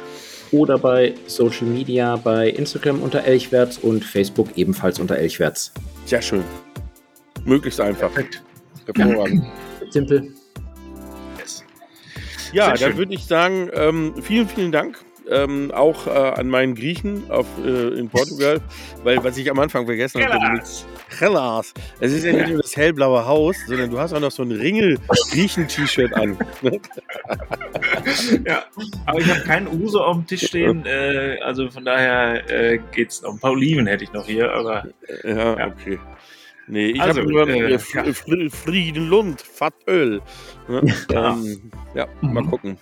oder 0.52 0.76
bei 0.78 1.14
Social 1.26 1.66
Media 1.66 2.16
bei 2.16 2.50
Instagram 2.50 3.00
unter 3.02 3.24
Elchwärts 3.24 3.78
und 3.78 4.04
Facebook 4.04 4.48
ebenfalls 4.56 4.98
unter 5.00 5.16
Elchwärts. 5.16 5.72
Sehr 6.04 6.20
schön. 6.20 6.44
Möglichst 7.44 7.80
einfach. 7.80 8.12
Perfekt. 8.12 8.42
Hervorragend. 8.94 9.44
Simpel. 9.90 10.34
Yes. 11.38 11.64
Ja, 12.52 12.64
Sehr 12.64 12.74
dann 12.74 12.90
schön. 12.90 12.98
würde 12.98 13.14
ich 13.14 13.24
sagen, 13.24 13.70
ähm, 13.74 14.14
vielen, 14.22 14.46
vielen 14.48 14.70
Dank. 14.72 14.98
Ähm, 15.30 15.70
auch 15.72 16.06
äh, 16.06 16.10
an 16.10 16.48
meinen 16.48 16.74
Griechen 16.74 17.30
auf, 17.30 17.46
äh, 17.64 17.98
in 17.98 18.10
Portugal, 18.10 18.60
weil 19.04 19.24
was 19.24 19.38
ich 19.38 19.50
am 19.50 19.58
Anfang 19.58 19.86
vergessen 19.86 20.22
habe, 20.24 20.60
Hellas. 21.18 21.72
Es 22.00 22.12
ist 22.12 22.24
ja 22.24 22.32
nicht 22.32 22.48
nur 22.48 22.60
das 22.60 22.76
hellblaue 22.76 23.24
Haus, 23.26 23.56
sondern 23.66 23.90
du 23.90 23.98
hast 23.98 24.12
auch 24.12 24.20
noch 24.20 24.30
so 24.32 24.42
ein 24.42 24.52
Ringel-Griechen-T-Shirt 24.52 26.12
an. 26.14 26.36
Ja, 28.46 28.64
aber 29.06 29.20
ich 29.20 29.28
habe 29.28 29.40
keinen 29.40 29.68
Uso 29.82 30.00
auf 30.02 30.16
dem 30.16 30.26
Tisch 30.26 30.46
stehen, 30.46 30.84
äh, 30.86 31.38
also 31.42 31.70
von 31.70 31.84
daher 31.84 32.48
äh, 32.50 32.78
geht's 32.92 33.22
noch. 33.22 33.32
Ein 33.32 33.38
paar 33.38 33.52
Oliven 33.52 33.86
hätte 33.86 34.04
ich 34.04 34.12
noch 34.12 34.26
hier, 34.26 34.52
aber 34.52 34.84
Ja, 35.22 35.58
Ja. 35.58 35.66
okay. 35.68 35.98
Nee, 36.66 36.86
ich 36.92 37.00
Also, 37.00 37.20
habe 37.20 37.30
nur 37.30 37.48
äh, 37.48 37.78
Fr 37.78 38.04
Friedenlund, 38.50 39.42
Fattöl. 39.42 40.22
Ne? 40.68 40.82
Ja. 41.10 41.32
ähm, 41.32 41.70
ja, 41.94 42.06
mal 42.22 42.42
Mhm. 42.42 42.50
gucken. 42.50 42.78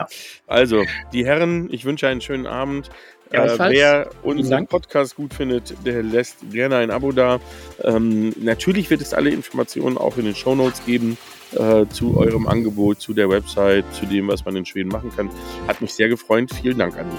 Also, 0.47 0.85
die 1.13 1.25
Herren, 1.27 1.69
ich 1.73 1.85
wünsche 1.85 2.07
einen 2.09 2.21
schönen 2.21 2.47
Abend. 2.47 2.91
Äh, 3.31 3.59
wer 3.59 4.11
unseren. 4.23 4.67
Podcast 4.67 5.17
gut 5.17 5.33
findet, 5.33 5.75
der 5.87 6.03
lässt 6.03 6.51
gerne 6.53 6.77
ein 6.77 6.91
Abo 6.91 7.13
da. 7.13 7.41
Ähm, 7.83 8.35
natürlich 8.39 8.91
wird 8.91 9.01
es 9.01 9.15
alle 9.15 9.31
Informationen 9.31 9.97
auch 9.97 10.19
in 10.19 10.27
den 10.27 10.35
Shownotes 10.35 10.85
geben 10.85 11.17
äh, 11.53 11.87
zu 11.89 12.19
eurem 12.19 12.47
Angebot, 12.47 13.01
zu 13.01 13.15
der 13.15 13.31
Website, 13.31 13.87
zu 13.95 14.05
dem, 14.05 14.29
was 14.29 14.45
man 14.45 14.55
in 14.57 14.67
Schweden 14.67 14.91
machen 14.91 15.11
kann. 15.17 15.31
Hat 15.67 15.81
mich 15.81 15.95
sehr 15.95 16.09
gefreut. 16.11 16.51
Vielen 16.61 16.77
Dank, 16.79 16.97
Andi. 16.99 17.17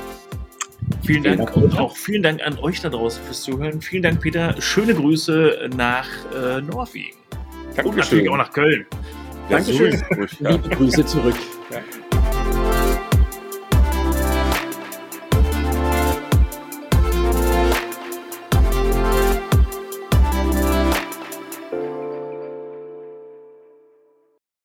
Vielen 1.05 1.23
Vielen 1.23 1.37
Dank 1.37 1.55
und 1.55 1.77
auch 1.77 1.95
vielen 1.95 2.23
Dank 2.23 2.41
an 2.45 2.57
euch 2.59 2.81
da 2.81 2.89
draußen 2.89 3.23
fürs 3.23 3.41
Zuhören. 3.41 3.81
Vielen 3.81 4.03
Dank, 4.03 4.21
Peter. 4.21 4.55
Schöne 4.59 4.93
Grüße 4.93 5.69
nach 5.75 6.07
äh, 6.35 6.61
Norwegen. 6.61 7.17
Und 7.83 7.97
natürlich 7.97 8.29
auch 8.29 8.37
nach 8.37 8.51
Köln. 8.51 8.85
Ja, 9.49 9.57
Dankeschön. 9.57 10.01
ruhig, 10.15 10.31
ja. 10.39 10.51
Liebe 10.51 10.69
Grüße 10.69 11.05
zurück. 11.05 11.35